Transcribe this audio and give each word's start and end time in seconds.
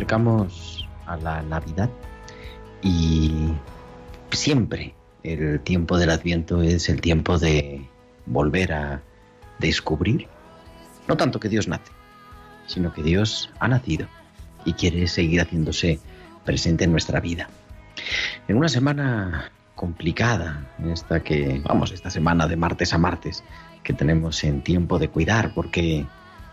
Acercamos 0.00 0.88
a 1.04 1.18
la 1.18 1.42
Navidad 1.42 1.90
y 2.80 3.52
siempre 4.30 4.94
el 5.22 5.60
tiempo 5.60 5.98
del 5.98 6.08
Adviento 6.08 6.62
es 6.62 6.88
el 6.88 7.02
tiempo 7.02 7.38
de 7.38 7.86
volver 8.24 8.72
a 8.72 9.02
descubrir, 9.58 10.26
no 11.06 11.18
tanto 11.18 11.38
que 11.38 11.50
Dios 11.50 11.68
nace, 11.68 11.92
sino 12.66 12.94
que 12.94 13.02
Dios 13.02 13.50
ha 13.60 13.68
nacido 13.68 14.06
y 14.64 14.72
quiere 14.72 15.06
seguir 15.06 15.42
haciéndose 15.42 16.00
presente 16.46 16.84
en 16.84 16.92
nuestra 16.92 17.20
vida. 17.20 17.50
En 18.48 18.56
una 18.56 18.70
semana 18.70 19.52
complicada, 19.74 20.66
esta 20.90 21.20
que, 21.20 21.60
vamos, 21.62 21.92
esta 21.92 22.08
semana 22.08 22.48
de 22.48 22.56
martes 22.56 22.94
a 22.94 22.98
martes, 22.98 23.44
que 23.82 23.92
tenemos 23.92 24.42
en 24.44 24.62
tiempo 24.62 24.98
de 24.98 25.08
cuidar, 25.08 25.52
porque 25.52 26.06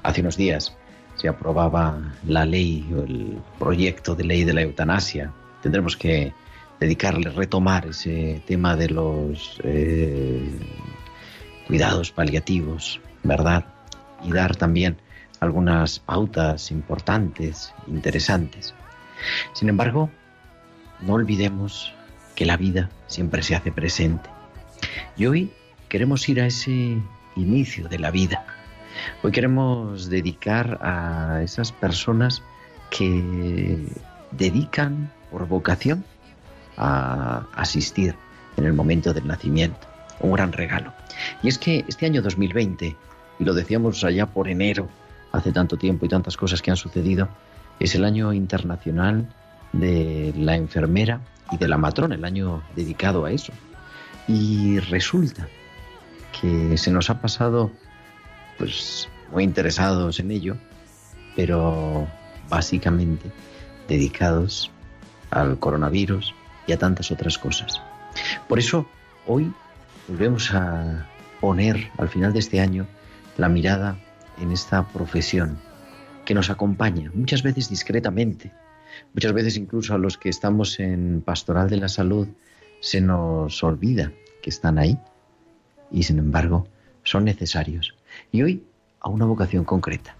hace 0.03 0.19
unos 0.19 0.35
días 0.35 0.75
se 1.17 1.27
aprobaba 1.27 1.99
la 2.25 2.45
ley 2.45 2.87
o 2.95 3.03
el 3.03 3.39
proyecto 3.59 4.15
de 4.15 4.23
ley 4.23 4.43
de 4.43 4.53
la 4.53 4.61
eutanasia. 4.61 5.33
Tendremos 5.61 5.97
que 5.97 6.33
dedicarle, 6.79 7.29
retomar 7.31 7.87
ese 7.87 8.41
tema 8.45 8.75
de 8.75 8.89
los 8.89 9.59
eh, 9.63 10.59
cuidados 11.67 12.11
paliativos, 12.11 13.01
¿verdad? 13.23 13.65
Y 14.23 14.31
dar 14.31 14.55
también 14.55 14.97
algunas 15.39 15.99
pautas 15.99 16.71
importantes, 16.71 17.73
interesantes. 17.87 18.73
Sin 19.53 19.69
embargo, 19.69 20.09
no 21.01 21.13
olvidemos 21.13 21.93
que 22.35 22.45
la 22.45 22.57
vida 22.57 22.89
siempre 23.07 23.41
se 23.41 23.55
hace 23.55 23.71
presente. 23.71 24.29
Y 25.15 25.25
hoy 25.25 25.51
queremos 25.89 26.27
ir 26.29 26.41
a 26.41 26.47
ese 26.47 26.97
inicio 27.35 27.87
de 27.87 27.99
la 27.99 28.11
vida. 28.11 28.45
Hoy 29.23 29.31
queremos 29.31 30.09
dedicar 30.09 30.79
a 30.81 31.41
esas 31.43 31.71
personas 31.71 32.41
que 32.89 33.87
dedican 34.31 35.11
por 35.31 35.47
vocación 35.47 36.03
a 36.77 37.45
asistir 37.55 38.15
en 38.57 38.65
el 38.65 38.73
momento 38.73 39.13
del 39.13 39.27
nacimiento. 39.27 39.87
Un 40.19 40.33
gran 40.33 40.51
regalo. 40.51 40.93
Y 41.43 41.47
es 41.47 41.57
que 41.57 41.85
este 41.87 42.05
año 42.05 42.21
2020, 42.21 42.95
y 43.39 43.43
lo 43.43 43.53
decíamos 43.53 44.03
allá 44.03 44.25
por 44.25 44.47
enero, 44.47 44.87
hace 45.31 45.51
tanto 45.51 45.77
tiempo 45.77 46.05
y 46.05 46.09
tantas 46.09 46.37
cosas 46.37 46.61
que 46.61 46.71
han 46.71 46.77
sucedido, 46.77 47.29
es 47.79 47.93
el 47.95 48.05
año 48.05 48.33
internacional 48.33 49.27
de 49.73 50.33
la 50.35 50.55
enfermera 50.55 51.21
y 51.51 51.57
de 51.57 51.67
la 51.67 51.77
matrona, 51.77 52.15
el 52.15 52.25
año 52.25 52.63
dedicado 52.75 53.25
a 53.25 53.31
eso. 53.31 53.53
Y 54.27 54.79
resulta 54.79 55.47
que 56.39 56.77
se 56.77 56.91
nos 56.91 57.09
ha 57.09 57.21
pasado, 57.21 57.71
pues, 58.57 59.09
muy 59.31 59.43
interesados 59.43 60.19
en 60.19 60.31
ello, 60.31 60.57
pero 61.35 62.07
básicamente 62.49 63.31
dedicados 63.87 64.71
al 65.31 65.59
coronavirus 65.59 66.33
y 66.65 66.73
a 66.73 66.77
tantas 66.77 67.11
otras 67.11 67.37
cosas. 67.37 67.81
Por 68.47 68.59
eso, 68.59 68.87
hoy 69.25 69.51
volvemos 70.07 70.53
a 70.53 71.07
poner 71.39 71.91
al 71.97 72.09
final 72.09 72.33
de 72.33 72.39
este 72.39 72.59
año 72.59 72.87
la 73.37 73.49
mirada 73.49 73.97
en 74.41 74.51
esta 74.51 74.87
profesión 74.87 75.57
que 76.25 76.33
nos 76.33 76.49
acompaña, 76.49 77.11
muchas 77.13 77.41
veces 77.43 77.69
discretamente, 77.69 78.51
muchas 79.13 79.33
veces 79.33 79.57
incluso 79.57 79.93
a 79.93 79.97
los 79.97 80.17
que 80.17 80.29
estamos 80.29 80.79
en 80.79 81.21
pastoral 81.21 81.69
de 81.69 81.77
la 81.77 81.87
salud 81.87 82.27
se 82.81 82.99
nos 83.01 83.63
olvida 83.63 84.11
que 84.41 84.49
están 84.49 84.77
ahí 84.77 84.99
y 85.91 86.03
sin 86.03 86.19
embargo 86.19 86.67
son 87.03 87.25
necesarios. 87.25 87.96
Y 88.31 88.41
hoy 88.41 88.63
a 88.99 89.09
una 89.09 89.25
vocación 89.25 89.63
concreta, 89.63 90.15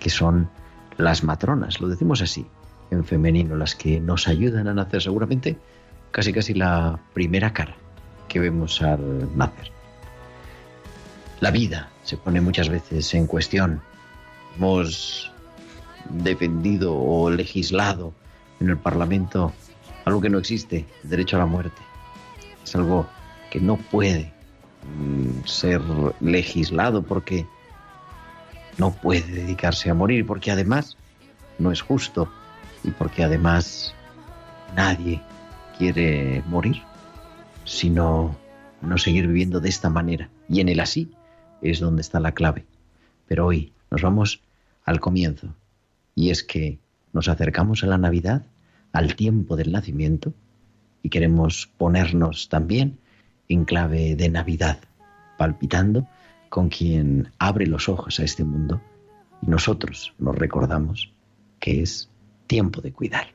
que 0.00 0.10
son 0.10 0.50
las 0.96 1.24
matronas, 1.24 1.80
lo 1.80 1.88
decimos 1.88 2.22
así, 2.22 2.46
en 2.90 3.04
femenino, 3.04 3.56
las 3.56 3.74
que 3.74 4.00
nos 4.00 4.28
ayudan 4.28 4.68
a 4.68 4.74
nacer 4.74 5.02
seguramente 5.02 5.58
casi 6.10 6.32
casi 6.32 6.54
la 6.54 6.98
primera 7.14 7.52
cara 7.52 7.76
que 8.28 8.40
vemos 8.40 8.82
al 8.82 9.36
nacer. 9.36 9.70
La 11.40 11.50
vida 11.50 11.90
se 12.04 12.16
pone 12.16 12.40
muchas 12.40 12.68
veces 12.68 13.12
en 13.14 13.26
cuestión. 13.26 13.80
Hemos 14.56 15.32
defendido 16.10 16.94
o 16.94 17.30
legislado 17.30 18.12
en 18.60 18.70
el 18.70 18.76
Parlamento 18.76 19.52
algo 20.04 20.20
que 20.20 20.30
no 20.30 20.38
existe, 20.38 20.86
el 21.02 21.10
derecho 21.10 21.36
a 21.36 21.40
la 21.40 21.46
muerte. 21.46 21.80
Es 22.62 22.74
algo 22.76 23.06
que 23.50 23.60
no 23.60 23.76
puede 23.76 24.32
ser 25.44 25.80
legislado 26.20 27.02
porque 27.02 27.46
no 28.78 28.92
puede 28.92 29.30
dedicarse 29.30 29.90
a 29.90 29.94
morir, 29.94 30.26
porque 30.26 30.50
además 30.50 30.96
no 31.58 31.70
es 31.72 31.82
justo 31.82 32.28
y 32.84 32.90
porque 32.90 33.22
además 33.22 33.94
nadie 34.74 35.20
quiere 35.78 36.42
morir, 36.48 36.82
sino 37.64 38.36
no 38.80 38.98
seguir 38.98 39.26
viviendo 39.26 39.60
de 39.60 39.68
esta 39.68 39.90
manera. 39.90 40.28
Y 40.48 40.60
en 40.60 40.68
el 40.68 40.80
así 40.80 41.12
es 41.60 41.80
donde 41.80 42.02
está 42.02 42.20
la 42.20 42.32
clave. 42.32 42.64
Pero 43.26 43.46
hoy 43.46 43.72
nos 43.90 44.02
vamos 44.02 44.40
al 44.84 45.00
comienzo, 45.00 45.54
y 46.14 46.30
es 46.30 46.42
que 46.42 46.78
nos 47.12 47.28
acercamos 47.28 47.84
a 47.84 47.86
la 47.86 47.98
Navidad, 47.98 48.42
al 48.92 49.14
tiempo 49.14 49.56
del 49.56 49.70
nacimiento, 49.70 50.34
y 51.02 51.08
queremos 51.08 51.70
ponernos 51.78 52.48
también 52.48 52.98
en 53.52 53.64
clave 53.64 54.16
de 54.16 54.28
Navidad, 54.28 54.78
palpitando 55.36 56.06
con 56.48 56.68
quien 56.68 57.32
abre 57.38 57.66
los 57.66 57.88
ojos 57.88 58.18
a 58.20 58.24
este 58.24 58.44
mundo, 58.44 58.80
y 59.42 59.46
nosotros 59.46 60.14
nos 60.18 60.36
recordamos 60.36 61.12
que 61.58 61.82
es 61.82 62.10
tiempo 62.46 62.80
de 62.80 62.92
cuidar. 62.92 63.26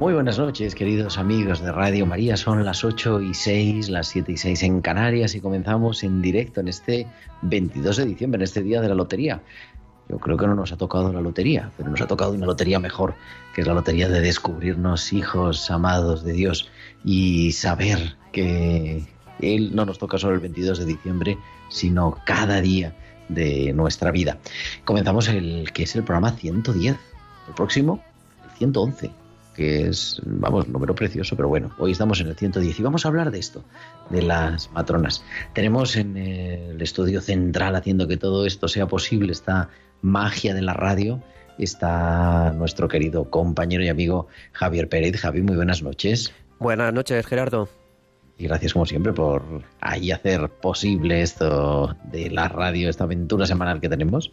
Muy 0.00 0.14
buenas 0.14 0.38
noches, 0.38 0.74
queridos 0.74 1.18
amigos 1.18 1.60
de 1.60 1.70
Radio 1.72 2.06
María. 2.06 2.34
Son 2.38 2.64
las 2.64 2.84
8 2.84 3.20
y 3.20 3.34
6, 3.34 3.90
las 3.90 4.08
7 4.08 4.32
y 4.32 4.36
6 4.38 4.62
en 4.62 4.80
Canarias 4.80 5.34
y 5.34 5.42
comenzamos 5.42 6.02
en 6.02 6.22
directo 6.22 6.60
en 6.60 6.68
este 6.68 7.06
22 7.42 7.98
de 7.98 8.06
diciembre, 8.06 8.38
en 8.38 8.44
este 8.44 8.62
día 8.62 8.80
de 8.80 8.88
la 8.88 8.94
lotería. 8.94 9.42
Yo 10.08 10.16
creo 10.18 10.38
que 10.38 10.46
no 10.46 10.54
nos 10.54 10.72
ha 10.72 10.78
tocado 10.78 11.12
la 11.12 11.20
lotería, 11.20 11.70
pero 11.76 11.90
nos 11.90 12.00
ha 12.00 12.06
tocado 12.06 12.32
una 12.32 12.46
lotería 12.46 12.78
mejor, 12.78 13.14
que 13.54 13.60
es 13.60 13.66
la 13.66 13.74
lotería 13.74 14.08
de 14.08 14.22
descubrirnos 14.22 15.12
hijos 15.12 15.70
amados 15.70 16.24
de 16.24 16.32
Dios 16.32 16.70
y 17.04 17.52
saber 17.52 18.16
que 18.32 19.04
Él 19.40 19.76
no 19.76 19.84
nos 19.84 19.98
toca 19.98 20.16
solo 20.16 20.32
el 20.32 20.40
22 20.40 20.78
de 20.78 20.86
diciembre, 20.86 21.36
sino 21.68 22.16
cada 22.24 22.62
día 22.62 22.96
de 23.28 23.74
nuestra 23.74 24.10
vida. 24.12 24.38
Comenzamos 24.86 25.28
el 25.28 25.70
que 25.74 25.82
es 25.82 25.94
el 25.94 26.04
programa 26.04 26.32
110. 26.32 26.96
El 27.48 27.54
próximo, 27.54 28.02
el 28.46 28.56
111 28.56 29.19
que 29.60 29.88
es, 29.88 30.22
vamos, 30.24 30.64
un 30.64 30.72
número 30.72 30.94
precioso, 30.94 31.36
pero 31.36 31.46
bueno, 31.50 31.70
hoy 31.76 31.92
estamos 31.92 32.18
en 32.22 32.28
el 32.28 32.34
110 32.34 32.80
y 32.80 32.82
vamos 32.82 33.04
a 33.04 33.08
hablar 33.08 33.30
de 33.30 33.38
esto, 33.38 33.62
de 34.08 34.22
las 34.22 34.72
matronas. 34.72 35.22
Tenemos 35.52 35.96
en 35.96 36.16
el 36.16 36.80
estudio 36.80 37.20
central 37.20 37.76
haciendo 37.76 38.08
que 38.08 38.16
todo 38.16 38.46
esto 38.46 38.68
sea 38.68 38.86
posible 38.86 39.32
esta 39.32 39.68
magia 40.00 40.54
de 40.54 40.62
la 40.62 40.72
radio, 40.72 41.22
está 41.58 42.54
nuestro 42.56 42.88
querido 42.88 43.28
compañero 43.28 43.84
y 43.84 43.88
amigo 43.88 44.28
Javier 44.52 44.88
Pérez. 44.88 45.20
Javi, 45.20 45.42
muy 45.42 45.56
buenas 45.56 45.82
noches. 45.82 46.32
Buenas 46.58 46.94
noches, 46.94 47.26
Gerardo 47.26 47.79
y 48.40 48.44
gracias 48.44 48.72
como 48.72 48.86
siempre 48.86 49.12
por 49.12 49.42
ahí 49.82 50.10
hacer 50.10 50.48
posible 50.48 51.20
esto 51.20 51.94
de 52.04 52.30
la 52.30 52.48
radio, 52.48 52.88
esta 52.88 53.04
aventura 53.04 53.44
semanal 53.44 53.82
que 53.82 53.88
tenemos. 53.90 54.32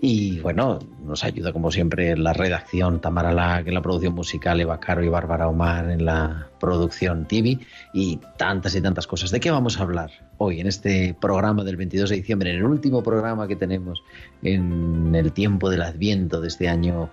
Y 0.00 0.40
bueno, 0.40 0.78
nos 1.04 1.22
ayuda 1.22 1.52
como 1.52 1.70
siempre 1.70 2.16
la 2.16 2.32
redacción 2.32 3.02
Tamara 3.02 3.30
Lack 3.34 3.66
en 3.66 3.74
la 3.74 3.82
producción 3.82 4.14
musical, 4.14 4.58
Eva 4.58 4.80
Caro 4.80 5.04
y 5.04 5.10
Bárbara 5.10 5.48
Omar 5.48 5.90
en 5.90 6.06
la 6.06 6.48
producción 6.58 7.28
TV 7.28 7.58
y 7.92 8.18
tantas 8.38 8.74
y 8.74 8.80
tantas 8.80 9.06
cosas. 9.06 9.30
¿De 9.30 9.38
qué 9.38 9.50
vamos 9.50 9.78
a 9.78 9.82
hablar 9.82 10.10
hoy 10.38 10.60
en 10.60 10.66
este 10.66 11.14
programa 11.20 11.62
del 11.62 11.76
22 11.76 12.08
de 12.08 12.16
diciembre, 12.16 12.50
en 12.52 12.56
el 12.56 12.64
último 12.64 13.02
programa 13.02 13.46
que 13.46 13.56
tenemos 13.56 14.02
en 14.42 15.14
el 15.14 15.30
tiempo 15.32 15.68
del 15.68 15.82
Adviento 15.82 16.40
de 16.40 16.48
este 16.48 16.70
año? 16.70 17.10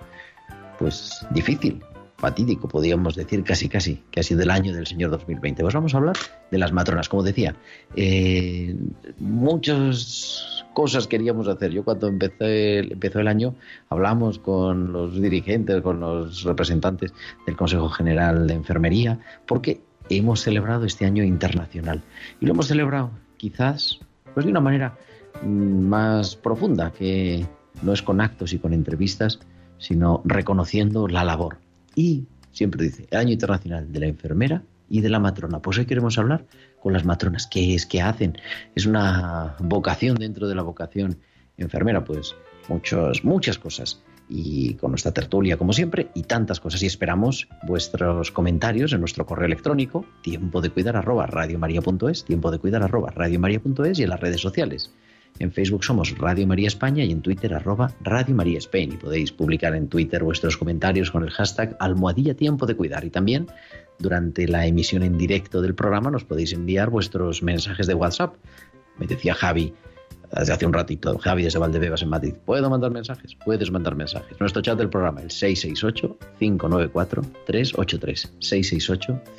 Pues 0.80 1.28
difícil, 1.32 1.84
fatídico, 2.20 2.68
podríamos 2.68 3.16
decir 3.16 3.44
casi 3.44 3.70
casi, 3.70 4.04
que 4.12 4.20
ha 4.20 4.24
sido 4.24 4.44
el 4.44 4.52
año 4.52 4.74
del 4.74 4.86
Señor 4.86 5.10
2020. 5.12 5.64
Pues 5.64 5.74
vamos 5.74 5.94
a 5.94 5.98
hablar 5.98 6.18
de 6.52 6.58
las 6.58 6.74
matronas, 6.74 7.08
como 7.08 7.24
decía. 7.24 7.56
Eh, 7.96 8.76
muchas 9.20 10.66
cosas 10.74 11.08
queríamos 11.08 11.48
hacer. 11.48 11.72
Yo 11.72 11.84
cuando 11.84 12.08
empecé, 12.08 12.80
empezó 12.80 13.20
el 13.20 13.28
año 13.28 13.56
hablamos 13.90 14.38
con 14.38 14.92
los 14.92 15.20
dirigentes, 15.20 15.82
con 15.82 16.02
los 16.02 16.44
representantes 16.44 17.14
del 17.46 17.56
Consejo 17.56 17.90
General 17.90 18.46
de 18.48 18.54
Enfermería, 18.54 19.20
porque 19.48 19.82
hemos 20.10 20.42
celebrado 20.42 20.86
este 20.86 21.06
año 21.06 21.24
internacional. 21.24 22.04
Y 22.42 22.46
lo 22.46 22.52
hemos 22.54 22.68
celebrado 22.68 23.12
quizás 23.38 24.00
pues 24.34 24.46
de 24.46 24.52
una 24.52 24.62
manera 24.62 24.98
mm, 25.42 25.88
más 25.88 26.36
profunda, 26.36 26.92
que 26.92 27.46
no 27.82 27.94
es 27.94 28.02
con 28.02 28.20
actos 28.20 28.52
y 28.52 28.60
con 28.60 28.74
entrevistas, 28.74 29.40
sino 29.78 30.22
reconociendo 30.26 31.08
la 31.08 31.24
labor 31.24 31.58
y 32.00 32.28
siempre 32.54 32.86
dice, 32.86 33.08
año 33.12 33.34
internacional 33.34 33.92
de 33.92 34.00
la 34.00 34.08
enfermera 34.08 34.64
y 34.90 35.02
de 35.02 35.10
la 35.10 35.20
matrona. 35.20 35.62
Pues 35.62 35.78
hoy 35.80 35.86
queremos 35.86 36.18
hablar 36.18 36.46
con 36.82 36.94
las 36.94 37.04
matronas. 37.04 37.46
¿Qué 37.46 37.76
es? 37.76 37.86
¿Qué 37.86 38.02
hacen? 38.02 38.38
Es 38.74 38.86
una 38.86 39.58
vocación 39.60 40.16
dentro 40.16 40.48
de 40.48 40.56
la 40.56 40.62
vocación 40.62 41.18
enfermera, 41.58 42.06
pues 42.06 42.36
muchas, 42.70 43.26
muchas 43.26 43.60
cosas. 43.60 44.02
Y 44.30 44.76
con 44.76 44.92
nuestra 44.92 45.12
tertulia, 45.12 45.58
como 45.58 45.74
siempre, 45.74 46.10
y 46.14 46.24
tantas 46.24 46.62
cosas. 46.62 46.82
Y 46.84 46.86
esperamos 46.86 47.50
vuestros 47.64 48.32
comentarios 48.32 48.94
en 48.94 49.02
nuestro 49.02 49.26
correo 49.26 49.48
electrónico, 49.48 50.06
tiempo 50.22 50.62
de 50.62 50.70
cuidar 50.70 50.96
arroba 50.96 51.26
radiomaria.es, 51.28 52.24
tiempo 52.24 52.50
de 52.50 52.60
cuidar 52.60 52.82
arroba 52.82 53.12
radiomaria.es 53.12 54.00
y 54.00 54.04
en 54.04 54.10
las 54.10 54.22
redes 54.22 54.40
sociales. 54.40 54.90
En 55.40 55.54
Facebook 55.54 55.86
somos 55.86 56.18
Radio 56.18 56.46
María 56.46 56.68
España 56.68 57.06
y 57.06 57.12
en 57.12 57.22
Twitter 57.22 57.54
arroba 57.54 57.94
Radio 58.02 58.36
María 58.36 58.58
Spain. 58.58 58.92
Y 58.92 58.98
podéis 58.98 59.32
publicar 59.32 59.74
en 59.74 59.88
Twitter 59.88 60.24
vuestros 60.24 60.58
comentarios 60.58 61.12
con 61.12 61.24
el 61.24 61.32
hashtag 61.32 61.78
almohadilla 61.80 62.34
tiempo 62.34 62.66
de 62.66 62.76
cuidar. 62.76 63.06
Y 63.06 63.10
también 63.10 63.48
durante 64.00 64.48
la 64.48 64.68
emisión 64.68 65.02
en 65.02 65.18
directo 65.18 65.62
del 65.62 65.76
programa 65.76 66.12
nos 66.12 66.26
podéis 66.26 66.52
enviar 66.52 66.90
vuestros 66.90 67.42
mensajes 67.42 67.88
de 67.88 67.94
WhatsApp. 67.94 68.36
Me 68.98 69.08
decía 69.08 69.34
Javi 69.34 69.74
desde 70.38 70.54
hace 70.54 70.66
un 70.66 70.74
ratito, 70.74 71.18
Javi 71.18 71.44
desde 71.44 71.58
Valdebebas 71.58 72.02
en 72.02 72.10
Madrid. 72.10 72.34
¿Puedo 72.46 72.70
mandar 72.70 72.92
mensajes? 72.92 73.36
Puedes 73.46 73.72
mandar 73.72 73.96
mensajes. 73.96 74.38
Nuestro 74.40 74.62
chat 74.62 74.78
del 74.78 74.90
programa, 74.90 75.22
el 75.22 75.30
668-594-383. 75.30 78.30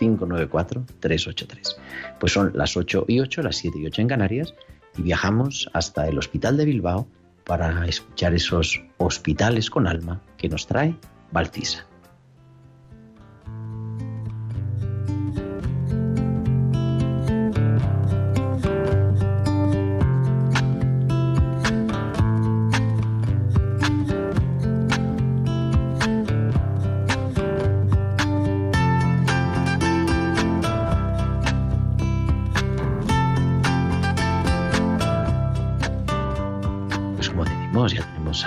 668-594-383. 0.00 1.76
Pues 2.18 2.32
son 2.32 2.50
las 2.54 2.76
8 2.76 3.04
y 3.06 3.20
8, 3.20 3.42
las 3.42 3.56
7 3.56 3.78
y 3.78 3.86
8 3.86 4.02
en 4.02 4.08
Canarias 4.08 4.52
y 4.96 5.02
viajamos 5.02 5.70
hasta 5.72 6.08
el 6.08 6.18
Hospital 6.18 6.56
de 6.56 6.64
Bilbao 6.64 7.08
para 7.44 7.86
escuchar 7.86 8.34
esos 8.34 8.82
hospitales 8.98 9.70
con 9.70 9.86
alma 9.86 10.20
que 10.36 10.48
nos 10.48 10.66
trae 10.66 10.94
Baltisa. 11.32 11.89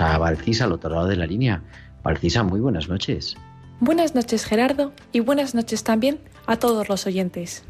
A 0.00 0.18
Valcisa 0.18 0.64
al 0.64 0.72
otro 0.72 0.90
lado 0.90 1.06
de 1.06 1.16
la 1.16 1.26
línea. 1.26 1.62
Valcisa, 2.02 2.42
muy 2.42 2.60
buenas 2.60 2.88
noches. 2.88 3.36
Buenas 3.80 4.14
noches 4.14 4.44
Gerardo 4.44 4.92
y 5.12 5.20
buenas 5.20 5.54
noches 5.54 5.84
también 5.84 6.18
a 6.46 6.56
todos 6.56 6.88
los 6.88 7.06
oyentes. 7.06 7.64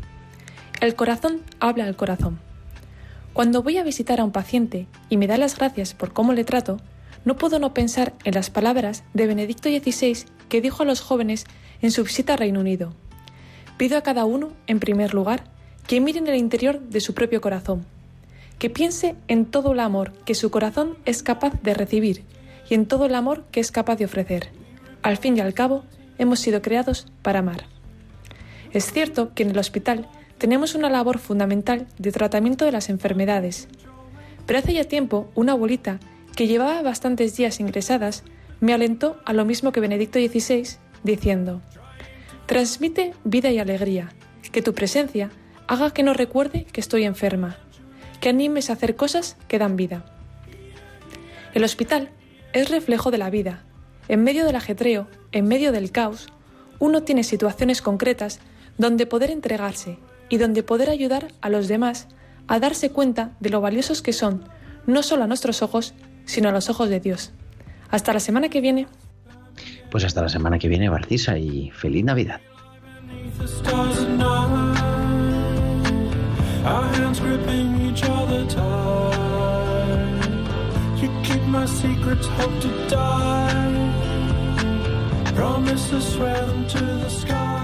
El 0.81 0.95
corazón 0.95 1.41
habla 1.61 1.85
al 1.85 1.97
corazón. 1.97 2.39
Cuando 3.33 3.63
voy 3.63 3.79
a 3.79 3.83
visitar 3.83 4.21
a 4.21 4.25
un 4.25 4.33
paciente 4.33 4.87
y 5.09 5.17
me 5.17 5.27
da 5.27 5.37
las 5.39 5.57
gracias 5.57 5.95
por 5.95 6.13
cómo 6.13 6.33
le 6.33 6.45
trato, 6.45 6.79
no 7.25 7.37
puedo 7.37 7.59
no 7.59 7.75
pensar 7.75 8.13
en 8.25 8.35
las 8.35 8.51
palabras 8.51 9.05
de 9.15 9.27
Benedicto 9.27 9.69
XVI 9.69 10.27
que 10.49 10.61
dijo 10.61 10.83
a 10.83 10.87
los 10.87 11.01
jóvenes 11.01 11.47
en 11.81 11.91
su 11.91 12.05
visita 12.05 12.35
a 12.35 12.37
Reino 12.37 12.61
Unido. 12.61 12.93
Pido 13.77 13.99
a 13.99 14.03
cada 14.03 14.25
uno, 14.25 14.53
en 14.67 14.79
primer 14.79 15.15
lugar, 15.15 15.45
que 15.87 16.01
miren 16.01 16.29
el 16.29 16.37
interior 16.37 16.81
de 16.81 17.01
su 17.01 17.15
propio 17.15 17.41
corazón 17.41 17.87
que 18.65 18.71
piense 18.71 19.15
en 19.29 19.45
todo 19.45 19.73
el 19.73 19.81
amor 19.81 20.15
que 20.25 20.35
su 20.35 20.51
corazón 20.51 20.97
es 21.05 21.23
capaz 21.23 21.53
de 21.63 21.75
recibir 21.75 22.25
y 22.67 22.73
en 22.73 22.87
todo 22.87 23.05
el 23.05 23.15
amor 23.15 23.45
que 23.51 23.61
es 23.61 23.71
capaz 23.71 23.97
de 23.97 24.07
ofrecer. 24.07 24.53
Al 25.03 25.19
fin 25.19 25.37
y 25.37 25.41
al 25.41 25.53
cabo, 25.53 25.85
hemos 26.17 26.41
sido 26.41 26.63
creados 26.63 27.07
para 27.21 27.41
amar. 27.41 27.67
Es 28.73 28.91
cierto 28.91 29.35
que 29.35 29.43
en 29.43 29.51
el 29.51 29.59
hospital 29.59 30.09
tenemos 30.39 30.75
una 30.75 30.89
labor 30.89 31.19
fundamental 31.19 31.87
de 31.99 32.11
tratamiento 32.11 32.65
de 32.65 32.73
las 32.73 32.89
enfermedades, 32.89 33.69
pero 34.47 34.61
hace 34.61 34.73
ya 34.73 34.85
tiempo 34.85 35.29
una 35.35 35.53
abuelita 35.53 36.01
que 36.35 36.47
llevaba 36.47 36.81
bastantes 36.81 37.37
días 37.37 37.61
ingresadas 37.61 38.25
me 38.61 38.73
alentó 38.73 39.21
a 39.27 39.35
lo 39.35 39.45
mismo 39.45 39.73
que 39.73 39.81
Benedicto 39.81 40.19
XVI, 40.19 40.79
diciendo, 41.03 41.61
Transmite 42.47 43.13
vida 43.25 43.51
y 43.51 43.59
alegría, 43.59 44.15
que 44.53 44.63
tu 44.63 44.73
presencia 44.73 45.29
haga 45.67 45.91
que 45.91 46.03
no 46.03 46.15
recuerde 46.15 46.65
que 46.65 46.81
estoy 46.81 47.05
enferma, 47.05 47.59
que 48.25 48.31
animes 48.31 48.71
a 48.71 48.73
hacer 48.73 48.97
cosas 48.97 49.37
que 49.49 49.59
dan 49.59 49.77
vida. 49.77 50.03
El 51.53 51.63
hospital 51.63 52.09
es 52.55 52.71
reflejo 52.71 53.11
de 53.11 53.19
la 53.19 53.29
vida. 53.29 53.65
En 54.09 54.25
medio 54.25 54.47
del 54.47 54.57
ajetreo, 54.57 55.09
en 55.33 55.47
medio 55.47 55.73
del 55.73 55.93
caos, 55.93 56.29
uno 56.79 57.03
tiene 57.03 57.23
situaciones 57.23 57.83
concretas 57.83 58.41
donde 58.79 59.05
poder 59.05 59.31
entregarse 59.31 59.99
y 60.31 60.39
donde 60.39 60.63
poder 60.63 60.89
ayudar 60.89 61.29
a 61.43 61.51
los 61.51 61.69
demás 61.69 62.09
a 62.49 62.59
darse 62.61 62.89
cuenta 62.89 63.33
de 63.41 63.51
lo 63.51 63.61
valiosos 63.61 64.01
que 64.01 64.15
son, 64.15 64.49
no 64.87 65.03
solo 65.03 65.25
a 65.25 65.27
nuestros 65.27 65.61
ojos, 65.61 65.93
sino 66.25 66.49
a 66.49 66.53
los 66.53 66.71
ojos 66.71 66.89
de 66.89 67.01
Dios. 67.01 67.33
Hasta 67.91 68.15
la 68.15 68.21
semana 68.21 68.49
que 68.49 68.63
viene. 68.63 68.87
Pues 69.91 70.03
hasta 70.03 70.23
la 70.23 70.31
semana 70.31 70.59
que 70.59 70.69
viene, 70.69 70.89
Barcisa, 70.89 71.37
y 71.37 71.71
feliz 71.73 72.03
Navidad. 72.07 72.41
Our 76.65 76.89
hands 76.95 77.21
gripping 77.21 77.79
each 77.83 78.03
other 78.05 78.47
tight. 78.47 79.15
You 80.97 81.11
keep 81.23 81.43
my 81.43 81.67
secrets, 81.67 82.27
hope 82.27 82.59
to 82.63 82.89
die. 82.89 83.93
Promise 85.35 85.91
to 85.91 86.01
swear 86.01 86.47
them 86.47 86.67
to 86.69 86.79
the 86.79 87.09
sky. 87.11 87.55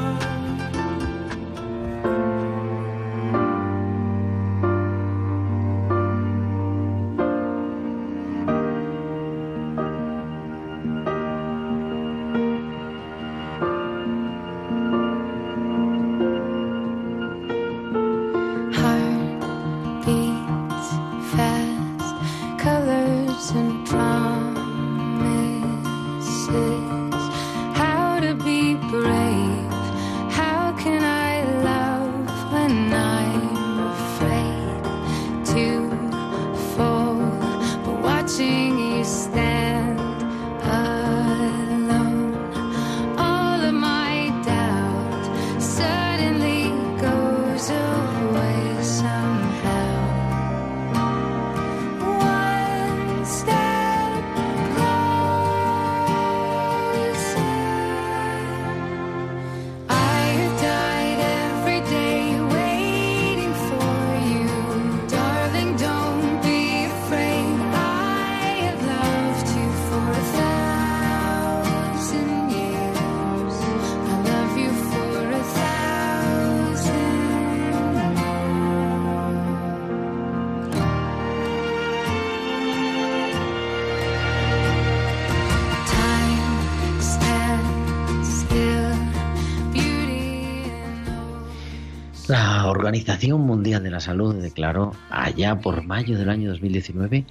Organización 92.90 93.42
Mundial 93.42 93.84
de 93.84 93.90
la 93.92 94.00
Salud 94.00 94.34
declaró 94.34 94.90
allá 95.10 95.60
por 95.60 95.84
mayo 95.84 96.18
del 96.18 96.28
año 96.28 96.50
2019, 96.50 97.24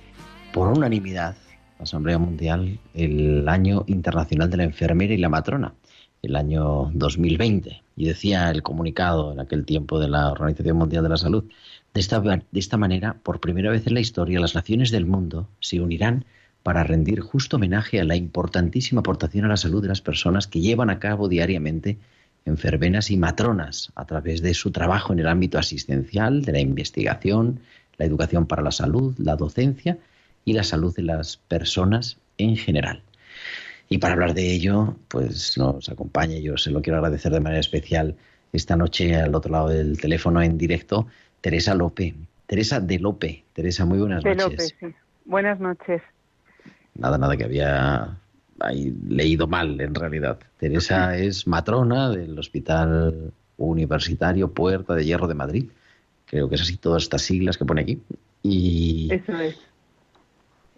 por 0.54 0.70
unanimidad, 0.70 1.36
la 1.78 1.84
Asamblea 1.84 2.18
Mundial, 2.18 2.80
el 2.94 3.46
año 3.50 3.84
internacional 3.88 4.50
de 4.50 4.56
la 4.56 4.64
enfermera 4.64 5.14
y 5.14 5.18
la 5.18 5.28
matrona, 5.28 5.74
el 6.22 6.38
año 6.38 6.90
2020. 6.94 7.82
Y 7.98 8.06
decía 8.06 8.50
el 8.52 8.64
comunicado 8.64 9.34
en 9.34 9.42
aquel 9.42 9.66
tiempo 9.66 10.00
de 10.00 10.08
la 10.08 10.32
Organización 10.32 10.78
Mundial 10.78 11.04
de 11.04 11.10
la 11.10 11.18
Salud, 11.18 11.44
de 11.94 12.00
esta, 12.00 12.22
de 12.22 12.42
esta 12.54 12.78
manera, 12.78 13.18
por 13.22 13.42
primera 13.42 13.70
vez 13.70 13.86
en 13.86 13.96
la 13.96 14.00
historia, 14.00 14.40
las 14.40 14.56
naciones 14.56 14.92
del 14.92 15.06
mundo 15.06 15.50
se 15.60 15.82
unirán 15.82 16.24
para 16.64 16.86
rendir 16.86 17.20
justo 17.20 17.58
homenaje 17.58 18.00
a 18.00 18.06
la 18.06 18.16
importantísima 18.16 19.02
aportación 19.02 19.44
a 19.44 19.50
la 19.50 19.58
salud 19.58 19.82
de 19.82 19.90
las 19.90 20.00
personas 20.00 20.48
que 20.48 20.62
llevan 20.62 20.90
a 20.90 21.00
cabo 21.00 21.28
diariamente 21.28 21.98
enfermeras 22.50 23.12
y 23.12 23.18
matronas 23.18 23.92
a 23.96 24.06
través 24.06 24.42
de 24.42 24.54
su 24.54 24.72
trabajo 24.72 25.14
en 25.14 25.20
el 25.20 25.28
ámbito 25.28 25.58
asistencial, 25.58 26.44
de 26.44 26.52
la 26.52 26.60
investigación, 26.60 27.60
la 27.98 28.06
educación 28.06 28.46
para 28.46 28.62
la 28.62 28.72
salud, 28.72 29.16
la 29.18 29.36
docencia 29.36 29.98
y 30.46 30.54
la 30.54 30.64
salud 30.64 30.96
de 30.96 31.04
las 31.04 31.38
personas 31.38 32.18
en 32.38 32.58
general. 32.58 33.02
Y 33.88 33.98
para 33.98 34.14
hablar 34.14 34.34
de 34.34 34.52
ello, 34.52 34.96
pues 35.08 35.58
nos 35.58 35.90
acompaña, 35.90 36.38
yo 36.38 36.58
se 36.58 36.72
lo 36.72 36.82
quiero 36.82 36.98
agradecer 36.98 37.32
de 37.32 37.40
manera 37.40 37.60
especial 37.60 38.16
esta 38.54 38.76
noche 38.76 39.16
al 39.16 39.34
otro 39.34 39.52
lado 39.52 39.70
del 39.70 40.00
teléfono 40.00 40.42
en 40.42 40.58
directo, 40.58 41.08
Teresa 41.42 41.74
Lope. 41.76 42.16
Teresa 42.46 42.80
de 42.80 43.00
Lope. 43.00 43.44
Teresa, 43.54 43.86
muy 43.86 44.00
buenas 44.00 44.24
de 44.24 44.36
noches. 44.36 44.76
Lope, 44.82 44.94
sí. 44.94 44.96
Buenas 45.26 45.60
noches. 45.60 46.02
Nada, 46.96 47.18
nada, 47.18 47.38
que 47.38 47.44
había 47.44 48.18
ahí 48.60 48.94
leído 49.08 49.48
mal 49.48 49.80
en 49.82 49.96
realidad. 49.96 50.40
Teresa 50.58 51.18
es 51.18 51.48
matrona 51.48 52.10
del 52.10 52.38
Hospital 52.38 53.32
Universitario 53.58 54.52
Puerta 54.52 54.96
de 54.96 55.06
Hierro 55.06 55.28
de 55.28 55.36
Madrid. 55.36 55.70
Creo 56.26 56.50
que 56.50 56.56
es 56.56 56.62
así 56.62 56.78
todas 56.78 57.04
estas 57.04 57.22
siglas 57.22 57.58
que 57.58 57.66
pone 57.66 57.82
aquí. 57.82 58.02
Y, 58.44 59.10
Eso 59.12 59.34
es. 59.40 59.58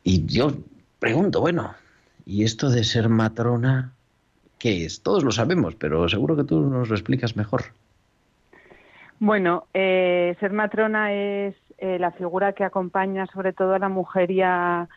y 0.03 0.25
yo 0.25 0.53
pregunto, 0.99 1.41
bueno, 1.41 1.75
¿y 2.25 2.43
esto 2.43 2.69
de 2.69 2.83
ser 2.83 3.09
matrona 3.09 3.93
qué 4.57 4.85
es? 4.85 5.03
Todos 5.03 5.23
lo 5.23 5.31
sabemos, 5.31 5.75
pero 5.75 6.07
seguro 6.09 6.35
que 6.35 6.43
tú 6.43 6.61
nos 6.61 6.89
lo 6.89 6.95
explicas 6.95 7.35
mejor. 7.35 7.65
Bueno, 9.19 9.67
eh, 9.73 10.35
ser 10.39 10.51
matrona 10.51 11.13
es 11.13 11.55
eh, 11.77 11.99
la 11.99 12.11
figura 12.11 12.53
que 12.53 12.63
acompaña 12.63 13.27
sobre 13.27 13.53
todo 13.53 13.75
a 13.75 13.79
la 13.79 13.89
mujer 13.89 14.31
y, 14.31 14.41
a, 14.41 14.89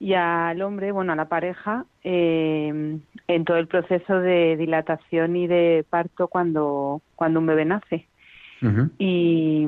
y 0.00 0.14
al 0.14 0.60
hombre, 0.62 0.90
bueno, 0.92 1.12
a 1.12 1.16
la 1.16 1.28
pareja, 1.28 1.84
eh, 2.02 2.98
en 3.28 3.44
todo 3.44 3.58
el 3.58 3.68
proceso 3.68 4.18
de 4.18 4.56
dilatación 4.56 5.36
y 5.36 5.46
de 5.46 5.84
parto 5.88 6.26
cuando, 6.28 7.02
cuando 7.14 7.38
un 7.38 7.46
bebé 7.46 7.64
nace. 7.66 8.06
Y, 8.98 9.66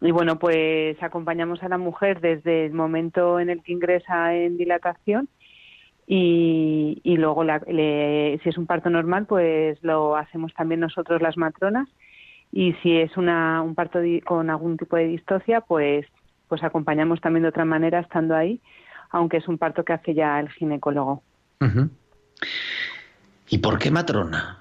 y 0.00 0.10
bueno, 0.10 0.38
pues 0.38 1.00
acompañamos 1.02 1.62
a 1.62 1.68
la 1.68 1.78
mujer 1.78 2.20
desde 2.20 2.66
el 2.66 2.72
momento 2.72 3.38
en 3.40 3.50
el 3.50 3.62
que 3.62 3.72
ingresa 3.72 4.34
en 4.34 4.56
dilatación 4.56 5.28
y, 6.06 7.00
y 7.04 7.16
luego 7.16 7.44
la- 7.44 7.62
le- 7.68 8.38
si 8.42 8.48
es 8.48 8.58
un 8.58 8.66
parto 8.66 8.90
normal, 8.90 9.26
pues 9.26 9.82
lo 9.82 10.16
hacemos 10.16 10.52
también 10.54 10.80
nosotros 10.80 11.22
las 11.22 11.36
matronas 11.36 11.88
y 12.50 12.72
si 12.82 12.96
es 12.98 13.16
una, 13.16 13.62
un 13.62 13.74
parto 13.74 14.00
di- 14.00 14.20
con 14.20 14.50
algún 14.50 14.76
tipo 14.76 14.96
de 14.96 15.06
distocia, 15.08 15.60
pues 15.60 16.06
pues 16.48 16.62
acompañamos 16.64 17.18
también 17.22 17.44
de 17.44 17.48
otra 17.48 17.64
manera 17.64 18.00
estando 18.00 18.36
ahí, 18.36 18.60
aunque 19.12 19.36
es 19.36 19.46
un 19.46 19.58
parto 19.58 19.84
que 19.84 19.92
hace 19.92 20.14
ya 20.14 20.40
el 20.40 20.48
ginecólogo. 20.50 21.22
¿Y 23.48 23.58
por 23.58 23.78
qué 23.78 23.90
matrona? 23.90 24.58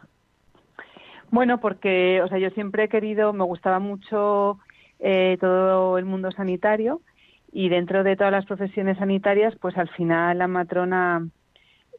Bueno, 1.31 1.60
porque, 1.60 2.22
o 2.22 2.27
sea, 2.27 2.38
yo 2.38 2.50
siempre 2.51 2.84
he 2.84 2.89
querido, 2.89 3.34
me 3.34 3.46
gustaba 3.46 3.79
mucho 3.79 4.60
eh, 5.00 5.38
todo 5.39 5.98
el 5.98 6.05
mundo 6.05 6.29
sanitario 6.31 7.01
y 7.51 7.70
dentro 7.70 8.03
de 8.03 8.15
todas 8.15 8.34
las 8.34 8.46
profesiones 8.46 8.98
sanitarias, 8.98 9.55
pues 9.60 9.77
al 9.77 9.89
final 9.89 10.38
la 10.38 10.48
matrona, 10.48 11.25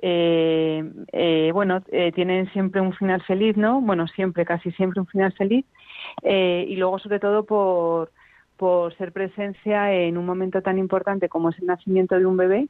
eh, 0.02 0.84
eh, 1.12 1.50
bueno, 1.52 1.82
eh, 1.90 2.12
tienen 2.12 2.50
siempre 2.52 2.82
un 2.82 2.92
final 2.92 3.22
feliz, 3.22 3.56
¿no? 3.56 3.80
Bueno, 3.80 4.06
siempre, 4.06 4.44
casi 4.44 4.70
siempre 4.72 5.00
un 5.00 5.06
final 5.06 5.32
feliz 5.32 5.64
eh, 6.22 6.66
y 6.68 6.76
luego 6.76 6.98
sobre 6.98 7.18
todo 7.18 7.44
por 7.44 8.12
por 8.62 8.96
ser 8.96 9.10
presencia 9.10 9.92
en 9.92 10.16
un 10.16 10.24
momento 10.24 10.62
tan 10.62 10.78
importante 10.78 11.28
como 11.28 11.48
es 11.48 11.58
el 11.58 11.66
nacimiento 11.66 12.16
de 12.16 12.26
un 12.26 12.36
bebé 12.36 12.68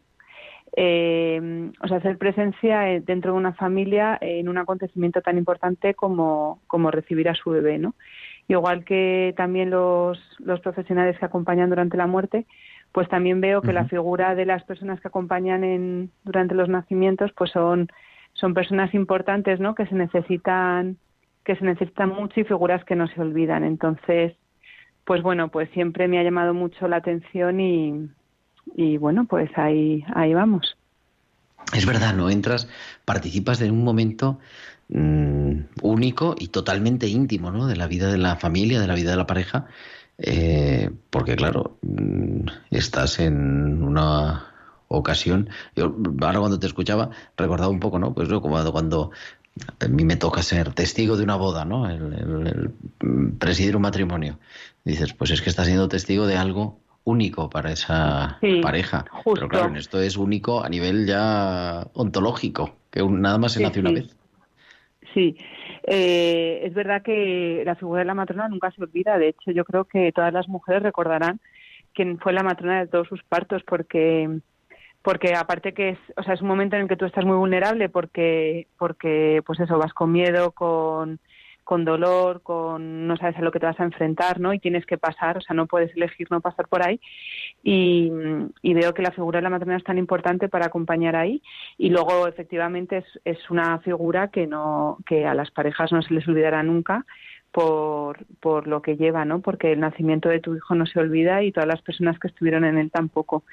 eh, 0.74 1.70
o 1.82 1.86
sea, 1.86 1.98
hacer 1.98 2.16
presencia 2.16 2.90
eh, 2.90 3.02
dentro 3.04 3.32
de 3.32 3.38
una 3.38 3.52
familia 3.52 4.16
en 4.22 4.48
un 4.48 4.56
acontecimiento 4.56 5.20
tan 5.20 5.36
importante 5.36 5.92
como, 5.92 6.60
como 6.66 6.90
recibir 6.90 7.28
a 7.28 7.34
su 7.34 7.50
bebé, 7.50 7.78
¿no? 7.78 7.94
Igual 8.48 8.86
que 8.86 9.34
también 9.36 9.68
los, 9.68 10.18
los 10.38 10.60
profesionales 10.60 11.18
que 11.18 11.26
acompañan 11.26 11.68
durante 11.68 11.98
la 11.98 12.06
muerte, 12.06 12.46
pues 12.92 13.06
también 13.10 13.42
veo 13.42 13.60
que 13.60 13.74
la 13.74 13.84
figura 13.84 14.34
de 14.34 14.46
las 14.46 14.64
personas 14.64 14.98
que 15.00 15.08
acompañan 15.08 15.62
en, 15.62 16.10
durante 16.24 16.54
los 16.54 16.70
nacimientos, 16.70 17.32
pues 17.36 17.50
son, 17.50 17.88
son 18.32 18.54
personas 18.54 18.94
importantes, 18.94 19.60
¿no? 19.60 19.74
Que 19.74 19.84
se 19.84 19.94
necesitan, 19.94 20.96
que 21.44 21.54
se 21.56 21.66
necesitan 21.66 22.08
mucho 22.08 22.40
y 22.40 22.44
figuras 22.44 22.82
que 22.86 22.96
no 22.96 23.08
se 23.08 23.20
olvidan. 23.20 23.62
Entonces, 23.62 24.32
pues 25.12 25.22
bueno, 25.22 25.48
pues 25.48 25.68
siempre 25.74 26.08
me 26.08 26.18
ha 26.18 26.22
llamado 26.22 26.54
mucho 26.54 26.88
la 26.88 26.96
atención 26.96 27.60
y, 27.60 28.08
y 28.76 28.96
bueno, 28.96 29.26
pues 29.28 29.50
ahí, 29.56 30.02
ahí 30.14 30.32
vamos. 30.32 30.74
Es 31.74 31.84
verdad, 31.84 32.14
no 32.14 32.30
entras, 32.30 32.66
participas 33.04 33.58
de 33.58 33.70
un 33.70 33.84
momento 33.84 34.38
mm, 34.88 35.64
único 35.82 36.34
y 36.38 36.48
totalmente 36.48 37.08
íntimo, 37.08 37.50
¿no? 37.50 37.66
De 37.66 37.76
la 37.76 37.88
vida 37.88 38.10
de 38.10 38.16
la 38.16 38.36
familia, 38.36 38.80
de 38.80 38.86
la 38.86 38.94
vida 38.94 39.10
de 39.10 39.16
la 39.18 39.26
pareja, 39.26 39.66
eh, 40.16 40.90
porque 41.10 41.36
claro, 41.36 41.76
mm, 41.82 42.46
estás 42.70 43.20
en 43.20 43.82
una 43.82 44.46
ocasión. 44.88 45.50
Yo 45.76 45.94
ahora 46.22 46.38
cuando 46.38 46.58
te 46.58 46.68
escuchaba 46.68 47.10
recordaba 47.36 47.68
un 47.68 47.80
poco, 47.80 47.98
¿no? 47.98 48.14
Pues 48.14 48.30
¿no? 48.30 48.40
como 48.40 48.72
cuando 48.72 49.10
a 49.80 49.88
mí 49.88 50.04
me 50.04 50.16
toca 50.16 50.42
ser 50.42 50.72
testigo 50.72 51.16
de 51.16 51.24
una 51.24 51.36
boda, 51.36 51.64
¿no? 51.64 51.88
El, 51.88 52.12
el- 52.14 52.46
el, 52.46 52.70
mm, 53.06 53.38
presidir 53.38 53.76
un 53.76 53.82
matrimonio. 53.82 54.38
Dices, 54.84 55.12
pues 55.12 55.30
es 55.30 55.42
que 55.42 55.50
estás 55.50 55.66
siendo 55.66 55.88
testigo 55.88 56.26
de 56.26 56.36
algo 56.36 56.80
único 57.04 57.50
para 57.50 57.72
esa 57.72 58.38
Sí, 58.40 58.60
pareja. 58.62 59.04
justo. 59.10 59.34
Pero 59.34 59.48
claro, 59.48 59.76
esto 59.76 60.00
es 60.00 60.16
único 60.16 60.64
a 60.64 60.68
nivel 60.68 61.06
ya 61.06 61.86
ontológico, 61.94 62.76
que 62.90 63.02
nada 63.02 63.38
más 63.38 63.52
se 63.52 63.58
Sí, 63.58 63.64
nace 63.64 63.80
una 63.80 63.92
vez. 63.92 64.16
Sí, 65.14 65.36
eh, 65.88 66.60
es 66.64 66.72
verdad 66.74 67.02
que 67.02 67.62
la 67.66 67.74
figura 67.74 68.00
de 68.00 68.06
la 68.06 68.14
matrona 68.14 68.48
nunca 68.48 68.70
se 68.70 68.82
olvida. 68.82 69.18
De 69.18 69.28
hecho, 69.28 69.50
yo 69.50 69.64
creo 69.64 69.84
que 69.84 70.12
todas 70.12 70.32
las 70.32 70.48
mujeres 70.48 70.82
recordarán 70.82 71.40
quién 71.92 72.18
fue 72.18 72.32
la 72.32 72.42
matrona 72.42 72.80
de 72.80 72.86
todos 72.86 73.08
sus 73.08 73.22
partos, 73.24 73.62
porque 73.66 74.40
porque 75.02 75.34
aparte 75.34 75.74
que 75.74 75.90
es, 75.90 75.98
o 76.16 76.22
sea, 76.22 76.34
es 76.34 76.42
un 76.42 76.48
momento 76.48 76.76
en 76.76 76.82
el 76.82 76.88
que 76.88 76.96
tú 76.96 77.04
estás 77.04 77.24
muy 77.24 77.36
vulnerable, 77.36 77.88
porque 77.88 78.68
porque 78.78 79.42
pues 79.46 79.60
eso 79.60 79.78
vas 79.78 79.92
con 79.92 80.12
miedo, 80.12 80.52
con 80.52 81.18
con 81.64 81.84
dolor, 81.84 82.42
con 82.42 83.06
no 83.06 83.16
sabes 83.16 83.36
a 83.36 83.42
lo 83.42 83.52
que 83.52 83.60
te 83.60 83.66
vas 83.66 83.78
a 83.78 83.84
enfrentar, 83.84 84.40
¿no? 84.40 84.52
Y 84.52 84.58
tienes 84.58 84.84
que 84.84 84.98
pasar, 84.98 85.38
o 85.38 85.40
sea, 85.40 85.54
no 85.54 85.66
puedes 85.66 85.94
elegir 85.96 86.26
no 86.30 86.40
pasar 86.40 86.66
por 86.68 86.86
ahí. 86.86 87.00
Y, 87.62 88.10
y 88.62 88.74
veo 88.74 88.92
que 88.94 89.02
la 89.02 89.12
figura 89.12 89.38
de 89.38 89.44
la 89.44 89.50
maternidad 89.50 89.78
es 89.78 89.84
tan 89.84 89.98
importante 89.98 90.48
para 90.48 90.66
acompañar 90.66 91.14
ahí. 91.14 91.40
Y 91.78 91.90
luego, 91.90 92.26
efectivamente, 92.26 92.98
es, 92.98 93.20
es 93.24 93.50
una 93.50 93.78
figura 93.78 94.28
que 94.28 94.46
no 94.46 94.98
que 95.06 95.24
a 95.24 95.34
las 95.34 95.50
parejas 95.50 95.92
no 95.92 96.02
se 96.02 96.14
les 96.14 96.26
olvidará 96.26 96.62
nunca 96.62 97.04
por, 97.52 98.24
por 98.40 98.66
lo 98.66 98.82
que 98.82 98.96
lleva, 98.96 99.24
¿no? 99.24 99.40
Porque 99.40 99.72
el 99.72 99.80
nacimiento 99.80 100.28
de 100.28 100.40
tu 100.40 100.56
hijo 100.56 100.74
no 100.74 100.86
se 100.86 100.98
olvida 100.98 101.42
y 101.42 101.52
todas 101.52 101.68
las 101.68 101.82
personas 101.82 102.18
que 102.18 102.28
estuvieron 102.28 102.64
en 102.64 102.78
él 102.78 102.90
tampoco. 102.90 103.44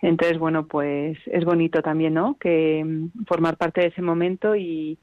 Entonces, 0.00 0.38
bueno, 0.38 0.66
pues 0.66 1.18
es 1.26 1.44
bonito 1.44 1.82
también, 1.82 2.14
¿no? 2.14 2.36
Que 2.38 2.82
mm, 2.84 3.24
formar 3.26 3.56
parte 3.56 3.80
de 3.80 3.88
ese 3.88 4.00
momento 4.00 4.54
y, 4.54 4.98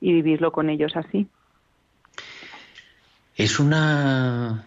y 0.00 0.12
vivirlo 0.12 0.52
con 0.52 0.70
ellos 0.70 0.96
así. 0.96 1.28
¿Es 3.36 3.60
una 3.60 4.66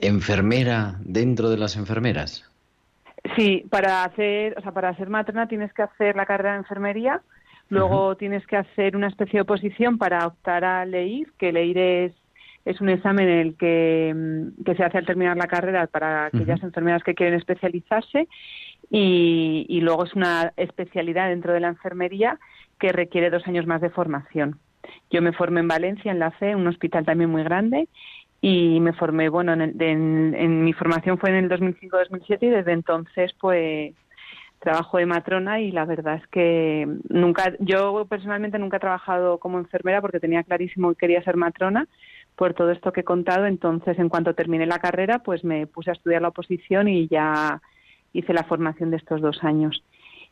enfermera 0.00 0.96
dentro 1.00 1.50
de 1.50 1.56
las 1.56 1.76
enfermeras? 1.76 2.48
Sí, 3.36 3.64
para 3.68 4.04
hacer, 4.04 4.56
o 4.58 4.62
sea, 4.62 4.72
para 4.72 4.94
ser 4.96 5.08
matrona 5.08 5.48
tienes 5.48 5.72
que 5.72 5.82
hacer 5.82 6.16
la 6.16 6.26
carrera 6.26 6.52
de 6.52 6.58
enfermería, 6.58 7.22
luego 7.68 8.16
tienes 8.16 8.46
que 8.46 8.56
hacer 8.56 8.96
una 8.96 9.08
especie 9.08 9.38
de 9.38 9.42
oposición 9.42 9.98
para 9.98 10.26
optar 10.26 10.64
a 10.64 10.84
LEIR, 10.84 11.32
que 11.38 11.52
LEIR 11.52 11.78
es, 11.78 12.12
es 12.64 12.80
un 12.80 12.88
examen 12.90 13.28
en 13.28 13.38
el 13.38 13.56
que, 13.56 14.12
mm, 14.14 14.64
que 14.64 14.74
se 14.74 14.84
hace 14.84 14.98
al 14.98 15.06
terminar 15.06 15.36
la 15.36 15.46
carrera 15.46 15.86
para 15.86 16.26
aquellas 16.26 16.58
Ujú. 16.58 16.66
enfermeras 16.66 17.02
que 17.02 17.14
quieren 17.14 17.38
especializarse 17.38 18.28
y, 18.90 19.66
y 19.68 19.80
luego 19.80 20.04
es 20.04 20.14
una 20.14 20.52
especialidad 20.56 21.28
dentro 21.28 21.52
de 21.52 21.60
la 21.60 21.68
enfermería 21.68 22.38
que 22.78 22.92
requiere 22.92 23.30
dos 23.30 23.46
años 23.46 23.66
más 23.66 23.80
de 23.80 23.90
formación. 23.90 24.60
Yo 25.10 25.20
me 25.22 25.32
formé 25.32 25.60
en 25.60 25.68
Valencia, 25.68 26.12
en 26.12 26.18
la 26.18 26.32
CE, 26.38 26.54
un 26.54 26.66
hospital 26.66 27.04
también 27.04 27.30
muy 27.30 27.42
grande, 27.42 27.88
y 28.40 28.78
me 28.80 28.92
formé, 28.92 29.28
bueno, 29.28 29.52
en, 29.52 29.60
el- 29.62 29.82
en- 29.82 30.34
en 30.36 30.64
mi 30.64 30.72
formación 30.72 31.18
fue 31.18 31.30
en 31.30 31.36
el 31.36 31.48
2005-2007 31.48 32.38
y 32.46 32.50
desde 32.50 32.72
entonces 32.72 33.32
pues 33.40 33.94
trabajo 34.60 34.98
de 34.98 35.06
matrona 35.06 35.60
y 35.60 35.70
la 35.70 35.84
verdad 35.84 36.16
es 36.16 36.26
que 36.28 36.86
nunca, 37.08 37.52
yo 37.60 38.06
personalmente 38.08 38.58
nunca 38.58 38.78
he 38.78 38.80
trabajado 38.80 39.38
como 39.38 39.58
enfermera 39.58 40.00
porque 40.00 40.18
tenía 40.20 40.42
clarísimo 40.42 40.90
que 40.90 40.96
quería 40.96 41.22
ser 41.22 41.36
matrona, 41.36 41.86
por 42.38 42.54
todo 42.54 42.70
esto 42.70 42.92
que 42.92 43.00
he 43.00 43.04
contado. 43.04 43.44
Entonces, 43.46 43.98
en 43.98 44.08
cuanto 44.08 44.32
terminé 44.32 44.64
la 44.64 44.78
carrera, 44.78 45.18
pues 45.18 45.44
me 45.44 45.66
puse 45.66 45.90
a 45.90 45.94
estudiar 45.94 46.22
la 46.22 46.28
oposición 46.28 46.88
y 46.88 47.08
ya 47.08 47.60
hice 48.12 48.32
la 48.32 48.44
formación 48.44 48.90
de 48.90 48.96
estos 48.96 49.20
dos 49.20 49.42
años. 49.42 49.82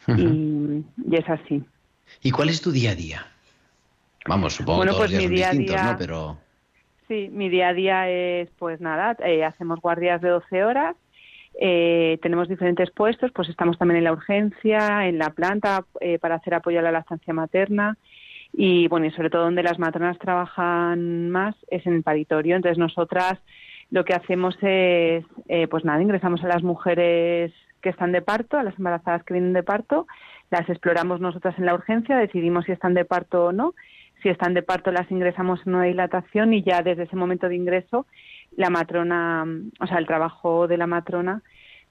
y, 0.06 0.84
es 1.10 1.28
así. 1.28 1.62
¿Y 2.22 2.30
cuál 2.30 2.48
es 2.48 2.62
tu 2.62 2.70
día 2.70 2.92
a 2.92 2.94
día? 2.94 3.26
Vamos, 4.26 4.54
supongo 4.54 4.82
que 4.82 4.88
todos 4.88 4.98
pues 4.98 5.10
días 5.10 5.22
son 5.22 5.58
distintos, 5.58 5.82
¿no? 5.82 5.98
Pero... 5.98 6.38
Sí, 7.08 7.28
mi 7.32 7.48
día 7.48 7.68
a 7.68 7.74
día 7.74 8.08
es, 8.08 8.50
pues 8.58 8.80
nada, 8.80 9.16
eh, 9.24 9.44
hacemos 9.44 9.80
guardias 9.80 10.20
de 10.20 10.28
12 10.28 10.64
horas, 10.64 10.96
eh, 11.60 12.18
tenemos 12.20 12.48
diferentes 12.48 12.90
puestos, 12.90 13.30
pues 13.32 13.48
estamos 13.48 13.78
también 13.78 13.98
en 13.98 14.04
la 14.04 14.12
urgencia, 14.12 15.06
en 15.06 15.18
la 15.18 15.30
planta, 15.30 15.84
eh, 16.00 16.18
para 16.18 16.36
hacer 16.36 16.54
apoyo 16.54 16.80
a 16.80 16.82
la 16.82 16.90
lactancia 16.90 17.32
materna, 17.32 17.96
y 18.58 18.88
bueno, 18.88 19.04
y 19.04 19.10
sobre 19.10 19.28
todo 19.28 19.42
donde 19.42 19.62
las 19.62 19.78
matronas 19.78 20.18
trabajan 20.18 21.28
más 21.28 21.54
es 21.68 21.86
en 21.86 21.92
el 21.92 22.02
paritorio. 22.02 22.56
Entonces 22.56 22.78
nosotras 22.78 23.38
lo 23.90 24.02
que 24.06 24.14
hacemos 24.14 24.56
es, 24.62 25.24
eh, 25.48 25.68
pues 25.68 25.84
nada, 25.84 26.00
ingresamos 26.00 26.42
a 26.42 26.48
las 26.48 26.62
mujeres 26.62 27.52
que 27.82 27.90
están 27.90 28.12
de 28.12 28.22
parto, 28.22 28.56
a 28.56 28.62
las 28.62 28.76
embarazadas 28.78 29.22
que 29.24 29.34
vienen 29.34 29.52
de 29.52 29.62
parto, 29.62 30.06
las 30.50 30.66
exploramos 30.70 31.20
nosotras 31.20 31.54
en 31.58 31.66
la 31.66 31.74
urgencia, 31.74 32.16
decidimos 32.16 32.64
si 32.64 32.72
están 32.72 32.94
de 32.94 33.04
parto 33.04 33.44
o 33.44 33.52
no. 33.52 33.74
Si 34.22 34.30
están 34.30 34.54
de 34.54 34.62
parto 34.62 34.90
las 34.90 35.10
ingresamos 35.10 35.60
en 35.66 35.74
una 35.74 35.84
dilatación 35.84 36.54
y 36.54 36.62
ya 36.62 36.80
desde 36.80 37.02
ese 37.02 37.14
momento 37.14 37.50
de 37.50 37.56
ingreso 37.56 38.06
la 38.56 38.70
matrona, 38.70 39.44
o 39.78 39.86
sea, 39.86 39.98
el 39.98 40.06
trabajo 40.06 40.66
de 40.66 40.78
la 40.78 40.86
matrona 40.86 41.42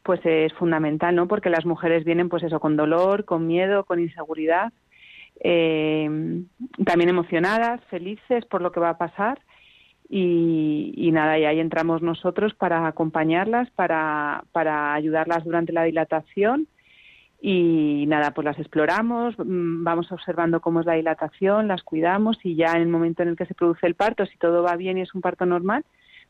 pues 0.01 0.19
es 0.23 0.51
fundamental, 0.54 1.15
¿no? 1.15 1.28
Porque 1.28 1.51
las 1.51 1.65
mujeres 1.65 2.04
vienen 2.04 2.30
pues 2.30 2.41
eso 2.41 2.60
con 2.60 2.75
dolor, 2.75 3.25
con 3.25 3.45
miedo, 3.45 3.84
con 3.86 3.99
inseguridad 3.99 4.73
eh, 5.39 6.43
también 6.86 7.10
emocionadas, 7.10 7.84
felices 7.86 8.45
por 8.45 8.62
lo 8.62 8.71
que 8.71 8.80
va 8.80 8.89
a 8.89 8.98
pasar. 8.98 9.39
Y, 10.08 11.10
nada, 11.12 11.39
y 11.39 11.45
ahí 11.45 11.60
entramos 11.60 12.04
nosotros 12.04 12.54
para 12.54 12.86
acompañarlas, 12.86 13.71
para, 13.71 14.43
para 14.52 14.93
ayudarlas 14.93 15.43
durante 15.43 15.74
la 15.74 15.84
dilatación. 15.84 16.67
Y 17.41 18.06
nada, 18.08 18.32
pues 18.32 18.45
las 18.45 18.60
exploramos, 18.60 19.36
mm, 19.38 19.84
vamos 19.84 20.12
observando 20.12 20.62
cómo 20.62 20.80
es 20.80 20.86
la 20.86 20.93
dilatación, 20.93 21.67
las 21.67 21.84
cuidamos 21.84 22.38
y 22.43 22.56
ya 22.56 22.74
en 22.74 22.82
el 22.82 22.88
momento 22.88 23.24
en 23.24 23.30
el 23.30 23.36
que 23.36 23.45
se 23.45 23.54
produce 23.54 23.86
el 23.88 23.95
parto, 23.95 24.26
si 24.26 24.38
todo 24.38 24.63
va 24.63 24.76
bien 24.76 24.98
y 24.98 25.02
es 25.02 25.13
un 25.13 25.21
parto 25.21 25.45
normal, 25.45 25.86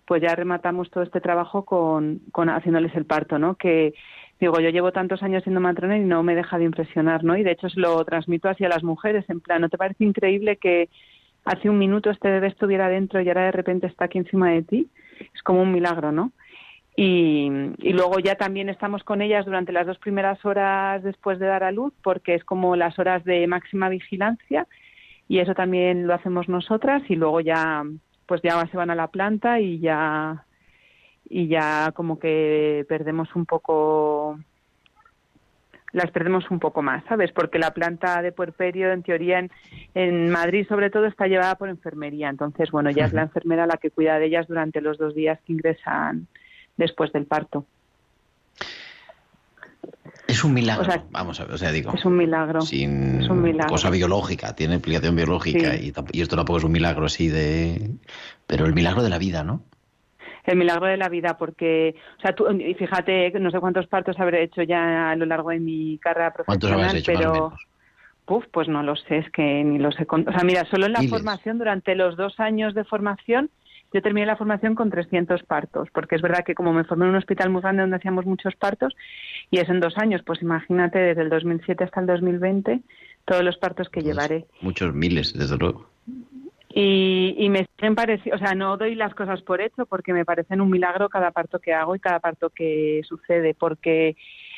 pues 0.06 0.22
ya 0.22 0.36
rematamos 0.36 0.90
todo 0.90 1.04
este 1.04 1.22
trabajo 1.22 1.64
con, 1.64 2.22
con 2.32 2.50
haciéndoles 2.50 2.96
el 2.96 3.06
parto, 3.06 3.40
¿no? 3.40 3.56
Que 3.56 3.94
digo, 4.40 4.60
yo 4.60 4.70
llevo 4.70 4.92
tantos 4.92 5.24
años 5.24 5.44
siendo 5.44 5.62
matrona 5.62 5.98
y 5.98 6.02
no 6.02 6.24
me 6.24 6.36
deja 6.36 6.58
de 6.58 6.66
impresionar, 6.66 7.24
¿no? 7.24 7.38
Y 7.38 7.44
de 7.44 7.52
hecho 7.52 7.70
se 7.70 7.80
lo 7.80 8.04
transmito 8.06 8.50
hacia 8.50 8.70
las 8.70 8.84
mujeres, 8.84 9.26
en 9.30 9.42
plan, 9.42 9.62
¿no 9.62 9.70
te 9.70 9.78
parece 9.78 10.04
increíble 10.04 10.58
que 10.58 10.90
hace 11.46 11.70
un 11.70 11.78
minuto 11.78 12.10
este 12.10 12.30
bebé 12.30 12.48
estuviera 12.48 12.90
dentro 12.90 13.22
y 13.22 13.28
ahora 13.28 13.46
de 13.46 13.52
repente 13.52 13.88
está 13.88 14.06
aquí 14.06 14.18
encima 14.18 14.52
de 14.52 14.64
ti? 14.64 14.90
Es 15.34 15.42
como 15.44 15.62
un 15.62 15.72
milagro, 15.72 16.12
¿no? 16.12 16.32
Y, 16.98 17.50
y, 17.80 17.92
luego 17.92 18.20
ya 18.20 18.36
también 18.36 18.70
estamos 18.70 19.04
con 19.04 19.22
ellas 19.22 19.46
durante 19.46 19.74
las 19.74 19.86
dos 19.86 19.98
primeras 19.98 20.44
horas 20.46 21.04
después 21.04 21.40
de 21.40 21.46
dar 21.46 21.66
a 21.66 21.72
luz, 21.72 21.94
porque 22.02 22.36
es 22.36 22.46
como 22.46 22.78
las 22.78 22.98
horas 23.00 23.26
de 23.26 23.46
máxima 23.48 23.90
vigilancia 23.90 24.66
y 25.28 25.40
eso 25.40 25.54
también 25.54 26.08
lo 26.08 26.14
hacemos 26.14 26.48
nosotras 26.48 27.04
y 27.10 27.16
luego 27.16 27.42
ya 27.42 27.84
pues 28.26 28.42
ya 28.42 28.66
se 28.68 28.78
van 28.78 28.90
a 28.90 28.96
la 28.96 29.08
planta 29.08 29.60
y 29.60 29.80
ya 29.80 30.46
y 31.30 31.48
ya 31.48 31.92
como 31.96 32.20
que 32.20 32.86
perdemos 32.88 33.36
un 33.36 33.46
poco 33.46 34.38
las 35.96 36.12
perdemos 36.12 36.52
un 36.52 36.60
poco 36.60 36.82
más, 36.82 37.04
¿sabes? 37.08 37.32
Porque 37.32 37.58
la 37.58 37.74
planta 37.74 38.22
de 38.22 38.34
puerperio, 38.34 38.92
en 38.92 39.02
teoría, 39.02 39.48
en, 39.94 40.30
Madrid 40.30 40.68
sobre 40.68 40.90
todo 40.90 41.06
está 41.06 41.26
llevada 41.28 41.56
por 41.56 41.70
enfermería. 41.70 42.28
Entonces, 42.30 42.70
bueno, 42.70 42.92
ya 42.92 43.06
es 43.06 43.14
la 43.14 43.24
enfermera 43.24 43.66
la 43.66 43.78
que 43.78 43.92
cuida 43.92 44.20
de 44.20 44.26
ellas 44.26 44.46
durante 44.48 44.82
los 44.82 44.98
dos 44.98 45.16
días 45.16 45.40
que 45.46 45.54
ingresan 45.54 46.28
después 46.76 47.14
del 47.14 47.26
parto. 47.26 47.66
Es 50.28 50.44
un 50.44 50.54
milagro, 50.54 50.92
vamos 51.12 51.40
a 51.40 51.46
ver, 51.46 51.54
o 51.54 51.58
sea, 51.58 51.72
digo. 51.72 51.94
Es 51.94 52.04
un 52.04 52.18
milagro. 52.18 52.60
Sin 52.62 53.22
es 53.22 53.30
un 53.30 53.42
milagro. 53.42 53.70
cosa 53.70 53.90
biológica, 53.90 54.54
tiene 54.54 54.76
explicación 54.76 55.16
biológica 55.16 55.76
y, 55.76 55.94
y, 56.12 56.22
esto 56.22 56.36
tampoco 56.36 56.58
es 56.58 56.66
un 56.66 56.74
milagro 56.74 57.06
así 57.06 57.30
de. 57.30 57.92
Pero 58.48 58.66
el 58.66 58.74
milagro 58.74 59.02
de 59.02 59.10
la 59.10 59.18
vida, 59.18 59.44
¿no? 59.44 59.64
El 60.46 60.58
milagro 60.58 60.88
de 60.88 60.98
la 60.98 61.10
vida, 61.10 61.38
porque, 61.38 61.96
o 62.18 62.22
sea, 62.22 62.34
tú, 62.34 62.50
y 62.52 62.74
fíjate, 62.74 63.32
no 63.40 63.52
sé 63.52 63.60
cuántos 63.60 63.88
partos 63.88 64.20
habré 64.20 64.44
hecho 64.44 64.62
ya 64.64 65.12
a 65.12 65.16
lo 65.16 65.26
largo 65.26 65.50
de 65.50 65.60
mi 65.60 65.98
carrera 66.00 66.34
profesional, 66.34 67.02
pero... 67.06 67.54
Uf, 68.28 68.44
pues 68.52 68.68
no 68.68 68.82
lo 68.82 68.96
sé, 68.96 69.20
es 69.20 69.30
que 69.30 69.64
ni 69.64 69.78
lo 69.78 69.92
sé. 69.92 70.08
O 70.10 70.32
sea, 70.32 70.44
mira, 70.44 70.66
solo 70.66 70.88
en 70.88 70.94
la 70.94 71.04
formación, 71.04 71.60
durante 71.60 71.94
los 71.94 72.18
dos 72.18 72.40
años 72.40 72.74
de 72.74 72.84
formación, 72.84 73.52
yo 73.94 74.02
terminé 74.02 74.26
la 74.26 74.36
formación 74.36 74.74
con 74.74 74.90
300 74.90 75.44
partos, 75.44 75.90
porque 75.94 76.16
es 76.16 76.24
verdad 76.24 76.44
que 76.44 76.56
como 76.56 76.74
me 76.74 76.84
formé 76.86 77.06
en 77.06 77.12
un 77.12 77.18
hospital 77.18 77.52
muy 77.52 77.62
grande 77.62 77.84
donde 77.84 77.98
hacíamos 77.98 78.26
muchos 78.26 78.56
partos, 78.56 78.96
y 79.52 79.60
es 79.60 79.70
en 79.70 79.80
dos 79.80 79.98
años, 79.98 80.22
pues 80.26 80.42
imagínate, 80.42 80.98
desde 80.98 81.22
el 81.22 81.30
2007 81.30 81.84
hasta 81.84 82.02
el 82.02 82.08
2020, 82.08 82.82
todos 83.26 83.44
los 83.44 83.58
partos 83.58 83.90
que 83.90 84.02
llevaré. 84.02 84.46
Muchos 84.62 84.94
miles, 84.94 85.34
desde 85.34 85.58
luego. 85.58 85.88
Y, 86.78 87.48
me 87.50 87.66
siguen 87.78 87.96
pareciendo, 87.96 88.36
o 88.36 88.38
sea, 88.38 88.54
no 88.54 88.76
doy 88.76 88.96
las 88.96 89.16
cosas 89.16 89.42
por 89.44 89.62
hecho 89.62 89.86
porque 89.86 90.12
me 90.12 90.26
parecen 90.26 90.60
un 90.60 90.70
milagro 90.70 91.08
cada 91.08 91.32
parto 91.32 91.60
que 91.60 91.74
hago 91.74 91.96
y 91.96 92.02
cada 92.02 92.20
parto 92.20 92.50
que 92.50 93.00
sucede, 93.08 93.54
porque, 93.54 94.18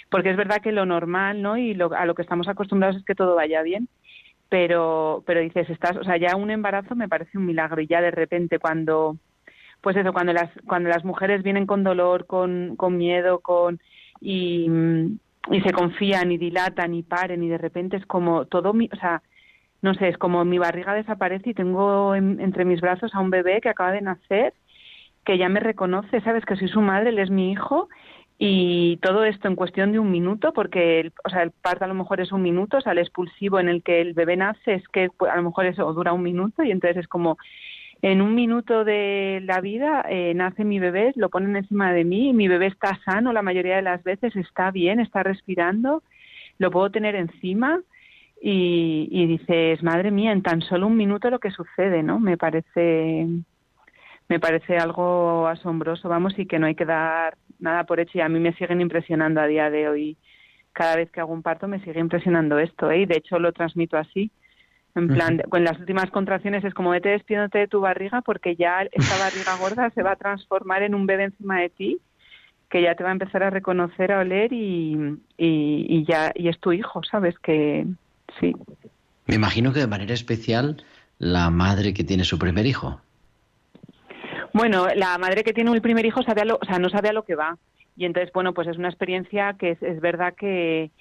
porque 0.10 0.32
es 0.32 0.36
verdad 0.36 0.60
que 0.60 0.72
lo 0.72 0.88
normal, 0.88 1.44
¿no? 1.44 1.58
Y 1.58 1.76
lo, 1.76 1.94
a 1.94 2.08
lo 2.08 2.16
que 2.16 2.24
estamos 2.24 2.48
acostumbrados 2.48 2.98
es 2.98 3.06
que 3.06 3.14
todo 3.14 3.36
vaya 3.36 3.62
bien, 3.62 3.88
pero, 4.50 5.24
pero 5.28 5.42
dices, 5.42 5.70
estás, 5.70 5.96
o 5.96 6.04
sea, 6.04 6.18
ya 6.18 6.36
un 6.36 6.50
embarazo 6.50 6.96
me 6.96 7.08
parece 7.08 7.38
un 7.38 7.46
milagro 7.46 7.82
y 7.82 7.88
ya 7.88 8.02
de 8.02 8.10
repente 8.10 8.58
cuando, 8.58 9.18
pues 9.82 9.96
eso, 9.96 10.12
cuando 10.12 10.34
las, 10.34 10.50
cuando 10.66 10.90
las 10.90 11.06
mujeres 11.06 11.44
vienen 11.44 11.68
con 11.68 11.84
dolor, 11.84 12.26
con, 12.26 12.78
con 12.78 12.98
miedo, 12.98 13.42
con, 13.42 13.80
y, 14.22 14.68
y 15.52 15.62
se 15.62 15.72
confían 15.72 16.32
y 16.32 16.40
dilatan 16.40 16.96
y 16.96 17.04
paren 17.04 17.44
y 17.44 17.50
de 17.50 17.60
repente 17.60 17.98
es 17.98 18.08
como 18.08 18.46
todo, 18.46 18.74
mi, 18.74 18.90
o 18.92 18.96
sea, 18.96 19.22
no 19.82 19.94
sé, 19.94 20.10
es 20.10 20.18
como 20.18 20.44
mi 20.46 20.58
barriga 20.58 20.94
desaparece 20.94 21.52
y 21.52 21.54
tengo 21.54 22.16
entre 22.16 22.66
mis 22.66 22.82
brazos 22.82 23.14
a 23.14 23.20
un 23.20 23.30
bebé 23.30 23.62
que 23.62 23.70
acaba 23.70 23.92
de 23.92 24.02
nacer, 24.02 24.54
que 25.26 25.38
ya 25.38 25.50
me 25.50 25.60
reconoce, 25.60 26.22
sabes 26.22 26.46
que 26.46 26.56
soy 26.56 26.68
su 26.68 26.82
madre, 26.82 27.10
él 27.10 27.20
es 27.20 27.30
mi 27.30 27.52
hijo 27.52 27.90
y 28.40 28.98
todo 28.98 29.24
esto 29.24 29.48
en 29.48 29.56
cuestión 29.56 29.92
de 29.92 30.00
un 30.00 30.12
minuto, 30.12 30.54
porque 30.54 31.00
el, 31.00 31.14
o 31.26 31.30
sea, 31.30 31.44
el 31.44 31.52
parto 31.52 31.86
a 31.86 31.88
lo 31.88 31.96
mejor 31.96 32.22
es 32.22 32.32
un 32.32 32.42
minuto, 32.44 32.78
o 32.78 32.82
sea, 32.82 32.92
el 32.92 33.00
expulsivo 33.00 33.60
en 33.60 33.68
el 33.68 33.84
que 33.84 34.02
el 34.02 34.14
bebé 34.14 34.38
nace 34.38 34.76
es 34.76 34.88
que 34.88 35.10
pues, 35.16 35.32
a 35.32 35.36
lo 35.36 35.44
mejor 35.44 35.66
eso 35.66 35.92
dura 35.94 36.14
un 36.14 36.24
minuto 36.24 36.64
y 36.64 36.72
entonces 36.72 36.98
es 36.98 37.08
como 37.08 37.38
en 38.04 38.22
un 38.22 38.36
minuto 38.36 38.84
de 38.84 39.42
la 39.44 39.60
vida 39.60 40.06
eh, 40.08 40.34
nace 40.36 40.64
mi 40.64 40.80
bebé, 40.80 41.14
lo 41.16 41.30
ponen 41.30 41.56
encima 41.56 41.94
de 41.94 42.04
mí, 42.04 42.30
y 42.30 42.34
mi 42.34 42.48
bebé 42.48 42.68
está 42.68 43.00
sano 43.04 43.34
la 43.34 43.42
mayoría 43.42 43.78
de 43.78 43.82
las 43.82 44.04
veces, 44.04 44.36
está 44.36 44.70
bien, 44.70 45.00
está 45.00 45.24
respirando, 45.24 46.04
lo 46.60 46.70
puedo 46.70 46.92
tener 46.92 47.16
encima 47.16 47.82
y, 48.42 49.26
dices, 49.26 49.82
madre 49.84 50.12
mía, 50.12 50.32
en 50.32 50.44
tan 50.44 50.62
solo 50.62 50.88
un 50.88 50.98
minuto 50.98 51.30
lo 51.30 51.40
que 51.40 51.52
sucede, 51.52 52.04
¿no? 52.04 52.20
Me 52.20 52.38
parece, 52.38 53.28
me 54.30 54.40
parece 54.40 54.78
algo 54.78 55.48
asombroso, 55.48 56.08
vamos, 56.08 56.38
y 56.38 56.46
que 56.46 56.60
no 56.60 56.68
hay 56.68 56.76
que 56.76 56.86
dar 56.86 57.38
nada 57.60 57.86
por 57.86 58.00
hecho 58.00 58.20
y 58.20 58.22
a 58.22 58.30
mí 58.30 58.40
me 58.40 58.54
siguen 58.54 58.82
impresionando 58.82 59.42
a 59.42 59.48
día 59.48 59.70
de 59.70 59.90
hoy. 59.90 60.18
Cada 60.72 60.96
vez 60.96 61.10
que 61.12 61.20
hago 61.20 61.34
un 61.34 61.42
parto 61.42 61.68
me 61.68 61.80
sigue 61.80 62.00
impresionando 62.00 62.60
esto, 62.60 62.92
¿eh? 62.92 63.02
Y 63.02 63.06
de 63.06 63.18
hecho 63.18 63.40
lo 63.40 63.52
transmito 63.52 63.98
así. 63.98 64.32
En 64.94 65.08
plan, 65.10 65.40
con 65.50 65.64
las 65.64 65.78
últimas 65.80 66.10
contracciones 66.10 66.64
es 66.64 66.74
como 66.74 66.90
vete 66.90 67.10
despidiéndote 67.10 67.60
de 67.60 67.68
tu 67.68 67.82
barriga 67.82 68.22
porque 68.22 68.56
ya 68.56 68.82
esta 68.92 69.18
barriga 69.20 69.56
gorda 69.60 69.92
se 69.92 70.02
va 70.02 70.14
a 70.14 70.16
transformar 70.16 70.82
en 70.82 70.96
un 70.96 71.06
bebé 71.06 71.26
encima 71.26 71.60
de 71.60 71.70
ti 71.70 72.02
que 72.68 72.82
ya 72.82 72.96
te 72.96 73.04
va 73.04 73.10
a 73.10 73.14
empezar 73.14 73.44
a 73.44 73.52
reconocer, 73.52 74.12
a 74.12 74.20
oler 74.20 74.52
y, 74.52 75.20
y 75.38 76.04
ya 76.06 76.32
y 76.34 76.50
es 76.50 76.60
tu 76.60 76.74
hijo, 76.74 77.04
¿sabes? 77.04 77.38
Que, 77.40 77.86
sí. 78.40 78.56
Me 79.26 79.36
imagino 79.36 79.74
que 79.74 79.80
de 79.80 79.88
manera 79.88 80.14
especial 80.14 80.84
la 81.20 81.50
madre 81.50 81.94
que 81.94 82.04
tiene 82.04 82.24
su 82.24 82.40
primer 82.40 82.66
hijo. 82.66 83.02
Bueno, 84.54 84.88
la 84.96 85.18
madre 85.18 85.44
que 85.44 85.54
tiene 85.54 85.72
el 85.72 85.82
primer 85.82 86.06
hijo 86.06 86.24
sabe 86.24 86.46
lo, 86.46 86.56
o 86.56 86.66
sea, 86.66 86.80
no 86.80 86.90
sabe 86.90 87.10
a 87.10 87.14
lo 87.14 87.24
que 87.24 87.36
va. 87.36 87.58
Y 87.96 88.06
entonces, 88.06 88.32
bueno, 88.34 88.54
pues 88.54 88.68
es 88.68 88.78
una 88.78 88.90
experiencia 88.90 89.56
que 89.60 89.72
es, 89.72 89.84
es 89.84 90.00
verdad 90.00 90.34
que, 90.36 90.92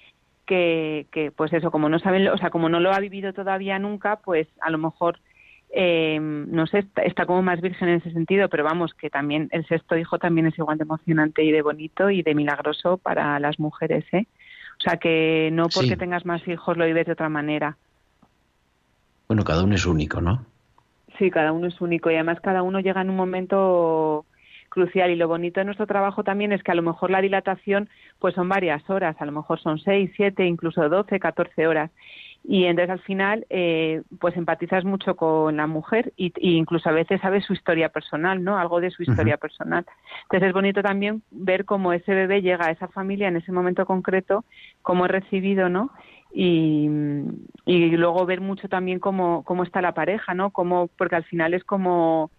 que, 0.45 1.05
que, 1.11 1.31
pues 1.31 1.53
eso, 1.53 1.71
como 1.71 1.89
no 1.89 1.99
saben, 1.99 2.27
o 2.27 2.37
sea, 2.37 2.49
como 2.49 2.69
no 2.69 2.79
lo 2.79 2.91
ha 2.91 2.99
vivido 2.99 3.33
todavía 3.33 3.79
nunca, 3.79 4.17
pues 4.17 4.47
a 4.61 4.71
lo 4.71 4.79
mejor, 4.79 5.19
eh, 5.69 6.19
no 6.19 6.65
sé, 6.65 6.79
está, 6.79 7.03
está, 7.03 7.25
como 7.25 7.43
más 7.43 7.61
virgen 7.61 7.89
en 7.89 7.95
ese 7.95 8.11
sentido, 8.11 8.49
pero 8.49 8.63
vamos, 8.63 8.93
que 8.95 9.09
también 9.09 9.47
el 9.51 9.65
sexto 9.67 9.95
hijo 9.95 10.17
también 10.17 10.47
es 10.47 10.57
igual 10.57 10.77
de 10.77 10.83
emocionante 10.83 11.43
y 11.43 11.51
de 11.51 11.61
bonito 11.61 12.09
y 12.09 12.23
de 12.23 12.33
milagroso 12.33 12.97
para 12.97 13.39
las 13.39 13.59
mujeres, 13.59 14.05
¿eh? 14.11 14.25
O 14.87 14.89
sea 14.89 14.99
que 14.99 15.49
no 15.51 15.67
porque 15.67 15.97
tengas 15.97 16.25
más 16.25 16.47
hijos 16.47 16.77
lo 16.77 16.85
vives 16.85 17.05
de 17.05 17.11
otra 17.11 17.27
manera. 17.27 17.75
Bueno, 19.27 19.43
cada 19.43 19.63
uno 19.63 19.75
es 19.75 19.85
único, 19.85 20.21
¿no? 20.21 20.45
Sí, 21.19 21.29
cada 21.29 21.51
uno 21.51 21.67
es 21.67 21.81
único 21.81 22.09
y 22.09 22.13
además 22.13 22.39
cada 22.41 22.61
uno 22.61 22.79
llega 22.79 23.01
en 23.01 23.09
un 23.09 23.17
momento 23.17 24.25
crucial 24.69 25.11
y 25.11 25.17
lo 25.17 25.27
bonito 25.27 25.59
de 25.59 25.65
nuestro 25.65 25.87
trabajo 25.87 26.23
también 26.23 26.53
es 26.53 26.63
que 26.63 26.71
a 26.71 26.75
lo 26.75 26.83
mejor 26.83 27.09
la 27.11 27.21
dilatación 27.21 27.89
pues 28.19 28.33
son 28.35 28.47
varias 28.47 28.89
horas, 28.89 29.17
a 29.19 29.25
lo 29.25 29.33
mejor 29.33 29.59
son 29.59 29.77
seis, 29.77 30.09
siete, 30.15 30.45
incluso 30.45 30.87
doce, 30.87 31.19
catorce 31.19 31.67
horas 31.67 31.91
y 32.49 32.63
entonces 32.63 32.91
al 32.91 33.01
final 33.01 33.45
eh, 33.49 34.03
pues 34.21 34.37
empatizas 34.37 34.85
mucho 34.85 35.17
con 35.17 35.57
la 35.57 35.67
mujer 35.67 36.13
y, 36.15 36.31
incluso 36.39 36.87
a 36.87 36.93
veces 36.93 37.19
sabes 37.19 37.43
su 37.43 37.51
historia 37.51 37.89
personal, 37.89 38.41
¿no? 38.41 38.57
Algo 38.57 38.79
de 38.79 38.89
su 38.89 39.03
historia 39.03 39.35
personal. 39.35 39.85
Entonces 40.23 40.47
es 40.47 40.53
bonito 40.53 40.81
también 40.81 41.23
ver 41.29 41.65
cómo 41.65 41.91
ese 41.91 42.15
bebé 42.15 42.41
llega 42.41 42.67
a 42.67 42.71
esa 42.71 42.87
familia 42.87 43.27
en 43.27 43.35
ese 43.35 43.51
momento 43.51 43.85
concreto, 43.85 44.45
cómo 44.81 45.05
es 45.05 45.11
recibido, 45.11 45.67
¿no? 45.67 45.91
Y, 46.33 46.89
y 47.65 47.89
luego 47.97 48.25
ver 48.25 48.39
mucho 48.39 48.69
también 48.69 48.99
cómo, 48.99 49.43
cómo 49.43 49.63
está 49.63 49.81
la 49.81 49.93
pareja, 49.93 50.33
¿no? 50.33 50.51
Cómo, 50.51 50.89
porque 50.97 51.17
al 51.17 51.25
final 51.25 51.53
es 51.53 51.65
como, 51.65 52.31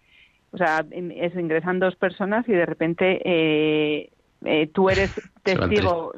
o 0.51 0.57
sea, 0.57 0.83
es, 0.89 1.35
ingresan 1.35 1.79
dos 1.79 1.95
personas 1.95 2.49
y 2.49 2.53
de 2.53 2.65
repente 2.65 3.21
eh, 3.23 4.09
eh, 4.43 4.67
tú 4.73 4.89
eres 4.89 5.11
testigo 5.43 6.13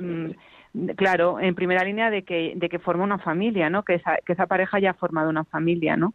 claro, 0.95 1.39
en 1.39 1.55
primera 1.55 1.84
línea 1.84 2.10
de 2.10 2.23
que, 2.23 2.53
de 2.55 2.69
que 2.69 2.79
forma 2.79 3.03
una 3.03 3.19
familia, 3.19 3.69
¿no? 3.69 3.84
Que 3.84 3.95
esa, 3.95 4.17
que 4.25 4.34
esa 4.34 4.47
pareja 4.47 4.79
ya 4.79 4.91
ha 4.91 4.95
formado 4.95 5.29
una 5.29 5.43
familia, 5.43 5.97
¿no? 5.97 6.13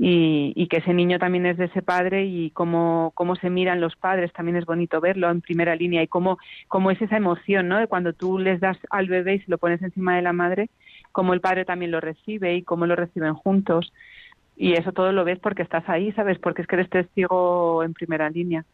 Y, 0.00 0.68
que 0.68 0.76
ese 0.76 0.94
niño 0.94 1.18
también 1.18 1.44
es 1.46 1.56
de 1.56 1.64
ese 1.64 1.82
padre 1.82 2.24
y 2.24 2.50
cómo, 2.50 3.10
cómo 3.16 3.34
se 3.34 3.50
miran 3.50 3.80
los 3.80 3.96
padres, 3.96 4.32
también 4.32 4.56
es 4.56 4.64
bonito 4.64 5.00
verlo 5.00 5.28
en 5.28 5.40
primera 5.40 5.74
línea 5.74 6.02
y 6.04 6.06
cómo, 6.06 6.38
cómo 6.68 6.92
es 6.92 7.02
esa 7.02 7.16
emoción, 7.16 7.66
¿no? 7.66 7.78
De 7.78 7.88
cuando 7.88 8.12
tú 8.12 8.38
les 8.38 8.60
das 8.60 8.78
al 8.90 9.08
bebé 9.08 9.34
y 9.34 9.40
se 9.40 9.50
lo 9.50 9.58
pones 9.58 9.82
encima 9.82 10.14
de 10.14 10.22
la 10.22 10.32
madre, 10.32 10.70
cómo 11.10 11.34
el 11.34 11.40
padre 11.40 11.64
también 11.64 11.90
lo 11.90 12.00
recibe 12.00 12.54
y 12.54 12.62
cómo 12.62 12.86
lo 12.86 12.94
reciben 12.94 13.34
juntos. 13.34 13.92
Y 14.56 14.74
eso 14.74 14.92
todo 14.92 15.10
lo 15.10 15.24
ves 15.24 15.40
porque 15.40 15.62
estás 15.62 15.88
ahí, 15.88 16.12
¿sabes? 16.12 16.38
Porque 16.38 16.62
es 16.62 16.68
que 16.68 16.76
eres 16.76 16.90
testigo 16.90 17.82
en 17.82 17.92
primera 17.92 18.30
línea. 18.30 18.64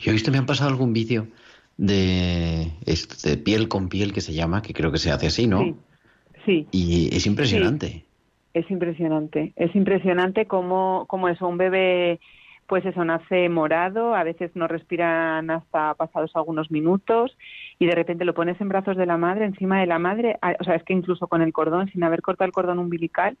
Yo 0.00 0.10
he 0.10 0.14
visto, 0.14 0.32
me 0.32 0.38
han 0.38 0.46
pasado 0.46 0.70
algún 0.70 0.92
vídeo 0.92 1.28
de, 1.76 2.68
este, 2.86 3.36
piel 3.36 3.68
con 3.68 3.88
piel 3.88 4.12
que 4.12 4.20
se 4.20 4.32
llama, 4.32 4.62
que 4.62 4.74
creo 4.74 4.92
que 4.92 4.98
se 4.98 5.10
hace 5.10 5.26
así, 5.26 5.46
¿no? 5.46 5.62
Sí. 5.62 5.74
sí. 6.44 6.66
Y 6.70 7.16
es 7.16 7.26
impresionante. 7.26 8.04
Es 8.54 8.70
impresionante. 8.70 9.52
Es 9.56 9.74
impresionante 9.74 10.46
cómo, 10.46 11.06
cómo 11.08 11.28
eso, 11.28 11.48
un 11.48 11.56
bebé, 11.56 12.20
pues 12.66 12.84
eso, 12.84 13.04
nace 13.04 13.48
morado, 13.48 14.14
a 14.14 14.24
veces 14.24 14.50
no 14.54 14.68
respiran 14.68 15.50
hasta 15.50 15.94
pasados 15.94 16.30
algunos 16.34 16.70
minutos 16.70 17.36
y 17.78 17.86
de 17.86 17.94
repente 17.94 18.24
lo 18.24 18.34
pones 18.34 18.60
en 18.60 18.68
brazos 18.68 18.96
de 18.96 19.06
la 19.06 19.16
madre, 19.16 19.46
encima 19.46 19.80
de 19.80 19.86
la 19.86 19.98
madre, 19.98 20.38
o 20.60 20.64
sea, 20.64 20.76
es 20.76 20.82
que 20.84 20.92
incluso 20.92 21.26
con 21.26 21.42
el 21.42 21.52
cordón, 21.52 21.88
sin 21.88 22.04
haber 22.04 22.22
cortado 22.22 22.46
el 22.46 22.52
cordón 22.52 22.78
umbilical, 22.78 23.36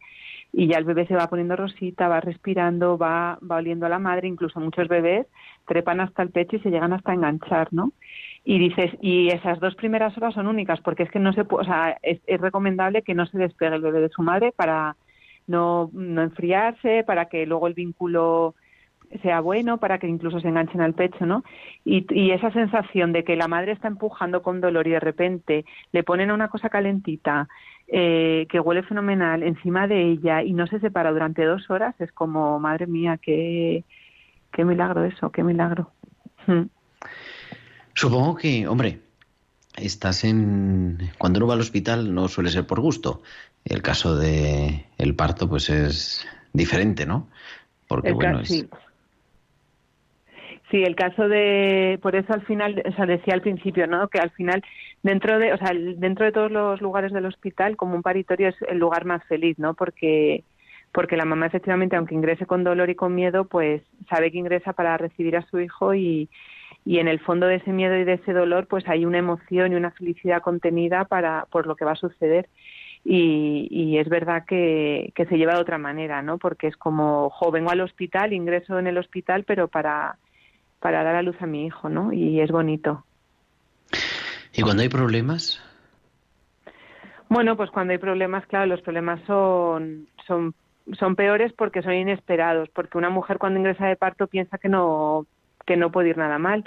y 0.52 0.66
ya 0.66 0.76
el 0.76 0.84
bebé 0.84 1.06
se 1.06 1.14
va 1.14 1.28
poniendo 1.28 1.56
rosita, 1.56 2.08
va 2.08 2.20
respirando, 2.20 2.98
va, 2.98 3.38
va 3.48 3.56
oliendo 3.56 3.86
a 3.86 3.88
la 3.88 3.98
madre, 3.98 4.28
incluso 4.28 4.60
muchos 4.60 4.86
bebés 4.88 5.26
trepan 5.66 6.00
hasta 6.00 6.22
el 6.22 6.30
pecho 6.30 6.56
y 6.56 6.60
se 6.60 6.70
llegan 6.70 6.92
hasta 6.92 7.14
enganchar, 7.14 7.68
¿no? 7.72 7.92
Y 8.44 8.58
dices, 8.58 8.90
y 9.00 9.28
esas 9.28 9.60
dos 9.60 9.74
primeras 9.76 10.16
horas 10.16 10.34
son 10.34 10.46
únicas, 10.46 10.80
porque 10.80 11.04
es 11.04 11.10
que 11.10 11.20
no 11.20 11.32
se 11.32 11.42
o 11.48 11.64
sea, 11.64 11.96
es, 12.02 12.20
recomendable 12.40 13.02
que 13.02 13.14
no 13.14 13.26
se 13.26 13.38
despegue 13.38 13.76
el 13.76 13.82
bebé 13.82 14.00
de 14.00 14.08
su 14.08 14.22
madre 14.22 14.52
para 14.52 14.96
no, 15.46 15.90
no 15.92 16.22
enfriarse, 16.22 17.04
para 17.04 17.26
que 17.26 17.46
luego 17.46 17.68
el 17.68 17.74
vínculo 17.74 18.54
sea 19.22 19.40
bueno, 19.40 19.78
para 19.78 19.98
que 19.98 20.08
incluso 20.08 20.40
se 20.40 20.48
enganchen 20.48 20.80
al 20.80 20.94
pecho, 20.94 21.26
¿no? 21.26 21.44
Y, 21.84 22.06
y 22.10 22.30
esa 22.30 22.50
sensación 22.50 23.12
de 23.12 23.24
que 23.24 23.36
la 23.36 23.46
madre 23.46 23.72
está 23.72 23.88
empujando 23.88 24.42
con 24.42 24.60
dolor 24.60 24.86
y 24.86 24.92
de 24.92 25.00
repente 25.00 25.64
le 25.92 26.02
ponen 26.02 26.30
una 26.30 26.48
cosa 26.48 26.70
calentita, 26.70 27.46
eh, 27.88 28.46
que 28.48 28.58
huele 28.58 28.82
fenomenal 28.84 29.42
encima 29.42 29.86
de 29.86 30.02
ella 30.02 30.42
y 30.42 30.54
no 30.54 30.66
se 30.66 30.80
separa 30.80 31.12
durante 31.12 31.44
dos 31.44 31.68
horas, 31.70 31.94
es 32.00 32.10
como, 32.12 32.58
madre 32.58 32.86
mía, 32.86 33.18
qué, 33.20 33.84
qué 34.50 34.64
milagro 34.64 35.04
eso, 35.04 35.30
qué 35.30 35.44
milagro. 35.44 35.90
Mm. 36.46 36.62
Supongo 37.94 38.36
que, 38.36 38.66
hombre, 38.66 39.00
estás 39.76 40.24
en 40.24 41.10
cuando 41.18 41.38
uno 41.38 41.46
va 41.48 41.54
al 41.54 41.60
hospital 41.60 42.14
no 42.14 42.28
suele 42.28 42.50
ser 42.50 42.66
por 42.66 42.80
gusto. 42.80 43.22
El 43.64 43.82
caso 43.82 44.16
de 44.16 44.86
el 44.98 45.14
parto 45.14 45.48
pues 45.48 45.70
es 45.70 46.26
diferente, 46.52 47.06
¿no? 47.06 47.28
Porque 47.88 48.12
bueno, 48.12 48.40
es... 48.40 48.48
sí. 48.48 48.68
sí. 50.70 50.82
el 50.82 50.96
caso 50.96 51.28
de 51.28 51.98
por 52.02 52.16
eso 52.16 52.32
al 52.32 52.44
final, 52.44 52.82
o 52.84 52.92
sea, 52.92 53.06
decía 53.06 53.34
al 53.34 53.42
principio, 53.42 53.86
¿no? 53.86 54.08
Que 54.08 54.18
al 54.18 54.30
final 54.30 54.62
dentro 55.02 55.38
de, 55.38 55.52
o 55.52 55.58
sea, 55.58 55.72
dentro 55.72 56.24
de 56.24 56.32
todos 56.32 56.50
los 56.50 56.80
lugares 56.80 57.12
del 57.12 57.26
hospital 57.26 57.76
como 57.76 57.94
un 57.94 58.02
paritorio 58.02 58.48
es 58.48 58.56
el 58.68 58.78
lugar 58.78 59.04
más 59.04 59.24
feliz, 59.24 59.58
¿no? 59.58 59.74
Porque 59.74 60.44
porque 60.92 61.16
la 61.16 61.24
mamá 61.24 61.46
efectivamente 61.46 61.96
aunque 61.96 62.14
ingrese 62.14 62.44
con 62.46 62.64
dolor 62.64 62.90
y 62.90 62.94
con 62.94 63.14
miedo, 63.14 63.46
pues 63.46 63.82
sabe 64.10 64.30
que 64.30 64.38
ingresa 64.38 64.72
para 64.72 64.98
recibir 64.98 65.36
a 65.36 65.46
su 65.46 65.60
hijo 65.60 65.94
y 65.94 66.28
y 66.84 66.98
en 66.98 67.08
el 67.08 67.20
fondo 67.20 67.46
de 67.46 67.56
ese 67.56 67.72
miedo 67.72 67.96
y 67.96 68.04
de 68.04 68.14
ese 68.14 68.32
dolor 68.32 68.66
pues 68.66 68.88
hay 68.88 69.04
una 69.04 69.18
emoción 69.18 69.72
y 69.72 69.76
una 69.76 69.92
felicidad 69.92 70.42
contenida 70.42 71.04
para 71.04 71.46
por 71.50 71.66
lo 71.66 71.76
que 71.76 71.84
va 71.84 71.92
a 71.92 71.96
suceder. 71.96 72.48
Y, 73.04 73.66
y 73.70 73.98
es 73.98 74.08
verdad 74.08 74.44
que, 74.46 75.12
que, 75.16 75.26
se 75.26 75.36
lleva 75.36 75.54
de 75.54 75.60
otra 75.60 75.76
manera 75.76 76.22
no 76.22 76.38
porque 76.38 76.68
es 76.68 76.76
como 76.76 77.30
jo 77.30 77.50
vengo 77.50 77.70
al 77.70 77.80
hospital 77.80 78.32
ingreso 78.32 78.78
en 78.78 78.86
el 78.86 78.96
hospital 78.96 79.42
pero 79.42 79.66
para 79.66 80.18
para 80.78 81.02
dar 81.02 81.16
a 81.16 81.22
luz 81.22 81.34
a 81.40 81.46
mi 81.46 81.66
hijo 81.66 81.88
no 81.88 82.12
y 82.12 82.40
es 82.40 82.52
bonito. 82.52 83.04
Y 84.52 84.62
cuando 84.62 84.84
hay 84.84 84.88
problemas 84.88 85.60
bueno 87.28 87.56
pues 87.56 87.70
cuando 87.70 87.92
hay 87.92 87.98
problemas 87.98 88.46
claro 88.46 88.66
los 88.66 88.82
problemas 88.82 89.20
son 89.26 90.06
son 90.24 90.54
son 90.92 91.16
peores 91.16 91.52
porque 91.54 91.82
son 91.82 91.94
inesperados 91.94 92.68
porque 92.68 92.98
una 92.98 93.10
mujer 93.10 93.38
cuando 93.38 93.58
ingresa 93.58 93.86
de 93.86 93.96
parto 93.96 94.28
piensa 94.28 94.58
que 94.58 94.68
no 94.68 95.26
que 95.66 95.76
no 95.76 95.90
puede 95.90 96.10
ir 96.10 96.18
nada 96.18 96.38
mal. 96.38 96.64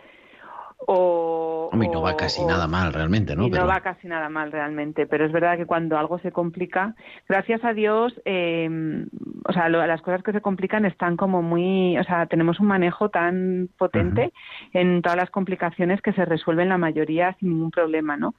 O, 0.88 1.70
no 1.74 2.02
va 2.02 2.16
casi 2.16 2.46
nada 2.46 2.68
mal 2.68 2.94
realmente, 2.94 3.36
¿no? 3.36 3.48
Y 3.48 3.50
no 3.50 3.66
va 3.66 3.80
casi 3.80 4.08
nada 4.08 4.30
mal 4.30 4.52
realmente, 4.52 5.08
pero 5.08 5.26
es 5.26 5.32
verdad 5.32 5.58
que 5.58 5.66
cuando 5.66 5.98
algo 5.98 6.20
se 6.20 6.32
complica, 6.32 6.96
gracias 7.28 7.64
a 7.64 7.74
Dios, 7.74 8.14
eh, 8.26 8.70
o 9.46 9.54
sea, 9.54 9.70
las 9.70 10.02
cosas 10.02 10.22
que 10.22 10.34
se 10.34 10.42
complican 10.42 10.86
están 10.86 11.18
como 11.18 11.42
muy, 11.42 11.98
o 11.98 12.04
sea, 12.04 12.28
tenemos 12.28 12.60
un 12.60 12.68
manejo 12.68 13.10
tan 13.10 13.70
potente 13.78 14.32
en 14.74 15.02
todas 15.02 15.18
las 15.18 15.32
complicaciones 15.32 16.02
que 16.02 16.14
se 16.14 16.26
resuelven 16.26 16.70
la 16.70 16.78
mayoría 16.78 17.36
sin 17.40 17.50
ningún 17.50 17.72
problema, 17.72 18.18
¿no? 18.18 18.36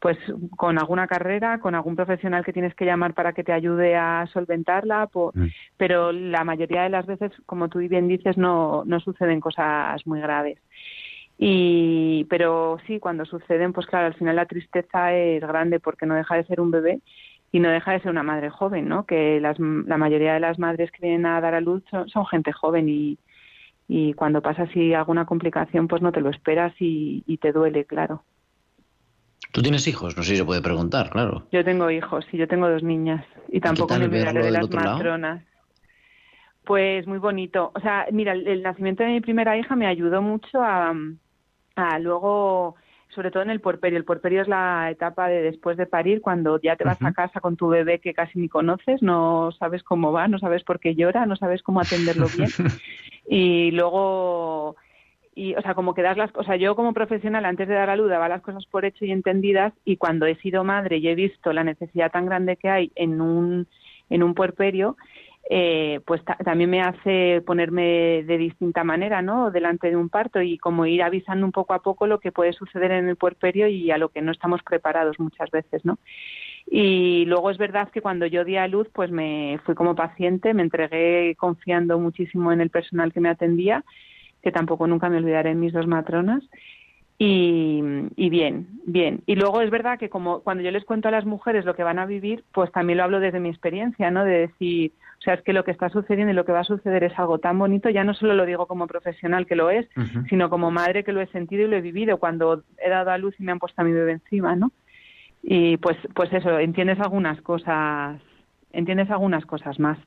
Pues 0.00 0.16
con 0.56 0.78
alguna 0.78 1.06
carrera, 1.06 1.60
con 1.60 1.74
algún 1.74 1.94
profesional 1.94 2.44
que 2.44 2.54
tienes 2.54 2.74
que 2.74 2.86
llamar 2.86 3.12
para 3.12 3.34
que 3.34 3.44
te 3.44 3.52
ayude 3.52 3.96
a 3.96 4.26
solventarla, 4.32 5.10
mm. 5.12 5.46
pero 5.76 6.10
la 6.10 6.42
mayoría 6.42 6.82
de 6.82 6.88
las 6.88 7.06
veces, 7.06 7.32
como 7.44 7.68
tú 7.68 7.78
bien 7.80 8.08
dices, 8.08 8.38
no, 8.38 8.82
no 8.86 8.98
suceden 9.00 9.40
cosas 9.40 10.04
muy 10.06 10.20
graves. 10.20 10.58
Y, 11.38 12.26
pero 12.30 12.78
sí, 12.86 12.98
cuando 12.98 13.24
suceden, 13.24 13.72
pues 13.72 13.86
claro, 13.86 14.06
al 14.06 14.14
final 14.14 14.36
la 14.36 14.46
tristeza 14.46 15.14
es 15.14 15.40
grande 15.40 15.80
porque 15.80 16.06
no 16.06 16.14
deja 16.14 16.36
de 16.36 16.44
ser 16.44 16.60
un 16.60 16.70
bebé 16.70 17.00
y 17.52 17.60
no 17.60 17.68
deja 17.70 17.92
de 17.92 18.00
ser 18.00 18.10
una 18.10 18.22
madre 18.22 18.50
joven, 18.50 18.88
¿no? 18.88 19.04
Que 19.04 19.40
las, 19.40 19.58
la 19.58 19.98
mayoría 19.98 20.34
de 20.34 20.40
las 20.40 20.58
madres 20.58 20.90
que 20.90 21.02
vienen 21.02 21.26
a 21.26 21.40
dar 21.40 21.54
a 21.54 21.60
luz 21.60 21.82
son, 21.90 22.26
gente 22.26 22.52
joven 22.52 22.88
y, 22.88 23.18
y 23.88 24.14
cuando 24.14 24.40
pasa 24.42 24.62
así 24.62 24.94
alguna 24.94 25.26
complicación, 25.26 25.88
pues 25.88 26.00
no 26.02 26.12
te 26.12 26.20
lo 26.20 26.30
esperas 26.30 26.74
y, 26.78 27.22
y 27.26 27.38
te 27.38 27.52
duele, 27.52 27.84
claro. 27.84 28.22
¿Tú 29.52 29.62
tienes 29.62 29.86
hijos? 29.88 30.16
No 30.16 30.22
sé 30.22 30.30
si 30.30 30.36
se 30.36 30.44
puede 30.44 30.62
preguntar, 30.62 31.10
claro. 31.10 31.46
Yo 31.50 31.64
tengo 31.64 31.90
hijos, 31.90 32.24
y 32.32 32.38
yo 32.38 32.46
tengo 32.46 32.68
dos 32.68 32.82
niñas. 32.82 33.24
Y 33.48 33.60
tampoco 33.60 33.96
me 33.96 34.04
olvidaré 34.04 34.42
de 34.42 34.50
las 34.50 34.70
matronas. 34.70 35.42
Pues 36.64 37.06
muy 37.06 37.18
bonito. 37.18 37.72
O 37.74 37.80
sea, 37.80 38.06
mira, 38.12 38.32
el, 38.32 38.62
nacimiento 38.62 39.02
de 39.02 39.10
mi 39.10 39.20
primera 39.20 39.56
hija 39.56 39.74
me 39.74 39.86
ayudó 39.86 40.22
mucho 40.22 40.62
a, 40.62 40.94
a 41.74 41.98
luego 41.98 42.76
sobre 43.14 43.30
todo 43.30 43.42
en 43.42 43.50
el 43.50 43.60
puerperio. 43.60 43.98
El 43.98 44.04
puerperio 44.04 44.42
es 44.42 44.48
la 44.48 44.90
etapa 44.90 45.28
de 45.28 45.42
después 45.42 45.76
de 45.76 45.86
parir, 45.86 46.20
cuando 46.20 46.60
ya 46.60 46.76
te 46.76 46.84
vas 46.84 47.02
a 47.02 47.12
casa 47.12 47.40
con 47.40 47.56
tu 47.56 47.68
bebé 47.68 47.98
que 47.98 48.14
casi 48.14 48.38
ni 48.38 48.48
conoces, 48.48 49.02
no 49.02 49.50
sabes 49.58 49.82
cómo 49.82 50.12
va, 50.12 50.28
no 50.28 50.38
sabes 50.38 50.62
por 50.62 50.80
qué 50.80 50.94
llora, 50.94 51.26
no 51.26 51.36
sabes 51.36 51.62
cómo 51.62 51.80
atenderlo 51.80 52.26
bien. 52.36 52.48
y 53.28 53.72
luego 53.72 54.76
y 55.40 55.54
o 55.54 55.62
sea 55.62 55.74
como 55.74 55.94
que 55.94 56.02
das 56.02 56.18
las 56.18 56.32
cosas 56.32 56.60
yo 56.60 56.76
como 56.76 56.92
profesional 56.92 57.46
antes 57.46 57.66
de 57.66 57.72
dar 57.72 57.88
a 57.88 57.96
luz 57.96 58.10
daba 58.10 58.28
las 58.28 58.42
cosas 58.42 58.66
por 58.66 58.84
hecho 58.84 59.06
y 59.06 59.10
entendidas 59.10 59.72
y 59.86 59.96
cuando 59.96 60.26
he 60.26 60.36
sido 60.36 60.64
madre 60.64 60.98
y 60.98 61.08
he 61.08 61.14
visto 61.14 61.54
la 61.54 61.64
necesidad 61.64 62.12
tan 62.12 62.26
grande 62.26 62.56
que 62.56 62.68
hay 62.68 62.92
en 62.94 63.22
un 63.22 63.66
en 64.10 64.22
un 64.22 64.34
puerperio 64.34 64.98
eh, 65.48 66.00
pues 66.04 66.20
también 66.44 66.68
me 66.68 66.82
hace 66.82 67.42
ponerme 67.46 68.22
de 68.24 68.36
distinta 68.36 68.84
manera 68.84 69.22
no 69.22 69.50
delante 69.50 69.88
de 69.88 69.96
un 69.96 70.10
parto 70.10 70.42
y 70.42 70.58
como 70.58 70.84
ir 70.84 71.02
avisando 71.02 71.46
un 71.46 71.52
poco 71.52 71.72
a 71.72 71.80
poco 71.80 72.06
lo 72.06 72.20
que 72.20 72.32
puede 72.32 72.52
suceder 72.52 72.90
en 72.90 73.08
el 73.08 73.16
puerperio 73.16 73.66
y 73.66 73.90
a 73.90 73.96
lo 73.96 74.10
que 74.10 74.20
no 74.20 74.32
estamos 74.32 74.62
preparados 74.62 75.18
muchas 75.18 75.50
veces 75.50 75.86
no 75.86 75.98
y 76.70 77.24
luego 77.24 77.50
es 77.50 77.56
verdad 77.56 77.88
que 77.88 78.02
cuando 78.02 78.26
yo 78.26 78.44
di 78.44 78.58
a 78.58 78.68
luz 78.68 78.88
pues 78.92 79.10
me 79.10 79.58
fui 79.64 79.74
como 79.74 79.94
paciente 79.94 80.52
me 80.52 80.62
entregué 80.62 81.34
confiando 81.36 81.98
muchísimo 81.98 82.52
en 82.52 82.60
el 82.60 82.68
personal 82.68 83.10
que 83.10 83.20
me 83.20 83.30
atendía 83.30 83.82
que 84.42 84.52
tampoco 84.52 84.86
nunca 84.86 85.08
me 85.08 85.18
olvidaré 85.18 85.54
mis 85.54 85.72
dos 85.72 85.86
matronas. 85.86 86.42
Y, 87.18 87.82
y, 88.16 88.30
bien, 88.30 88.66
bien. 88.86 89.20
Y 89.26 89.34
luego 89.34 89.60
es 89.60 89.70
verdad 89.70 89.98
que 89.98 90.08
como 90.08 90.40
cuando 90.40 90.62
yo 90.62 90.70
les 90.70 90.86
cuento 90.86 91.08
a 91.08 91.10
las 91.10 91.26
mujeres 91.26 91.66
lo 91.66 91.74
que 91.74 91.82
van 91.82 91.98
a 91.98 92.06
vivir, 92.06 92.44
pues 92.52 92.72
también 92.72 92.96
lo 92.96 93.04
hablo 93.04 93.20
desde 93.20 93.40
mi 93.40 93.50
experiencia, 93.50 94.10
¿no? 94.10 94.24
De 94.24 94.48
decir, 94.48 94.92
o 95.18 95.22
sea, 95.22 95.34
es 95.34 95.42
que 95.42 95.52
lo 95.52 95.62
que 95.62 95.70
está 95.70 95.90
sucediendo 95.90 96.32
y 96.32 96.34
lo 96.34 96.46
que 96.46 96.52
va 96.52 96.60
a 96.60 96.64
suceder 96.64 97.04
es 97.04 97.18
algo 97.18 97.38
tan 97.38 97.58
bonito, 97.58 97.90
ya 97.90 98.04
no 98.04 98.14
solo 98.14 98.34
lo 98.34 98.46
digo 98.46 98.66
como 98.66 98.86
profesional 98.86 99.46
que 99.46 99.54
lo 99.54 99.68
es, 99.68 99.86
sino 100.30 100.48
como 100.48 100.70
madre 100.70 101.04
que 101.04 101.12
lo 101.12 101.20
he 101.20 101.26
sentido 101.26 101.64
y 101.64 101.68
lo 101.68 101.76
he 101.76 101.82
vivido 101.82 102.16
cuando 102.16 102.62
he 102.78 102.88
dado 102.88 103.10
a 103.10 103.18
luz 103.18 103.34
y 103.38 103.42
me 103.42 103.52
han 103.52 103.58
puesto 103.58 103.82
a 103.82 103.84
mi 103.84 103.92
bebé 103.92 104.12
encima, 104.12 104.56
¿no? 104.56 104.72
y 105.42 105.76
pues 105.78 105.96
pues 106.14 106.32
eso 106.32 106.58
entiendes 106.58 107.00
algunas 107.00 107.40
cosas 107.42 108.20
entiendes 108.72 109.10
algunas 109.10 109.44
cosas 109.46 109.78
más 109.78 109.98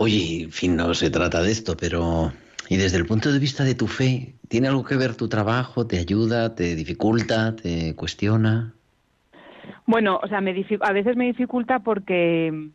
oye 0.00 0.44
en 0.44 0.50
fin 0.50 0.76
no 0.76 0.94
se 0.94 1.10
trata 1.10 1.42
de 1.42 1.52
esto 1.52 1.76
pero 1.76 2.32
y 2.68 2.76
desde 2.78 2.96
el 2.96 3.06
punto 3.06 3.30
de 3.30 3.38
vista 3.38 3.64
de 3.64 3.74
tu 3.74 3.86
fe 3.86 4.34
tiene 4.48 4.68
algo 4.68 4.82
que 4.82 4.96
ver 4.96 5.14
tu 5.14 5.28
trabajo 5.28 5.86
te 5.86 5.98
ayuda 5.98 6.54
te 6.54 6.74
dificulta 6.74 7.54
te 7.54 7.94
cuestiona 7.94 8.72
bueno 9.86 10.18
o 10.22 10.26
sea 10.26 10.40
me 10.40 10.52
a 10.80 10.92
veces 10.92 11.16
me 11.16 11.26
dificulta 11.26 11.80
porque 11.80 12.70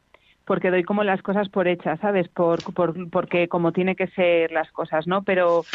porque 0.46 0.70
doy 0.70 0.84
como 0.84 1.04
las 1.04 1.22
cosas 1.22 1.50
por 1.50 1.68
hechas, 1.68 2.00
¿sabes? 2.00 2.28
Por, 2.30 2.62
por, 2.74 3.10
porque 3.10 3.48
como 3.48 3.72
tiene 3.72 3.96
que 3.96 4.08
ser 4.10 4.52
las 4.52 4.72
cosas, 4.72 5.08
¿no? 5.08 5.24
Pero, 5.24 5.66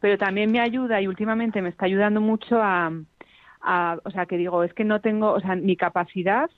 pero 0.00 0.16
también 0.18 0.52
me 0.52 0.60
ayuda 0.60 1.00
y 1.00 1.08
últimamente 1.08 1.60
me 1.60 1.68
está 1.68 1.86
ayudando 1.86 2.20
mucho 2.20 2.62
a, 2.62 2.92
a, 3.60 3.98
o 4.04 4.10
sea, 4.12 4.26
que 4.26 4.36
digo, 4.36 4.62
es 4.62 4.72
que 4.72 4.84
no 4.84 5.00
tengo, 5.00 5.32
o 5.32 5.40
sea, 5.40 5.56
mi 5.56 5.76
capacidad, 5.76 6.48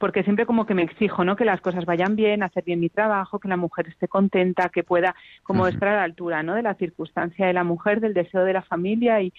porque 0.00 0.24
siempre 0.24 0.46
como 0.46 0.64
que 0.64 0.74
me 0.74 0.82
exijo, 0.82 1.24
¿no? 1.24 1.36
Que 1.36 1.44
las 1.44 1.60
cosas 1.60 1.84
vayan 1.84 2.16
bien, 2.16 2.42
hacer 2.42 2.64
bien 2.64 2.80
mi 2.80 2.88
trabajo, 2.88 3.38
que 3.38 3.48
la 3.48 3.58
mujer 3.58 3.86
esté 3.86 4.08
contenta, 4.08 4.70
que 4.70 4.82
pueda 4.82 5.14
como 5.42 5.66
estar 5.66 5.88
a 5.88 5.96
la 5.96 6.04
altura, 6.04 6.42
¿no? 6.42 6.54
De 6.54 6.62
la 6.62 6.74
circunstancia 6.74 7.46
de 7.46 7.52
la 7.52 7.64
mujer, 7.64 8.00
del 8.00 8.14
deseo 8.14 8.44
de 8.44 8.54
la 8.54 8.62
familia 8.62 9.20
y, 9.20 9.30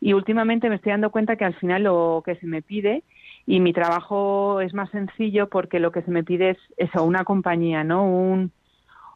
y 0.00 0.14
últimamente 0.14 0.70
me 0.70 0.76
estoy 0.76 0.92
dando 0.92 1.10
cuenta 1.10 1.36
que 1.36 1.44
al 1.44 1.54
final 1.56 1.82
lo 1.82 2.22
que 2.24 2.36
se 2.36 2.46
me 2.46 2.62
pide 2.62 3.04
y 3.46 3.60
mi 3.60 3.74
trabajo 3.74 4.62
es 4.62 4.72
más 4.72 4.90
sencillo 4.90 5.50
porque 5.50 5.78
lo 5.78 5.92
que 5.92 6.00
se 6.00 6.10
me 6.10 6.24
pide 6.24 6.50
es 6.50 6.58
eso, 6.78 7.04
una 7.04 7.24
compañía, 7.24 7.84
¿no? 7.84 8.10
Un, 8.10 8.50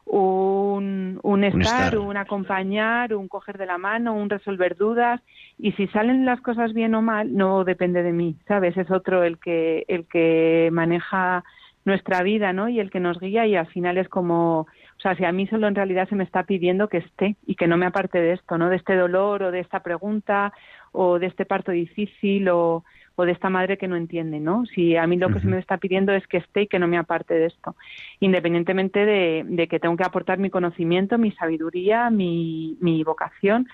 un, 0.05 1.19
un, 1.23 1.43
estar, 1.43 1.97
un, 1.97 2.17
acompañar, 2.17 3.13
un 3.13 3.27
coger 3.27 3.57
de 3.57 3.65
la 3.65 3.77
mano, 3.77 4.13
un 4.13 4.29
resolver 4.29 4.75
dudas 4.75 5.21
y 5.57 5.71
si 5.73 5.87
salen 5.87 6.25
las 6.25 6.41
cosas 6.41 6.73
bien 6.73 6.93
o 6.95 7.01
mal 7.01 7.33
no 7.35 7.63
depende 7.63 8.03
de 8.03 8.11
mí, 8.11 8.35
¿sabes? 8.47 8.75
Es 8.77 8.91
otro 8.91 9.23
el 9.23 9.37
que 9.39 9.85
el 9.87 10.05
que 10.07 10.69
maneja 10.71 11.43
nuestra 11.85 12.23
vida, 12.23 12.53
¿no? 12.53 12.69
Y 12.69 12.79
el 12.79 12.91
que 12.91 12.99
nos 12.99 13.19
guía 13.19 13.45
y 13.45 13.55
al 13.55 13.67
final 13.67 13.97
es 13.97 14.07
como, 14.07 14.61
o 14.61 14.99
sea, 15.01 15.15
si 15.15 15.25
a 15.25 15.31
mí 15.31 15.47
solo 15.47 15.67
en 15.67 15.75
realidad 15.75 16.07
se 16.07 16.15
me 16.15 16.23
está 16.23 16.43
pidiendo 16.43 16.87
que 16.87 16.97
esté 16.97 17.35
y 17.45 17.55
que 17.55 17.67
no 17.67 17.77
me 17.77 17.85
aparte 17.85 18.19
de 18.19 18.33
esto, 18.33 18.57
¿no? 18.57 18.69
De 18.69 18.77
este 18.77 18.95
dolor 18.95 19.43
o 19.43 19.51
de 19.51 19.59
esta 19.59 19.81
pregunta 19.81 20.53
o 20.91 21.19
de 21.19 21.27
este 21.27 21.45
parto 21.45 21.71
difícil 21.71 22.47
o 22.49 22.83
o 23.15 23.25
de 23.25 23.31
esta 23.31 23.49
madre 23.49 23.77
que 23.77 23.87
no 23.87 23.95
entiende, 23.95 24.39
¿no? 24.39 24.65
Si 24.65 24.95
a 24.95 25.05
mí 25.05 25.17
lo 25.17 25.29
que 25.29 25.39
se 25.39 25.47
me 25.47 25.59
está 25.59 25.77
pidiendo 25.77 26.13
es 26.13 26.25
que 26.27 26.37
esté 26.37 26.63
y 26.63 26.67
que 26.67 26.79
no 26.79 26.87
me 26.87 26.97
aparte 26.97 27.33
de 27.35 27.45
esto, 27.45 27.75
independientemente 28.19 29.05
de, 29.05 29.67
que 29.69 29.79
tengo 29.79 29.95
que 29.95 30.03
aportar 30.03 30.39
mi 30.39 30.49
conocimiento, 30.49 31.17
mi 31.17 31.31
sabiduría, 31.31 32.09
mi, 32.09 33.03
vocación, 33.05 33.67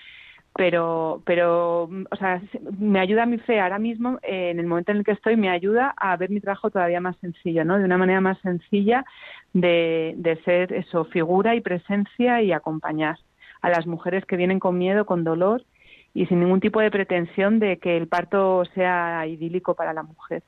pero, 0.54 1.22
pero, 1.24 1.84
o 1.84 2.16
sea, 2.18 2.42
me 2.78 2.98
ayuda 2.98 3.24
mi 3.24 3.38
fe 3.38 3.60
ahora 3.60 3.78
mismo, 3.78 4.18
en 4.22 4.58
el 4.58 4.66
momento 4.66 4.92
en 4.92 4.98
el 4.98 5.04
que 5.04 5.12
estoy, 5.12 5.36
me 5.36 5.48
ayuda 5.48 5.94
a 5.96 6.16
ver 6.16 6.30
mi 6.30 6.40
trabajo 6.40 6.70
todavía 6.70 7.00
más 7.00 7.16
sencillo, 7.18 7.64
¿no? 7.64 7.78
De 7.78 7.84
una 7.84 7.96
manera 7.96 8.20
más 8.20 8.38
sencilla 8.40 9.04
de, 9.54 10.14
de 10.16 10.36
ser 10.42 10.72
eso, 10.72 11.04
figura 11.06 11.54
y 11.54 11.60
presencia 11.60 12.42
y 12.42 12.52
acompañar 12.52 13.16
a 13.62 13.70
las 13.70 13.86
mujeres 13.86 14.24
que 14.26 14.36
vienen 14.36 14.58
con 14.58 14.76
miedo, 14.76 15.06
con 15.06 15.24
dolor 15.24 15.64
y 16.14 16.26
sin 16.26 16.40
ningún 16.40 16.60
tipo 16.60 16.80
de 16.80 16.90
pretensión 16.90 17.58
de 17.58 17.78
que 17.78 17.96
el 17.96 18.08
parto 18.08 18.64
sea 18.74 19.26
idílico 19.26 19.74
para 19.74 19.92
la 19.92 20.02
mujer. 20.02 20.42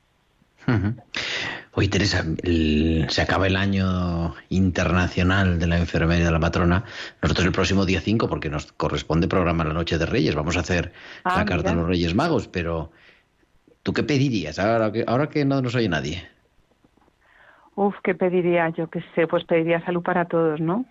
Oye, 1.73 1.89
Teresa, 1.89 2.23
se 3.09 3.21
acaba 3.21 3.47
el 3.47 3.55
año 3.55 4.35
internacional 4.49 5.59
de 5.59 5.67
la 5.67 5.77
enfermera 5.77 6.21
y 6.21 6.23
de 6.23 6.31
la 6.31 6.39
matrona. 6.39 6.85
Nosotros 7.21 7.45
el 7.45 7.51
próximo 7.51 7.85
día 7.85 7.99
5, 7.99 8.29
porque 8.29 8.49
nos 8.49 8.71
corresponde 8.71 9.27
programar 9.27 9.67
la 9.67 9.73
Noche 9.73 9.97
de 9.97 10.05
Reyes, 10.05 10.35
vamos 10.35 10.55
a 10.55 10.61
hacer 10.61 10.93
la 11.25 11.41
ah, 11.41 11.45
carta 11.45 11.71
a 11.71 11.75
los 11.75 11.87
Reyes 11.87 12.15
Magos, 12.15 12.47
pero 12.47 12.91
¿tú 13.81 13.91
qué 13.91 14.03
pedirías 14.03 14.59
ahora 14.59 14.91
que, 14.91 15.03
ahora 15.07 15.27
que 15.27 15.45
no 15.45 15.61
nos 15.61 15.75
oye 15.75 15.89
nadie? 15.89 16.23
Uf, 17.75 17.95
¿qué 18.03 18.13
pediría? 18.13 18.69
Yo 18.69 18.89
qué 18.89 19.03
sé, 19.15 19.27
pues 19.27 19.43
pediría 19.45 19.83
salud 19.83 20.03
para 20.03 20.25
todos, 20.25 20.61
¿no? 20.61 20.85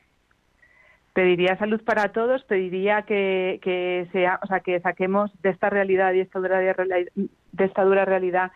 Pediría 1.12 1.56
salud 1.58 1.82
para 1.84 2.12
todos, 2.12 2.42
pediría 2.44 3.02
que, 3.02 3.60
que 3.62 4.08
sea, 4.12 4.40
o 4.42 4.46
sea, 4.46 4.60
que 4.60 4.80
saquemos 4.80 5.30
de 5.42 5.50
esta 5.50 5.70
realidad 5.70 6.12
y 6.14 6.20
esta 6.20 6.38
dura 6.38 6.58
de 6.58 7.64
esta 7.64 7.84
dura 7.84 8.04
realidad 8.04 8.52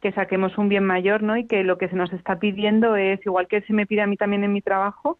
que 0.00 0.12
saquemos 0.12 0.56
un 0.56 0.68
bien 0.68 0.84
mayor, 0.84 1.22
¿no? 1.22 1.36
Y 1.36 1.46
que 1.46 1.62
lo 1.62 1.78
que 1.78 1.88
se 1.88 1.96
nos 1.96 2.12
está 2.12 2.38
pidiendo 2.38 2.96
es 2.96 3.24
igual 3.26 3.48
que 3.48 3.60
se 3.62 3.72
me 3.72 3.86
pide 3.86 4.00
a 4.00 4.06
mí 4.06 4.16
también 4.16 4.44
en 4.44 4.52
mi 4.52 4.62
trabajo, 4.62 5.18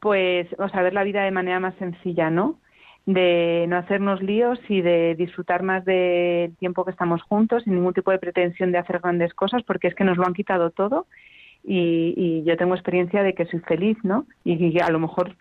pues, 0.00 0.48
o 0.58 0.68
sea, 0.68 0.82
ver 0.82 0.94
la 0.94 1.04
vida 1.04 1.22
de 1.22 1.30
manera 1.30 1.60
más 1.60 1.74
sencilla, 1.76 2.30
¿no? 2.30 2.58
De 3.04 3.66
no 3.68 3.76
hacernos 3.76 4.22
líos 4.22 4.58
y 4.68 4.80
de 4.80 5.14
disfrutar 5.16 5.62
más 5.62 5.84
del 5.84 6.56
tiempo 6.56 6.84
que 6.84 6.90
estamos 6.90 7.22
juntos 7.22 7.64
sin 7.64 7.74
ningún 7.74 7.94
tipo 7.94 8.10
de 8.10 8.18
pretensión 8.18 8.72
de 8.72 8.78
hacer 8.78 9.00
grandes 9.00 9.34
cosas, 9.34 9.62
porque 9.64 9.88
es 9.88 9.94
que 9.94 10.04
nos 10.04 10.16
lo 10.16 10.26
han 10.26 10.34
quitado 10.34 10.70
todo 10.70 11.06
y, 11.62 12.42
yo 12.44 12.56
tengo 12.56 12.74
experiencia 12.74 13.22
de 13.22 13.34
que 13.34 13.46
soy 13.46 13.60
feliz, 13.60 13.98
¿no? 14.02 14.26
Y, 14.44 14.54
y 14.54 14.78
a 14.80 14.88
lo 14.88 14.98
mejor 14.98 15.36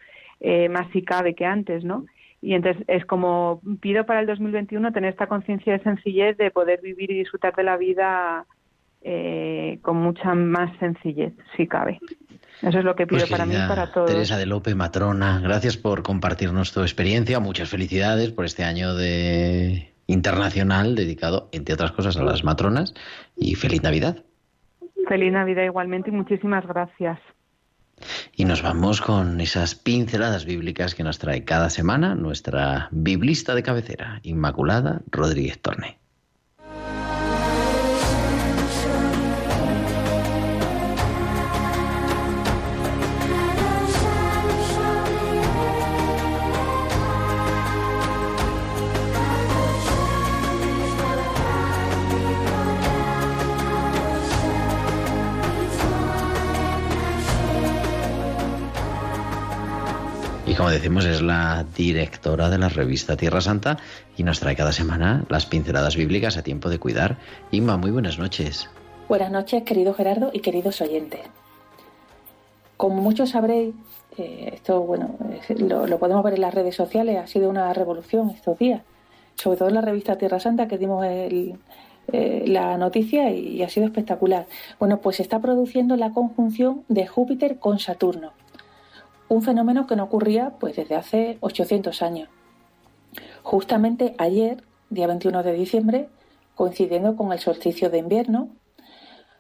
eh, 0.48 0.70
más 0.70 0.88
si 0.92 1.02
cabe 1.02 1.34
que 1.34 1.44
antes, 1.44 1.84
¿no? 1.84 2.06
Y 2.40 2.54
entonces 2.54 2.84
es 2.88 3.04
como 3.06 3.62
pido 3.82 4.06
para 4.06 4.20
el 4.20 4.28
2021 4.28 4.92
tener 4.92 5.10
esta 5.10 5.26
conciencia 5.26 5.74
de 5.74 5.80
sencillez 5.80 6.38
de 6.38 6.52
poder 6.52 6.82
vivir 6.82 7.10
y 7.10 7.18
disfrutar 7.18 7.56
de 7.56 7.64
la 7.64 7.78
vida 7.78 8.46
eh, 9.02 9.80
con 9.82 9.98
mucha 9.98 10.36
más 10.36 10.78
sencillez, 10.78 11.34
si 11.58 11.66
cabe. 11.66 12.00
Eso 12.62 12.78
es 12.78 12.86
lo 12.86 12.96
que 12.96 13.08
pido 13.08 13.22
pues 13.22 13.32
para 13.32 13.48
mí 13.48 13.56
y 13.56 13.68
para 13.68 13.92
todos. 13.92 14.12
Teresa 14.12 14.38
de 14.38 14.46
Lope, 14.46 14.76
matrona, 14.76 15.40
gracias 15.40 15.78
por 15.78 16.04
compartirnos 16.04 16.72
tu 16.72 16.82
experiencia. 16.82 17.40
Muchas 17.40 17.68
felicidades 17.68 18.30
por 18.30 18.46
este 18.46 18.64
año 18.64 18.94
de 18.94 19.96
internacional 20.06 20.94
dedicado, 20.94 21.50
entre 21.54 21.74
otras 21.74 21.92
cosas, 21.94 22.18
a 22.18 22.24
las 22.24 22.44
matronas. 22.44 22.94
Y 23.36 23.56
feliz 23.56 23.82
Navidad. 23.82 24.24
Feliz 25.08 25.34
Navidad 25.34 25.64
igualmente 25.64 26.12
y 26.12 26.14
muchísimas 26.14 26.68
gracias. 26.68 27.18
Y 28.36 28.46
nos 28.46 28.62
vamos 28.62 29.02
con 29.02 29.40
esas 29.42 29.76
pinceladas 29.76 30.46
bíblicas 30.46 30.96
que 30.96 31.04
nos 31.04 31.20
trae 31.20 31.44
cada 31.46 31.70
semana 31.70 32.16
nuestra 32.16 32.90
biblista 32.92 33.56
de 33.56 33.64
cabecera, 33.64 34.20
Inmaculada 34.24 35.02
Rodríguez 35.12 35.62
Torne. 35.62 36.05
Decimos, 60.76 61.06
es 61.06 61.22
la 61.22 61.66
directora 61.76 62.50
de 62.50 62.58
la 62.58 62.70
revista 62.70 63.16
Tierra 63.16 63.40
Santa 63.40 63.78
y 64.18 64.24
nos 64.24 64.40
trae 64.40 64.56
cada 64.56 64.74
semana 64.74 65.24
las 65.30 65.46
pinceladas 65.46 65.96
bíblicas 65.96 66.38
a 66.38 66.44
tiempo 66.44 66.70
de 66.70 66.80
cuidar. 66.80 67.18
Inma, 67.52 67.78
muy 67.78 67.92
buenas 67.92 68.20
noches. 68.20 68.70
Buenas 69.08 69.32
noches, 69.32 69.64
querido 69.64 69.94
Gerardo 69.94 70.32
y 70.34 70.42
queridos 70.42 70.82
oyentes. 70.82 71.22
Como 72.76 73.02
muchos 73.02 73.30
sabréis, 73.30 73.74
eh, 74.18 74.52
esto, 74.54 74.82
bueno, 74.82 75.16
lo, 75.58 75.98
podemos 75.98 76.24
ver 76.24 76.34
en 76.34 76.42
las 76.42 76.54
redes 76.54 76.76
sociales, 76.76 77.18
ha 77.18 77.28
sido 77.28 77.50
una 77.50 77.74
revolución 77.74 78.30
estos 78.30 78.60
días, 78.60 78.82
sobre 79.36 79.58
todo 79.58 79.70
en 79.70 79.76
la 79.76 79.82
revista 79.82 80.18
Tierra 80.18 80.40
Santa 80.40 80.68
que 80.68 80.78
dimos 80.78 81.06
eh, 81.06 81.54
la 82.48 82.78
noticia 82.78 83.32
y, 83.32 83.48
y 83.48 83.64
ha 83.64 83.70
sido 83.70 83.86
espectacular. 83.86 84.46
Bueno, 84.78 85.00
pues 85.00 85.18
se 85.18 85.24
está 85.24 85.40
produciendo 85.40 85.96
la 85.96 86.12
conjunción 86.12 86.84
de 86.90 87.08
Júpiter 87.08 87.60
con 87.60 87.80
Saturno 87.80 88.34
un 89.28 89.42
fenómeno 89.42 89.88
que 89.88 89.96
no 89.96 90.04
ocurría 90.04 90.52
pues 90.60 90.76
desde 90.76 90.96
hace 90.96 91.38
800 91.42 92.02
años. 92.02 92.30
Justamente 93.44 94.16
ayer, 94.18 94.64
día 94.90 95.08
21 95.08 95.44
de 95.44 95.54
diciembre, 95.54 96.10
coincidiendo 96.56 97.16
con 97.16 97.32
el 97.32 97.40
solsticio 97.40 97.90
de 97.90 98.00
invierno, 98.00 98.50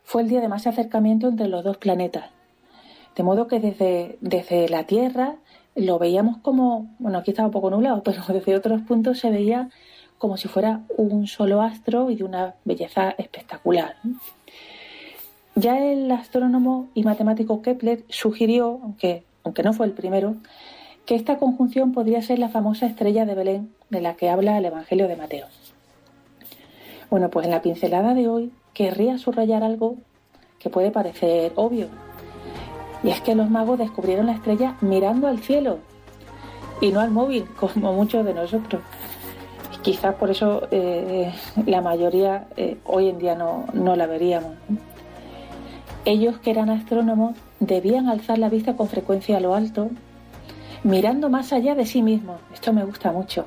fue 0.03 0.21
el 0.21 0.29
día 0.29 0.41
de 0.41 0.47
más 0.47 0.67
acercamiento 0.67 1.27
entre 1.27 1.47
los 1.47 1.63
dos 1.63 1.77
planetas. 1.77 2.29
De 3.15 3.23
modo 3.23 3.47
que 3.47 3.59
desde, 3.59 4.17
desde 4.21 4.69
la 4.69 4.83
Tierra 4.83 5.37
lo 5.75 5.99
veíamos 5.99 6.37
como, 6.37 6.93
bueno, 6.99 7.17
aquí 7.17 7.31
estaba 7.31 7.47
un 7.47 7.53
poco 7.53 7.69
nublado, 7.69 8.03
pero 8.03 8.21
desde 8.27 8.55
otros 8.55 8.81
puntos 8.81 9.19
se 9.19 9.29
veía 9.29 9.69
como 10.17 10.37
si 10.37 10.47
fuera 10.47 10.83
un 10.97 11.27
solo 11.27 11.61
astro 11.61 12.09
y 12.09 12.15
de 12.15 12.23
una 12.23 12.55
belleza 12.63 13.15
espectacular. 13.17 13.95
Ya 15.55 15.79
el 15.79 16.11
astrónomo 16.11 16.89
y 16.93 17.03
matemático 17.03 17.61
Kepler 17.61 18.03
sugirió, 18.09 18.79
aunque 18.83 19.23
aunque 19.45 19.63
no 19.63 19.71
fue 19.71 19.85
el 19.85 19.93
primero, 19.93 20.35
que 21.05 21.15
esta 21.15 21.37
conjunción 21.37 21.93
podría 21.93 22.21
ser 22.21 22.39
la 22.39 22.49
famosa 22.49 22.87
estrella 22.87 23.25
de 23.25 23.35
Belén 23.35 23.73
de 23.89 24.01
la 24.01 24.15
que 24.15 24.29
habla 24.29 24.57
el 24.57 24.65
Evangelio 24.65 25.07
de 25.07 25.15
Mateo. 25.15 25.45
Bueno, 27.11 27.29
pues 27.29 27.45
en 27.45 27.51
la 27.51 27.61
pincelada 27.61 28.15
de 28.15 28.27
hoy 28.27 28.51
querría 28.73 29.17
subrayar 29.19 29.63
algo 29.63 29.95
que 30.59 30.69
puede 30.69 30.89
parecer 30.89 31.53
obvio. 31.55 31.87
Y 33.03 33.09
es 33.09 33.21
que 33.21 33.35
los 33.35 33.51
magos 33.51 33.77
descubrieron 33.77 34.25
la 34.25 34.33
estrella 34.33 34.75
mirando 34.81 35.27
al 35.27 35.39
cielo 35.39 35.77
y 36.81 36.91
no 36.91 36.99
al 36.99 37.11
móvil, 37.11 37.45
como 37.59 37.93
muchos 37.93 38.25
de 38.25 38.33
nosotros. 38.33 38.81
quizás 39.83 40.15
por 40.15 40.31
eso 40.31 40.67
eh, 40.71 41.31
la 41.67 41.81
mayoría 41.81 42.47
eh, 42.57 42.77
hoy 42.85 43.09
en 43.09 43.19
día 43.19 43.35
no, 43.35 43.65
no 43.73 43.95
la 43.95 44.07
veríamos. 44.07 44.53
Ellos 46.03 46.39
que 46.39 46.49
eran 46.49 46.71
astrónomos 46.71 47.37
debían 47.59 48.07
alzar 48.09 48.37
la 48.37 48.49
vista 48.49 48.75
con 48.75 48.87
frecuencia 48.87 49.37
a 49.37 49.39
lo 49.39 49.55
alto, 49.55 49.89
mirando 50.83 51.29
más 51.29 51.53
allá 51.53 51.75
de 51.75 51.85
sí 51.85 52.01
mismos. 52.01 52.39
Esto 52.53 52.73
me 52.73 52.85
gusta 52.85 53.11
mucho. 53.11 53.45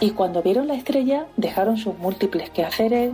Y 0.00 0.10
cuando 0.10 0.42
vieron 0.42 0.68
la 0.68 0.74
estrella, 0.74 1.26
dejaron 1.36 1.78
sus 1.78 1.98
múltiples 1.98 2.50
quehaceres, 2.50 3.12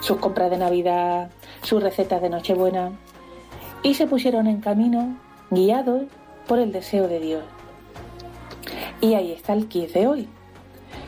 sus 0.00 0.18
compras 0.18 0.50
de 0.50 0.58
Navidad, 0.58 1.30
sus 1.62 1.82
recetas 1.82 2.22
de 2.22 2.30
Nochebuena, 2.30 2.92
y 3.82 3.94
se 3.94 4.06
pusieron 4.06 4.46
en 4.46 4.60
camino, 4.60 5.16
guiados 5.50 6.04
por 6.46 6.58
el 6.58 6.72
deseo 6.72 7.08
de 7.08 7.20
Dios. 7.20 7.42
Y 9.00 9.14
ahí 9.14 9.32
está 9.32 9.52
el 9.52 9.68
quiz 9.68 9.92
de 9.92 10.06
hoy, 10.06 10.28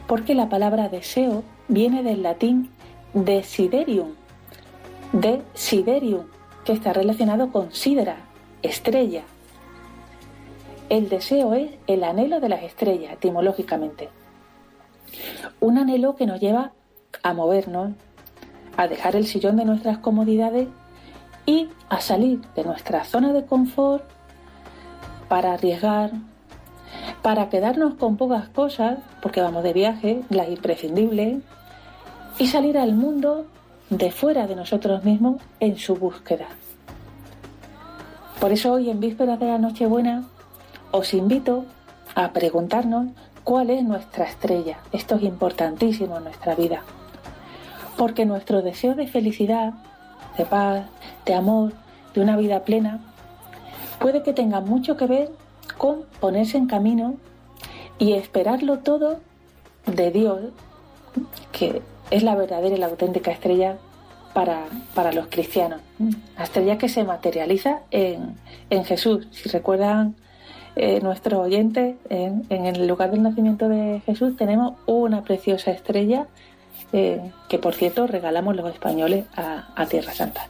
porque 0.06 0.34
la 0.34 0.48
palabra 0.48 0.88
deseo 0.88 1.42
viene 1.68 2.02
del 2.02 2.22
latín 2.22 2.70
desiderium, 3.14 4.10
desiderium, 5.12 6.26
está 6.72 6.92
relacionado 6.92 7.50
con 7.52 7.72
sidera, 7.72 8.16
estrella. 8.62 9.22
El 10.88 11.08
deseo 11.08 11.54
es 11.54 11.70
el 11.86 12.04
anhelo 12.04 12.40
de 12.40 12.48
las 12.48 12.62
estrellas, 12.62 13.12
etimológicamente. 13.12 14.08
Un 15.60 15.78
anhelo 15.78 16.16
que 16.16 16.26
nos 16.26 16.40
lleva 16.40 16.72
a 17.22 17.32
movernos, 17.32 17.92
a 18.76 18.88
dejar 18.88 19.16
el 19.16 19.26
sillón 19.26 19.56
de 19.56 19.64
nuestras 19.64 19.98
comodidades 19.98 20.68
y 21.46 21.68
a 21.88 22.00
salir 22.00 22.40
de 22.54 22.64
nuestra 22.64 23.04
zona 23.04 23.32
de 23.32 23.44
confort 23.44 24.04
para 25.28 25.52
arriesgar, 25.54 26.12
para 27.22 27.48
quedarnos 27.48 27.94
con 27.94 28.16
pocas 28.16 28.48
cosas, 28.48 28.98
porque 29.22 29.40
vamos 29.40 29.62
de 29.62 29.72
viaje, 29.72 30.22
las 30.30 30.48
imprescindibles, 30.48 31.38
y 32.38 32.46
salir 32.46 32.78
al 32.78 32.94
mundo 32.94 33.46
de 33.90 34.12
fuera 34.12 34.46
de 34.46 34.56
nosotros 34.56 35.04
mismos 35.04 35.42
en 35.58 35.76
su 35.76 35.96
búsqueda. 35.96 36.46
Por 38.40 38.52
eso 38.52 38.72
hoy 38.72 38.88
en 38.88 39.00
vísperas 39.00 39.38
de 39.38 39.46
la 39.46 39.58
Nochebuena 39.58 40.24
os 40.92 41.12
invito 41.12 41.66
a 42.14 42.32
preguntarnos 42.32 43.08
cuál 43.44 43.70
es 43.70 43.82
nuestra 43.82 44.24
estrella. 44.24 44.78
Esto 44.92 45.16
es 45.16 45.22
importantísimo 45.22 46.16
en 46.16 46.24
nuestra 46.24 46.54
vida. 46.54 46.82
Porque 47.96 48.24
nuestro 48.24 48.62
deseo 48.62 48.94
de 48.94 49.08
felicidad, 49.08 49.74
de 50.38 50.46
paz, 50.46 50.86
de 51.26 51.34
amor, 51.34 51.72
de 52.14 52.22
una 52.22 52.36
vida 52.36 52.60
plena, 52.60 53.00
puede 53.98 54.22
que 54.22 54.32
tenga 54.32 54.60
mucho 54.60 54.96
que 54.96 55.06
ver 55.06 55.30
con 55.76 56.04
ponerse 56.20 56.56
en 56.56 56.66
camino 56.66 57.16
y 57.98 58.14
esperarlo 58.14 58.78
todo 58.78 59.20
de 59.86 60.10
Dios, 60.10 60.40
que 61.52 61.82
es 62.10 62.22
la 62.22 62.34
verdadera 62.34 62.74
y 62.74 62.78
la 62.78 62.86
auténtica 62.86 63.30
estrella 63.30 63.78
para, 64.34 64.66
para 64.94 65.12
los 65.12 65.26
cristianos. 65.28 65.80
La 66.36 66.44
estrella 66.44 66.78
que 66.78 66.88
se 66.88 67.04
materializa 67.04 67.80
en, 67.90 68.36
en 68.70 68.84
Jesús. 68.84 69.26
Si 69.30 69.48
recuerdan 69.48 70.14
eh, 70.76 71.00
nuestros 71.00 71.40
oyentes, 71.40 71.96
en, 72.08 72.44
en, 72.48 72.66
el 72.66 72.86
lugar 72.86 73.10
del 73.10 73.22
nacimiento 73.22 73.68
de 73.68 74.02
Jesús 74.06 74.36
tenemos 74.36 74.74
una 74.86 75.22
preciosa 75.22 75.70
estrella 75.70 76.26
eh, 76.92 77.20
que, 77.48 77.58
por 77.58 77.74
cierto, 77.74 78.06
regalamos 78.06 78.56
los 78.56 78.70
españoles 78.72 79.24
a, 79.36 79.68
a 79.74 79.86
Tierra 79.86 80.12
Santa. 80.12 80.48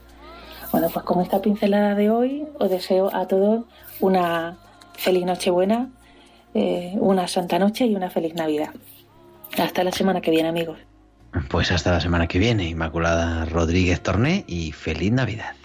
Bueno, 0.72 0.88
pues 0.92 1.04
con 1.04 1.20
esta 1.20 1.40
pincelada 1.40 1.94
de 1.94 2.10
hoy 2.10 2.46
os 2.58 2.70
deseo 2.70 3.14
a 3.14 3.26
todos 3.26 3.64
una 3.98 4.56
feliz 4.92 5.24
Nochebuena, 5.24 5.88
eh, 6.54 6.94
una 7.00 7.26
Santa 7.26 7.58
Noche 7.58 7.86
y 7.86 7.96
una 7.96 8.10
feliz 8.10 8.34
Navidad. 8.34 8.70
Hasta 9.58 9.82
la 9.82 9.90
semana 9.90 10.20
que 10.20 10.30
viene, 10.30 10.48
amigos. 10.48 10.78
Pues 11.48 11.70
hasta 11.70 11.92
la 11.92 12.00
semana 12.00 12.26
que 12.26 12.38
viene, 12.38 12.68
Inmaculada 12.68 13.44
Rodríguez 13.44 14.02
Torné 14.02 14.44
y 14.48 14.72
feliz 14.72 15.12
Navidad. 15.12 15.59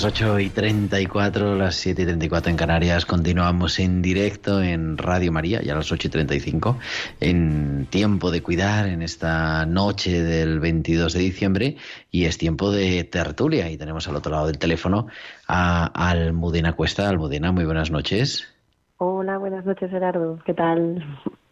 Las 0.00 0.14
8 0.14 0.40
y 0.40 0.48
34, 0.48 1.56
las 1.56 1.74
7 1.74 2.00
y 2.00 2.04
34 2.06 2.50
en 2.50 2.56
Canarias, 2.56 3.04
continuamos 3.04 3.78
en 3.80 4.00
directo 4.00 4.62
en 4.62 4.96
Radio 4.96 5.30
María, 5.30 5.60
ya 5.60 5.74
a 5.74 5.76
las 5.76 5.92
8 5.92 6.08
y 6.08 6.10
35, 6.10 6.78
en 7.20 7.86
tiempo 7.90 8.30
de 8.30 8.42
cuidar 8.42 8.88
en 8.88 9.02
esta 9.02 9.66
noche 9.66 10.22
del 10.22 10.58
22 10.58 11.12
de 11.12 11.20
diciembre 11.20 11.76
y 12.10 12.24
es 12.24 12.38
tiempo 12.38 12.70
de 12.70 13.04
tertulia 13.04 13.70
y 13.70 13.76
tenemos 13.76 14.08
al 14.08 14.16
otro 14.16 14.32
lado 14.32 14.46
del 14.46 14.56
teléfono 14.56 15.08
a 15.46 15.84
Almudena 16.08 16.72
Cuesta. 16.72 17.06
Almudena, 17.06 17.52
muy 17.52 17.66
buenas 17.66 17.90
noches. 17.90 18.48
Hola, 18.96 19.36
buenas 19.36 19.66
noches 19.66 19.90
Gerardo, 19.90 20.38
¿qué 20.46 20.54
tal? 20.54 21.04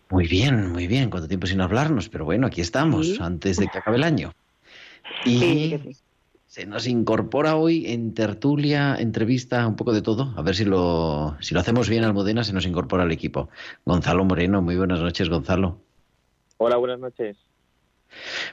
Muy 0.08 0.26
bien, 0.26 0.72
muy 0.72 0.86
bien, 0.86 1.10
cuánto 1.10 1.28
tiempo 1.28 1.46
sin 1.46 1.60
hablarnos, 1.60 2.08
pero 2.08 2.24
bueno, 2.24 2.46
aquí 2.46 2.62
estamos, 2.62 3.08
¿Sí? 3.08 3.18
antes 3.20 3.58
de 3.58 3.68
que 3.68 3.76
acabe 3.76 3.98
el 3.98 4.04
año. 4.04 4.32
Y... 5.26 5.38
Sí, 5.38 5.80
sí. 5.84 6.07
Se 6.48 6.64
nos 6.64 6.86
incorpora 6.86 7.56
hoy 7.56 7.92
en 7.92 8.14
tertulia, 8.14 8.96
entrevista, 8.98 9.66
un 9.66 9.76
poco 9.76 9.92
de 9.92 10.00
todo. 10.00 10.32
A 10.34 10.40
ver 10.40 10.54
si 10.54 10.64
lo, 10.64 11.36
si 11.40 11.52
lo 11.52 11.60
hacemos 11.60 11.90
bien, 11.90 12.04
Almudena, 12.04 12.42
se 12.42 12.54
nos 12.54 12.64
incorpora 12.64 13.02
al 13.02 13.12
equipo. 13.12 13.50
Gonzalo 13.84 14.24
Moreno, 14.24 14.62
muy 14.62 14.74
buenas 14.74 15.00
noches, 15.00 15.28
Gonzalo. 15.28 15.78
Hola, 16.56 16.78
buenas 16.78 17.00
noches. 17.00 17.36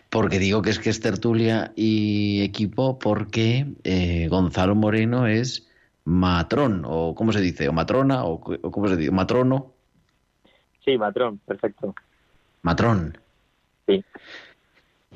Porque 0.10 0.40
digo 0.40 0.62
que 0.62 0.72
es 0.72 0.80
que 0.80 0.90
es 0.90 1.00
tertulia 1.00 1.72
y 1.78 2.42
equipo 2.44 3.00
porque 3.00 3.66
eh, 3.86 4.28
Gonzalo 4.28 4.76
Moreno 4.76 5.26
es 5.26 5.72
matrón, 6.04 6.84
o 6.86 7.16
¿cómo 7.16 7.32
se 7.32 7.40
dice? 7.40 7.70
¿O 7.70 7.74
matrona? 7.74 8.26
¿O, 8.26 8.34
o 8.34 8.72
cómo 8.72 8.90
se 8.90 8.98
dice? 8.98 9.12
¿Matrono? 9.12 9.74
Sí, 10.84 10.98
matrón, 10.98 11.38
perfecto. 11.46 11.96
Matrón. 12.62 13.18
Sí. 13.88 14.04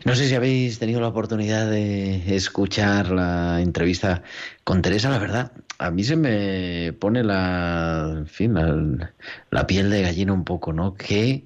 No 0.05 0.15
sé 0.15 0.25
si 0.25 0.35
habéis 0.35 0.79
tenido 0.79 1.01
la 1.01 1.09
oportunidad 1.09 1.69
de 1.69 2.35
escuchar 2.35 3.11
la 3.11 3.61
entrevista 3.61 4.23
con 4.63 4.81
Teresa, 4.81 5.09
la 5.09 5.19
verdad. 5.19 5.51
A 5.77 5.91
mí 5.91 6.03
se 6.03 6.15
me 6.15 6.93
pone 6.93 7.23
la, 7.23 8.23
fin, 8.25 8.53
la, 8.53 9.11
la 9.51 9.67
piel 9.67 9.89
de 9.89 10.01
gallina 10.01 10.33
un 10.33 10.45
poco, 10.45 10.71
¿no? 10.73 10.93
Qué 10.95 11.45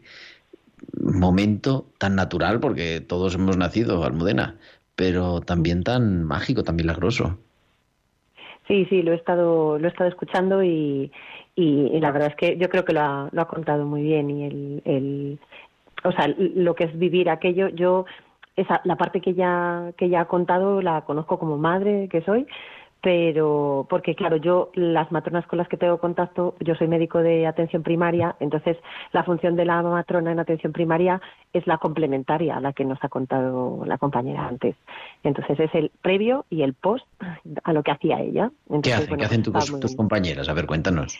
momento 0.99 1.87
tan 1.97 2.15
natural, 2.15 2.59
porque 2.59 3.01
todos 3.01 3.35
hemos 3.35 3.57
nacido, 3.57 4.03
Almudena, 4.03 4.57
pero 4.95 5.41
también 5.41 5.83
tan 5.83 6.23
mágico, 6.23 6.63
tan 6.63 6.75
milagroso. 6.75 7.39
Sí, 8.67 8.85
sí, 8.85 9.01
lo 9.01 9.11
he 9.11 9.15
estado, 9.15 9.77
lo 9.77 9.87
he 9.87 9.91
estado 9.91 10.09
escuchando 10.09 10.63
y, 10.63 11.11
y, 11.55 11.87
y 11.91 11.99
la 11.99 12.11
verdad 12.11 12.29
es 12.29 12.35
que 12.35 12.57
yo 12.57 12.69
creo 12.69 12.85
que 12.85 12.93
lo 12.93 13.01
ha, 13.01 13.29
lo 13.31 13.41
ha 13.41 13.47
contado 13.47 13.85
muy 13.85 14.03
bien 14.03 14.29
y 14.29 14.45
el, 14.45 14.81
el, 14.85 15.39
o 16.03 16.11
sea, 16.11 16.33
lo 16.37 16.75
que 16.75 16.85
es 16.85 16.97
vivir 16.97 17.29
aquello, 17.29 17.67
yo 17.69 18.05
esa, 18.55 18.81
la 18.83 18.95
parte 18.95 19.21
que 19.21 19.33
ya, 19.33 19.91
que 19.97 20.09
ya 20.09 20.21
ha 20.21 20.25
contado 20.25 20.81
la 20.81 21.01
conozco 21.01 21.39
como 21.39 21.57
madre 21.57 22.07
que 22.09 22.21
soy, 22.21 22.45
pero 23.03 23.85
porque 23.89 24.15
claro, 24.15 24.37
yo 24.37 24.71
las 24.75 25.11
matronas 25.11 25.45
con 25.45 25.57
las 25.57 25.67
que 25.67 25.75
tengo 25.75 25.97
contacto, 25.97 26.55
yo 26.61 26.73
soy 26.73 26.87
médico 26.87 27.19
de 27.19 27.45
atención 27.45 27.83
primaria, 27.83 28.37
entonces 28.39 28.77
la 29.11 29.25
función 29.25 29.57
de 29.57 29.65
la 29.65 29.81
matrona 29.81 30.31
en 30.31 30.39
atención 30.39 30.71
primaria 30.71 31.21
es 31.51 31.67
la 31.67 31.79
complementaria 31.79 32.55
a 32.55 32.61
la 32.61 32.71
que 32.71 32.85
nos 32.85 32.97
ha 33.03 33.09
contado 33.09 33.83
la 33.85 33.97
compañera 33.97 34.47
antes. 34.47 34.77
Entonces 35.21 35.59
es 35.59 35.75
el 35.75 35.91
previo 36.01 36.45
y 36.49 36.61
el 36.61 36.73
post 36.75 37.05
a 37.65 37.73
lo 37.73 37.83
que 37.83 37.91
hacía 37.91 38.21
ella. 38.21 38.51
Entonces, 38.69 38.83
¿Qué 38.83 38.93
hacen? 38.93 39.09
bueno, 39.09 39.19
¿Qué 39.19 39.25
hacen 39.25 39.43
tus, 39.43 39.79
tus 39.81 39.95
compañeras? 39.97 40.47
A 40.47 40.53
ver, 40.53 40.65
cuéntanos. 40.65 41.19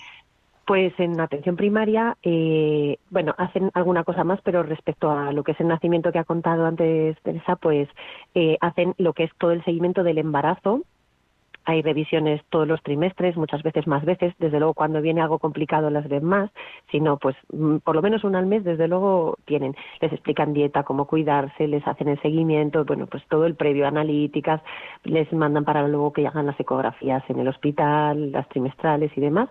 Pues 0.66 0.93
en 0.97 1.20
atención 1.20 1.57
primaria, 1.57 2.18
eh, 2.24 2.97
bueno, 3.09 3.36
hacen 3.38 3.70
alguna 3.74 4.05
cosa 4.05 4.24
más, 4.24 4.39
pero 4.43 4.64
respecto 4.64 5.11
a 5.11 5.34
lo 5.34 5.43
que 5.43 5.51
es 5.51 5.59
el 5.59 5.68
nacimiento 5.68 6.11
que 6.14 6.20
ha 6.20 6.24
contado 6.24 6.66
antes 6.66 7.20
Teresa, 7.22 7.57
pues 7.57 7.89
eh, 8.34 8.57
hacen 8.61 8.95
lo 8.97 9.11
que 9.11 9.26
es 9.26 9.32
todo 9.38 9.51
el 9.51 9.64
seguimiento 9.66 10.03
del 10.03 10.20
embarazo 10.20 10.84
hay 11.66 11.82
revisiones 11.82 12.41
todos 12.49 12.68
los 12.68 12.82
trimestres, 12.84 13.38
muchas 13.38 13.64
veces 13.64 13.88
más 13.88 14.03
veces. 14.03 14.34
Desde 14.38 14.59
luego, 14.59 14.74
cuando 14.74 15.01
viene 15.01 15.22
algo 15.22 15.39
complicado 15.39 15.89
las 15.89 16.07
ven 16.09 16.26
más. 16.26 16.51
Si 16.91 16.99
no, 16.99 17.18
pues 17.18 17.36
mm, 17.53 17.78
por 17.78 17.95
lo 17.95 18.01
menos 18.01 18.24
una 18.24 18.39
al 18.39 18.45
mes, 18.47 18.64
desde 18.64 18.88
luego 18.88 19.38
tienen. 19.45 19.76
Les 20.01 20.11
explican 20.11 20.53
dieta, 20.53 20.84
cómo 20.84 21.07
cuidarse, 21.07 21.68
les 21.68 21.86
hacen 21.88 22.09
el 22.09 22.22
seguimiento, 22.22 22.84
bueno, 22.86 23.07
pues 23.07 23.24
todo 23.30 23.45
el 23.45 23.55
previo, 23.55 23.88
analíticas, 23.88 24.61
les 25.03 25.32
mandan 25.32 25.64
para 25.64 25.88
luego 25.88 26.11
que 26.11 26.28
hagan 26.28 26.47
las 26.47 26.59
ecografías 26.59 27.24
en 27.30 27.39
el 27.39 27.47
hospital, 27.47 28.32
las 28.32 28.47
trimestrales 28.49 29.11
y 29.16 29.22
demás. 29.22 29.49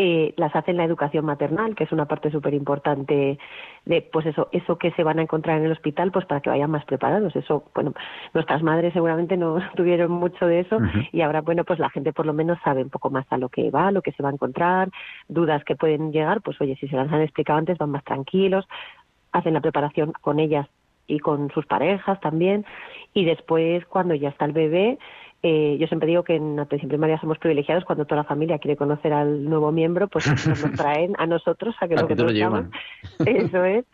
Eh, 0.00 0.32
las 0.36 0.54
hacen 0.54 0.76
la 0.76 0.84
educación 0.84 1.24
maternal, 1.24 1.74
que 1.74 1.82
es 1.82 1.90
una 1.90 2.06
parte 2.06 2.30
súper 2.30 2.54
importante 2.54 3.36
de, 3.84 4.02
pues 4.12 4.26
eso, 4.26 4.48
eso 4.52 4.78
que 4.78 4.92
se 4.92 5.02
van 5.02 5.18
a 5.18 5.22
encontrar 5.22 5.58
en 5.58 5.64
el 5.64 5.72
hospital, 5.72 6.12
pues 6.12 6.24
para 6.24 6.40
que 6.40 6.50
vayan 6.50 6.70
más 6.70 6.84
preparados. 6.84 7.34
Eso, 7.34 7.64
bueno, 7.74 7.94
nuestras 8.32 8.62
madres 8.62 8.92
seguramente 8.92 9.36
no 9.36 9.58
tuvieron 9.74 10.12
mucho 10.12 10.46
de 10.46 10.60
eso 10.60 10.78
y 11.10 11.20
ahora, 11.20 11.40
bueno, 11.40 11.64
pues 11.64 11.80
la 11.80 11.90
gente 11.90 12.12
por 12.12 12.26
lo 12.26 12.32
menos 12.32 12.58
sabe 12.62 12.82
un 12.82 12.90
poco 12.90 13.10
más 13.10 13.26
a 13.30 13.38
lo 13.38 13.48
que 13.48 13.72
va, 13.72 13.90
lo 13.90 14.02
que 14.02 14.12
se 14.12 14.22
va 14.22 14.28
a 14.28 14.32
encontrar, 14.32 14.88
dudas 15.26 15.64
que 15.64 15.74
pueden 15.74 16.12
llegar, 16.12 16.42
pues 16.42 16.60
oye, 16.60 16.76
si 16.76 16.86
se 16.86 16.94
las 16.94 17.12
han 17.12 17.22
explicado 17.22 17.58
antes 17.58 17.76
van 17.76 17.90
más 17.90 18.04
tranquilos, 18.04 18.68
hacen 19.32 19.54
la 19.54 19.60
preparación 19.60 20.12
con 20.20 20.38
ellas 20.38 20.68
y 21.08 21.18
con 21.18 21.50
sus 21.50 21.66
parejas 21.66 22.20
también 22.20 22.64
y 23.14 23.24
después 23.24 23.84
cuando 23.86 24.14
ya 24.14 24.28
está 24.28 24.44
el 24.44 24.52
bebé 24.52 24.98
eh, 25.42 25.76
yo 25.78 25.86
siempre 25.86 26.08
digo 26.08 26.24
que 26.24 26.34
en 26.34 26.58
Atención 26.58 26.88
Primaria 26.88 27.20
somos 27.20 27.38
privilegiados 27.38 27.84
cuando 27.84 28.04
toda 28.04 28.22
la 28.22 28.28
familia 28.28 28.58
quiere 28.58 28.76
conocer 28.76 29.12
al 29.12 29.44
nuevo 29.44 29.70
miembro, 29.70 30.08
pues 30.08 30.26
nos 30.48 30.72
traen 30.72 31.14
a 31.18 31.26
nosotros 31.26 31.76
a 31.80 31.86
que 31.86 31.94
lo 31.94 32.08
conozcamos. 32.08 32.66
Eso 33.24 33.64
es, 33.64 33.84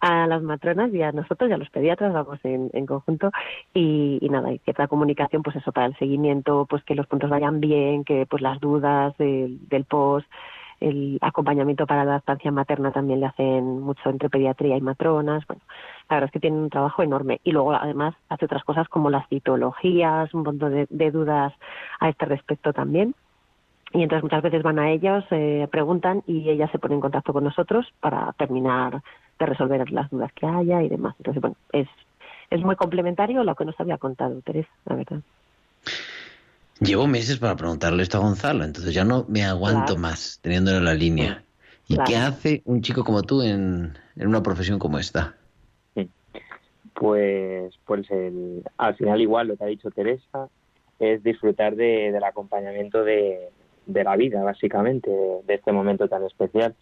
a 0.00 0.26
las 0.26 0.42
matronas 0.42 0.92
y 0.92 1.02
a 1.02 1.12
nosotros 1.12 1.48
y 1.48 1.52
a 1.52 1.58
los 1.58 1.70
pediatras 1.70 2.12
vamos 2.12 2.40
en, 2.44 2.70
en 2.72 2.86
conjunto. 2.86 3.30
Y, 3.72 4.18
y 4.20 4.28
nada, 4.30 4.48
hay 4.48 4.58
cierta 4.58 4.88
comunicación, 4.88 5.42
pues 5.42 5.56
eso 5.56 5.70
para 5.72 5.86
el 5.86 5.96
seguimiento, 5.96 6.66
pues 6.68 6.82
que 6.84 6.94
los 6.94 7.06
puntos 7.06 7.30
vayan 7.30 7.60
bien, 7.60 8.04
que 8.04 8.26
pues 8.26 8.42
las 8.42 8.58
dudas 8.60 9.16
del, 9.16 9.68
del 9.68 9.84
post 9.84 10.26
el 10.80 11.18
acompañamiento 11.20 11.86
para 11.86 12.04
la 12.04 12.16
estancia 12.16 12.50
materna 12.50 12.90
también 12.90 13.20
le 13.20 13.26
hacen 13.26 13.80
mucho 13.80 14.08
entre 14.08 14.30
pediatría 14.30 14.76
y 14.76 14.80
matronas. 14.80 15.46
Bueno, 15.46 15.62
la 16.08 16.16
verdad 16.16 16.28
es 16.28 16.32
que 16.32 16.40
tienen 16.40 16.60
un 16.60 16.70
trabajo 16.70 17.02
enorme. 17.02 17.40
Y 17.44 17.52
luego, 17.52 17.72
además, 17.72 18.14
hace 18.28 18.46
otras 18.46 18.64
cosas 18.64 18.88
como 18.88 19.10
las 19.10 19.28
citologías, 19.28 20.32
un 20.34 20.42
montón 20.42 20.86
de, 20.88 21.10
dudas 21.10 21.52
a 22.00 22.08
este 22.08 22.24
respecto 22.24 22.72
también. 22.72 23.14
Y 23.92 24.02
entonces 24.02 24.22
muchas 24.22 24.42
veces 24.42 24.62
van 24.62 24.78
a 24.78 24.90
ellos, 24.90 25.24
eh, 25.30 25.68
preguntan 25.70 26.22
y 26.26 26.48
ellas 26.48 26.70
se 26.70 26.78
ponen 26.78 26.96
en 26.96 27.02
contacto 27.02 27.32
con 27.32 27.44
nosotros 27.44 27.92
para 28.00 28.32
terminar 28.34 29.02
de 29.38 29.46
resolver 29.46 29.90
las 29.90 30.10
dudas 30.10 30.32
que 30.32 30.46
haya 30.46 30.82
y 30.82 30.88
demás. 30.88 31.14
Entonces, 31.18 31.40
bueno, 31.40 31.56
es, 31.72 31.88
es 32.50 32.62
muy 32.62 32.76
complementario 32.76 33.42
lo 33.42 33.54
que 33.54 33.64
nos 33.64 33.78
había 33.80 33.98
contado 33.98 34.40
Teresa, 34.42 34.70
la 34.86 34.96
verdad. 34.96 35.20
Llevo 36.80 37.06
meses 37.06 37.38
para 37.38 37.56
preguntarle 37.56 38.02
esto 38.02 38.16
a 38.16 38.20
Gonzalo, 38.20 38.64
entonces 38.64 38.94
ya 38.94 39.04
no 39.04 39.26
me 39.28 39.44
aguanto 39.44 39.98
más 39.98 40.38
teniéndolo 40.42 40.78
en 40.78 40.84
la 40.86 40.94
línea. 40.94 41.44
¿Y 41.88 41.98
qué 42.06 42.16
hace 42.16 42.62
un 42.64 42.80
chico 42.80 43.04
como 43.04 43.22
tú 43.22 43.42
en, 43.42 43.98
una 44.16 44.42
profesión 44.42 44.78
como 44.78 44.98
esta? 44.98 45.34
Pues, 46.94 47.74
pues 47.84 48.10
el, 48.10 48.62
al 48.76 48.94
final 48.94 49.20
igual 49.20 49.48
lo 49.48 49.56
que 49.56 49.64
ha 49.64 49.68
dicho 49.68 49.90
Teresa 49.90 50.48
es 50.98 51.22
disfrutar 51.22 51.76
de, 51.76 52.12
del 52.12 52.24
acompañamiento 52.24 53.04
de, 53.04 53.50
de 53.86 54.04
la 54.04 54.16
vida, 54.16 54.42
básicamente, 54.42 55.10
de 55.10 55.54
este 55.54 55.72
momento 55.72 56.08
tan 56.08 56.24
especial. 56.24 56.74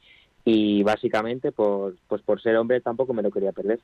Y 0.44 0.82
básicamente, 0.82 1.52
por, 1.52 1.96
pues 2.08 2.22
por 2.22 2.40
ser 2.40 2.56
hombre 2.56 2.80
tampoco 2.80 3.14
me 3.14 3.22
lo 3.22 3.30
quería 3.30 3.52
perder. 3.52 3.80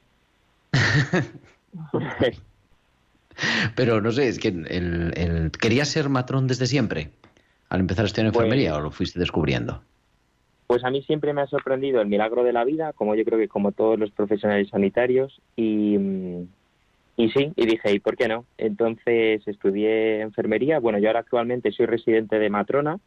Pero 3.77 4.01
no 4.01 4.13
sé, 4.13 4.29
es 4.29 4.39
que 4.39 4.49
el, 4.49 5.13
el, 5.17 5.51
¿querías 5.51 5.89
ser 5.89 6.09
matrón 6.09 6.47
desde 6.47 6.67
siempre? 6.67 7.11
Al 7.69 7.81
empezar 7.81 8.05
a 8.05 8.07
estudiar 8.07 8.33
pues 8.33 8.45
enfermería 8.45 8.77
o 8.77 8.81
lo 8.81 8.91
fuiste 8.91 9.19
descubriendo? 9.19 9.83
Pues 10.67 10.85
a 10.85 10.91
mí 10.91 11.03
siempre 11.03 11.33
me 11.33 11.43
ha 11.43 11.47
sorprendido 11.47 12.01
el 12.01 12.09
milagro 12.09 12.43
de 12.43 12.53
la 12.53 12.65
vida, 12.65 12.93
como 12.95 13.15
yo 13.15 13.25
creo 13.25 13.39
que 13.39 13.49
como 13.49 13.73
todos 13.73 13.99
los 13.99 14.11
profesionales 14.11 14.69
sanitarios, 14.71 15.41
y, 15.57 15.97
y 17.17 17.31
sí, 17.31 17.53
y 17.55 17.67
dije, 17.67 17.93
¿y 17.93 18.01
por 18.01 18.17
qué 18.17 18.29
no? 18.29 18.47
Entonces 18.57 19.47
estudié 19.47 20.21
enfermería, 20.23 20.79
bueno, 20.79 20.99
yo 20.99 21.09
ahora 21.09 21.21
actualmente 21.21 21.71
soy 21.73 21.87
residente 21.87 22.39
de 22.39 22.49
matrona, 22.49 22.99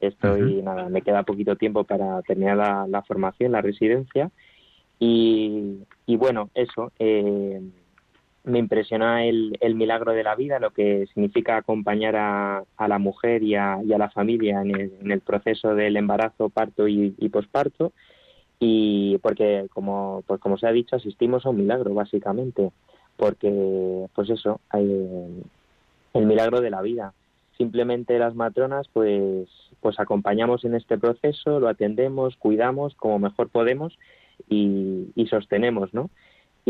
estoy, 0.00 0.62
nada, 0.62 0.88
me 0.88 1.02
queda 1.02 1.24
poquito 1.24 1.56
tiempo 1.56 1.84
para 1.84 2.22
terminar 2.22 2.56
la, 2.56 2.86
la 2.88 3.02
formación, 3.02 3.52
la 3.52 3.60
residencia, 3.60 4.30
y, 5.00 5.78
y 6.06 6.16
bueno, 6.16 6.50
eso, 6.54 6.92
eh, 6.98 7.60
me 8.44 8.58
impresiona 8.58 9.24
el, 9.24 9.56
el, 9.60 9.74
milagro 9.74 10.12
de 10.12 10.22
la 10.22 10.34
vida, 10.34 10.58
lo 10.58 10.70
que 10.70 11.06
significa 11.12 11.56
acompañar 11.56 12.16
a, 12.16 12.64
a 12.76 12.88
la 12.88 12.98
mujer 12.98 13.42
y 13.42 13.54
a, 13.54 13.78
y 13.84 13.92
a, 13.92 13.98
la 13.98 14.10
familia 14.10 14.62
en 14.62 14.74
el, 14.74 14.92
en 15.00 15.10
el, 15.10 15.20
proceso 15.20 15.74
del 15.74 15.96
embarazo, 15.96 16.48
parto 16.48 16.88
y, 16.88 17.10
posparto. 17.30 17.92
Y 18.58 19.18
porque, 19.18 19.66
como, 19.72 20.22
pues 20.26 20.40
como 20.40 20.58
se 20.58 20.66
ha 20.66 20.72
dicho, 20.72 20.96
asistimos 20.96 21.44
a 21.44 21.50
un 21.50 21.58
milagro, 21.58 21.94
básicamente. 21.94 22.70
Porque, 23.16 24.06
pues 24.14 24.30
eso, 24.30 24.60
hay, 24.70 24.86
el 26.14 26.26
milagro 26.26 26.60
de 26.60 26.70
la 26.70 26.82
vida. 26.82 27.12
Simplemente 27.58 28.18
las 28.18 28.34
matronas, 28.34 28.88
pues, 28.92 29.48
pues 29.80 30.00
acompañamos 30.00 30.64
en 30.64 30.74
este 30.74 30.96
proceso, 30.96 31.60
lo 31.60 31.68
atendemos, 31.68 32.36
cuidamos 32.36 32.94
como 32.94 33.18
mejor 33.18 33.50
podemos 33.50 33.98
y, 34.48 35.08
y 35.14 35.26
sostenemos, 35.26 35.92
¿no? 35.92 36.08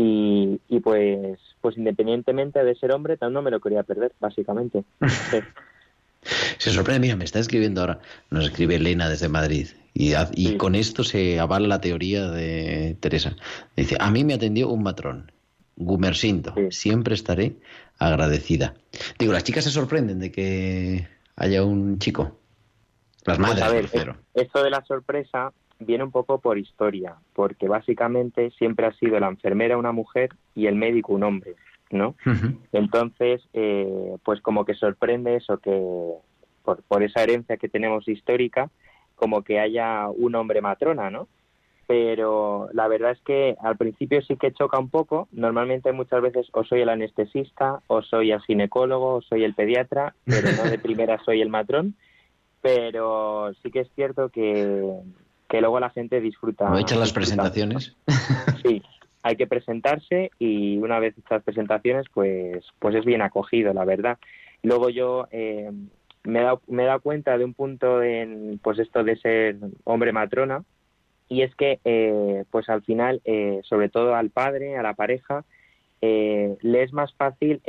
Y, 0.01 0.59
y, 0.67 0.79
pues 0.79 1.37
pues 1.61 1.77
independientemente 1.77 2.63
de 2.63 2.75
ser 2.75 2.91
hombre, 2.91 3.17
no 3.21 3.41
me 3.41 3.51
lo 3.51 3.59
quería 3.59 3.83
perder, 3.83 4.13
básicamente. 4.19 4.83
Se 6.57 6.71
sorprende, 6.71 6.99
mira, 6.99 7.15
me 7.15 7.25
está 7.25 7.39
escribiendo 7.39 7.81
ahora, 7.81 7.99
nos 8.29 8.45
escribe 8.45 8.75
Elena 8.75 9.09
desde 9.09 9.27
Madrid, 9.27 9.69
y, 9.93 10.13
y 10.35 10.57
con 10.57 10.75
esto 10.75 11.03
se 11.03 11.39
avala 11.39 11.67
la 11.67 11.81
teoría 11.81 12.29
de 12.29 12.95
Teresa. 12.99 13.35
Dice, 13.75 13.97
a 13.99 14.11
mí 14.11 14.23
me 14.23 14.35
atendió 14.35 14.69
un 14.69 14.83
matrón, 14.83 15.31
Gumersinto, 15.77 16.53
siempre 16.69 17.15
estaré 17.15 17.55
agradecida. 17.97 18.75
Digo, 19.17 19.33
las 19.33 19.43
chicas 19.43 19.63
se 19.63 19.71
sorprenden 19.71 20.19
de 20.19 20.31
que 20.31 21.07
haya 21.35 21.63
un 21.63 21.97
chico. 21.97 22.37
Las 23.25 23.37
pues 23.37 23.39
madres, 23.39 23.63
a 23.63 23.69
ver, 23.69 24.15
Esto 24.35 24.63
de 24.63 24.69
la 24.69 24.83
sorpresa 24.85 25.51
viene 25.81 26.03
un 26.03 26.11
poco 26.11 26.39
por 26.39 26.57
historia, 26.57 27.15
porque 27.33 27.67
básicamente 27.67 28.51
siempre 28.51 28.85
ha 28.85 28.93
sido 28.93 29.19
la 29.19 29.27
enfermera 29.27 29.77
una 29.77 29.91
mujer 29.91 30.29
y 30.55 30.67
el 30.67 30.75
médico 30.75 31.13
un 31.13 31.23
hombre, 31.23 31.55
¿no? 31.89 32.15
Entonces, 32.71 33.41
eh, 33.53 34.15
pues 34.23 34.41
como 34.41 34.65
que 34.65 34.75
sorprende 34.75 35.35
eso 35.35 35.57
que 35.57 36.13
por, 36.63 36.83
por 36.83 37.03
esa 37.03 37.23
herencia 37.23 37.57
que 37.57 37.69
tenemos 37.69 38.07
histórica, 38.07 38.69
como 39.15 39.43
que 39.43 39.59
haya 39.59 40.09
un 40.09 40.35
hombre 40.35 40.61
matrona, 40.61 41.09
¿no? 41.09 41.27
Pero 41.87 42.69
la 42.71 42.87
verdad 42.87 43.11
es 43.11 43.19
que 43.21 43.57
al 43.61 43.75
principio 43.75 44.21
sí 44.21 44.37
que 44.37 44.53
choca 44.53 44.79
un 44.79 44.89
poco. 44.89 45.27
Normalmente 45.31 45.91
muchas 45.91 46.21
veces 46.21 46.47
o 46.53 46.63
soy 46.63 46.81
el 46.81 46.89
anestesista, 46.89 47.81
o 47.87 48.01
soy 48.01 48.31
el 48.31 48.41
ginecólogo, 48.41 49.15
o 49.15 49.21
soy 49.21 49.43
el 49.43 49.53
pediatra, 49.53 50.15
pero 50.23 50.47
no 50.53 50.69
de 50.69 50.79
primera 50.79 51.19
soy 51.25 51.41
el 51.41 51.49
matrón. 51.49 51.95
Pero 52.61 53.51
sí 53.61 53.71
que 53.71 53.81
es 53.81 53.89
cierto 53.93 54.29
que, 54.29 55.01
que 55.51 55.59
luego 55.59 55.81
la 55.81 55.89
gente 55.89 56.21
disfruta. 56.21 56.69
¿No 56.69 56.79
echan 56.79 56.99
las 56.99 57.11
presentaciones? 57.11 57.95
Sí, 58.63 58.81
hay 59.23 59.35
que 59.35 59.47
presentarse 59.47 60.31
y 60.39 60.77
una 60.77 60.99
vez 60.99 61.17
hechas 61.17 61.43
presentaciones, 61.43 62.05
pues, 62.13 62.63
pues 62.79 62.95
es 62.95 63.03
bien 63.03 63.21
acogido, 63.21 63.73
la 63.73 63.83
verdad. 63.83 64.17
Luego 64.63 64.89
yo 64.89 65.27
eh, 65.31 65.71
me, 66.23 66.39
he 66.39 66.43
dado, 66.43 66.61
me 66.67 66.83
he 66.83 66.85
dado 66.85 67.01
cuenta 67.01 67.37
de 67.37 67.43
un 67.43 67.53
punto 67.53 68.01
en 68.01 68.59
pues 68.63 68.79
esto 68.79 69.03
de 69.03 69.17
ser 69.17 69.57
hombre 69.83 70.13
matrona 70.13 70.63
y 71.27 71.41
es 71.41 71.53
que 71.55 71.79
eh, 71.83 72.45
pues 72.49 72.69
al 72.69 72.83
final, 72.83 73.19
eh, 73.25 73.59
sobre 73.63 73.89
todo 73.89 74.15
al 74.15 74.29
padre, 74.29 74.77
a 74.77 74.83
la 74.83 74.93
pareja, 74.93 75.43
le 76.01 76.83
es 76.83 76.93
más 76.93 77.13
fácil 77.13 77.61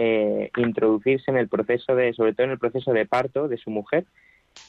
introducirse 0.57 1.31
en 1.31 1.37
el 1.37 1.49
proceso 1.49 1.95
de, 1.97 2.13
sobre 2.15 2.33
todo 2.33 2.45
en 2.45 2.53
el 2.53 2.59
proceso 2.59 2.93
de 2.93 3.07
parto 3.07 3.49
de 3.49 3.59
su 3.59 3.71
mujer, 3.71 4.07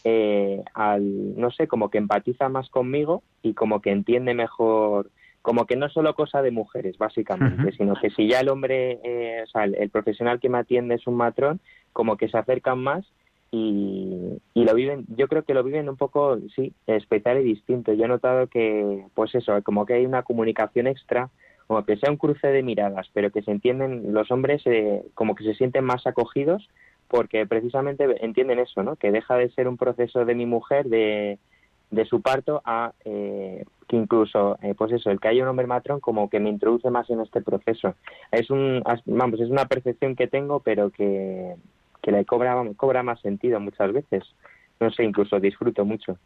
eh, 0.04 0.64
al, 0.74 1.38
no 1.40 1.52
sé, 1.52 1.68
como 1.68 1.90
que 1.90 1.98
empatiza 1.98 2.50
más 2.50 2.70
conmigo 2.70 3.24
y 3.42 3.54
como 3.54 3.82
que 3.82 3.92
entiende 3.92 4.34
mejor, 4.34 5.10
como 5.42 5.66
que 5.66 5.76
no 5.76 5.86
es 5.86 5.94
solo 5.94 6.14
cosa 6.16 6.42
de 6.42 6.52
mujeres, 6.52 6.98
básicamente, 6.98 7.72
sino 7.78 7.96
que 7.96 8.10
si 8.10 8.28
ya 8.28 8.40
el 8.40 8.50
hombre, 8.50 9.00
eh, 9.04 9.44
o 9.44 9.48
sea, 9.48 9.64
el, 9.66 9.90
profesional 9.90 10.40
que 10.40 10.50
me 10.50 10.58
atiende 10.58 10.96
es 10.96 11.08
un 11.08 11.16
matrón, 11.16 11.60
como 11.92 12.18
que 12.18 12.28
se 12.28 12.38
acercan 12.38 12.80
más 12.80 13.06
y, 13.52 14.42
y, 14.54 14.64
lo 14.64 14.74
viven, 14.74 15.06
yo 15.10 15.28
creo 15.28 15.44
que 15.44 15.54
lo 15.54 15.64
viven 15.64 15.88
un 15.88 15.98
poco, 15.98 16.38
sí, 16.56 16.74
especial 16.88 17.40
y 17.40 17.44
distinto. 17.44 17.94
Yo 17.94 18.06
he 18.06 18.08
notado 18.08 18.48
que, 18.48 19.06
pues 19.14 19.36
eso, 19.36 19.62
como 19.64 19.86
que 19.86 19.94
hay 19.94 20.06
una 20.06 20.24
comunicación 20.24 20.88
extra, 20.88 21.30
como 21.68 21.86
que 21.86 21.98
sea 21.98 22.12
un 22.12 22.18
cruce 22.18 22.48
de 22.48 22.64
miradas, 22.64 23.10
pero 23.14 23.32
que 23.32 23.42
se 23.42 23.52
entienden, 23.52 24.14
los 24.14 24.32
hombres 24.32 24.62
eh, 24.66 25.04
como 25.14 25.36
que 25.36 25.44
se 25.44 25.56
sienten 25.56 25.84
más 25.84 26.06
acogidos 26.08 26.70
porque 27.14 27.46
precisamente 27.46 28.08
entienden 28.26 28.58
eso, 28.58 28.82
¿no? 28.82 28.96
Que 28.96 29.12
deja 29.12 29.36
de 29.36 29.52
ser 29.52 29.68
un 29.68 29.78
proceso 29.78 30.26
de 30.26 30.34
mi 30.34 30.48
mujer, 30.48 30.88
de, 30.88 31.38
de 31.92 32.06
su 32.06 32.24
parto, 32.24 32.64
a 32.66 32.94
eh, 33.06 33.66
que 33.88 33.98
incluso, 33.98 34.58
eh, 34.64 34.74
pues 34.76 34.94
eso, 34.94 35.12
el 35.12 35.20
que 35.20 35.28
haya 35.28 35.44
un 35.44 35.50
hombre 35.50 35.68
matrón 35.68 36.00
como 36.00 36.28
que 36.28 36.40
me 36.40 36.50
introduce 36.50 36.90
más 36.90 37.08
en 37.12 37.22
este 37.22 37.44
proceso. 37.44 37.94
Es 38.32 38.50
un, 38.50 38.82
vamos, 39.06 39.40
es 39.40 39.52
una 39.52 39.68
percepción 39.68 40.16
que 40.16 40.26
tengo, 40.26 40.62
pero 40.62 40.90
que, 40.90 41.54
que 42.02 42.12
le 42.12 42.26
cobra, 42.26 42.60
cobra 42.78 43.04
más 43.04 43.22
sentido 43.22 43.60
muchas 43.60 43.94
veces. 43.94 44.24
No 44.80 44.90
sé, 44.90 45.04
incluso 45.04 45.40
disfruto 45.40 45.86
mucho. 45.86 46.18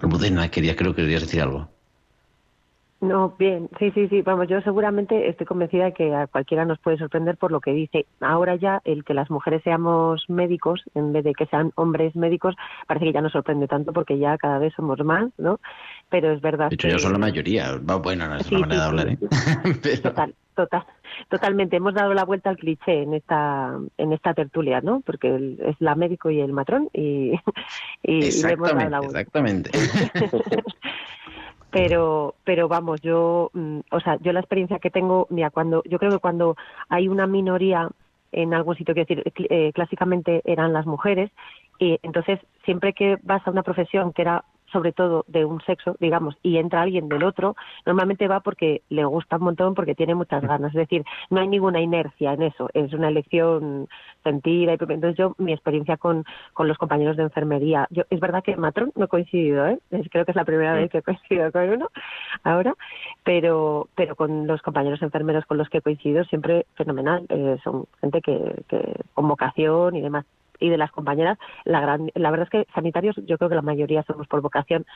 Almudena, 0.00 0.48
quería, 0.52 0.76
creo 0.76 0.94
que 0.94 1.02
querías 1.02 1.22
decir 1.22 1.42
algo. 1.42 1.68
No, 3.00 3.36
bien, 3.38 3.68
sí, 3.78 3.92
sí, 3.92 4.08
sí, 4.08 4.22
vamos, 4.22 4.48
yo 4.48 4.60
seguramente 4.62 5.28
estoy 5.28 5.46
convencida 5.46 5.84
de 5.84 5.92
que 5.92 6.12
a 6.12 6.26
cualquiera 6.26 6.64
nos 6.64 6.80
puede 6.80 6.98
sorprender 6.98 7.36
por 7.36 7.52
lo 7.52 7.60
que 7.60 7.70
dice. 7.70 8.06
Ahora 8.20 8.56
ya 8.56 8.80
el 8.84 9.04
que 9.04 9.14
las 9.14 9.30
mujeres 9.30 9.62
seamos 9.62 10.24
médicos, 10.28 10.82
en 10.96 11.12
vez 11.12 11.22
de 11.22 11.32
que 11.32 11.46
sean 11.46 11.70
hombres 11.76 12.16
médicos, 12.16 12.56
parece 12.88 13.06
que 13.06 13.12
ya 13.12 13.20
nos 13.20 13.30
sorprende 13.30 13.68
tanto 13.68 13.92
porque 13.92 14.18
ya 14.18 14.36
cada 14.36 14.58
vez 14.58 14.72
somos 14.74 14.98
más, 15.04 15.30
¿no? 15.38 15.60
Pero 16.08 16.32
es 16.32 16.40
verdad. 16.40 16.70
De 16.70 16.74
hecho, 16.74 16.88
ya 16.88 16.98
son 16.98 17.12
la 17.12 17.18
mayoría. 17.18 17.78
Bueno, 17.80 18.26
no 18.26 18.36
es 18.36 18.50
una 18.50 18.60
manera 18.60 18.82
de 18.82 18.88
hablar, 18.88 19.08
¿eh? 19.10 19.18
Total, 20.02 20.34
total, 20.56 20.84
totalmente. 21.28 21.76
Hemos 21.76 21.94
dado 21.94 22.14
la 22.14 22.24
vuelta 22.24 22.50
al 22.50 22.56
cliché 22.56 23.02
en 23.02 23.14
esta, 23.14 23.78
en 23.96 24.12
esta 24.12 24.34
tertulia, 24.34 24.80
¿no? 24.80 25.02
Porque 25.02 25.56
es 25.60 25.76
la 25.78 25.94
médico 25.94 26.30
y 26.30 26.40
el 26.40 26.52
matrón 26.52 26.88
y, 26.92 27.32
y, 28.02 28.42
le 28.42 28.52
hemos 28.52 28.72
dado 28.72 28.90
la 28.90 28.98
vuelta. 28.98 29.20
Exactamente. 29.20 29.70
pero 31.70 32.34
pero 32.44 32.68
vamos 32.68 33.00
yo 33.02 33.50
mm, 33.52 33.80
o 33.90 34.00
sea 34.00 34.16
yo 34.20 34.32
la 34.32 34.40
experiencia 34.40 34.78
que 34.78 34.90
tengo 34.90 35.26
mira 35.30 35.50
cuando 35.50 35.82
yo 35.84 35.98
creo 35.98 36.12
que 36.12 36.18
cuando 36.18 36.56
hay 36.88 37.08
una 37.08 37.26
minoría 37.26 37.88
en 38.32 38.54
algún 38.54 38.76
sitio 38.76 38.94
que 38.94 39.04
decir 39.04 39.22
eh, 39.50 39.72
clásicamente 39.72 40.42
eran 40.44 40.72
las 40.72 40.86
mujeres 40.86 41.30
y 41.78 41.98
entonces 42.02 42.40
siempre 42.64 42.92
que 42.92 43.18
vas 43.22 43.46
a 43.46 43.50
una 43.50 43.62
profesión 43.62 44.12
que 44.12 44.22
era 44.22 44.44
sobre 44.72 44.92
todo 44.92 45.24
de 45.28 45.44
un 45.44 45.60
sexo, 45.62 45.96
digamos, 46.00 46.36
y 46.42 46.58
entra 46.58 46.82
alguien 46.82 47.08
del 47.08 47.24
otro, 47.24 47.56
normalmente 47.86 48.28
va 48.28 48.40
porque 48.40 48.82
le 48.88 49.04
gusta 49.04 49.36
un 49.36 49.44
montón, 49.44 49.74
porque 49.74 49.94
tiene 49.94 50.14
muchas 50.14 50.42
ganas. 50.42 50.74
Es 50.74 50.78
decir, 50.78 51.04
no 51.30 51.40
hay 51.40 51.48
ninguna 51.48 51.80
inercia 51.80 52.32
en 52.32 52.42
eso, 52.42 52.68
es 52.74 52.92
una 52.92 53.08
elección 53.08 53.88
sentida. 54.22 54.72
Y, 54.72 54.76
entonces 54.80 55.16
yo, 55.16 55.34
mi 55.38 55.52
experiencia 55.52 55.96
con, 55.96 56.24
con 56.52 56.68
los 56.68 56.78
compañeros 56.78 57.16
de 57.16 57.24
enfermería, 57.24 57.86
yo 57.90 58.04
es 58.10 58.20
verdad 58.20 58.42
que 58.42 58.56
matrón 58.56 58.92
no 58.94 59.06
he 59.06 59.08
coincidido, 59.08 59.66
¿eh? 59.66 59.78
creo 60.10 60.24
que 60.24 60.32
es 60.32 60.36
la 60.36 60.44
primera 60.44 60.74
vez 60.74 60.90
que 60.90 60.98
he 60.98 61.02
coincidido 61.02 61.50
con 61.52 61.68
uno 61.68 61.88
ahora, 62.44 62.74
pero, 63.24 63.88
pero 63.94 64.16
con 64.16 64.46
los 64.46 64.62
compañeros 64.62 65.02
enfermeros 65.02 65.44
con 65.46 65.58
los 65.58 65.68
que 65.68 65.78
he 65.78 65.82
coincidido 65.82 66.24
siempre 66.24 66.66
fenomenal. 66.74 67.24
Eh, 67.28 67.58
son 67.62 67.86
gente 68.00 68.20
que, 68.20 68.64
que 68.68 68.94
con 69.14 69.28
vocación 69.28 69.96
y 69.96 70.00
demás 70.00 70.24
y 70.58 70.68
de 70.68 70.76
las 70.76 70.90
compañeras, 70.90 71.38
la, 71.64 71.80
gran, 71.80 72.10
la 72.14 72.30
verdad 72.30 72.48
es 72.52 72.66
que 72.66 72.72
sanitarios 72.72 73.16
yo 73.26 73.38
creo 73.38 73.48
que 73.48 73.54
la 73.54 73.62
mayoría 73.62 74.02
somos 74.04 74.26
por 74.26 74.40
vocación, 74.40 74.86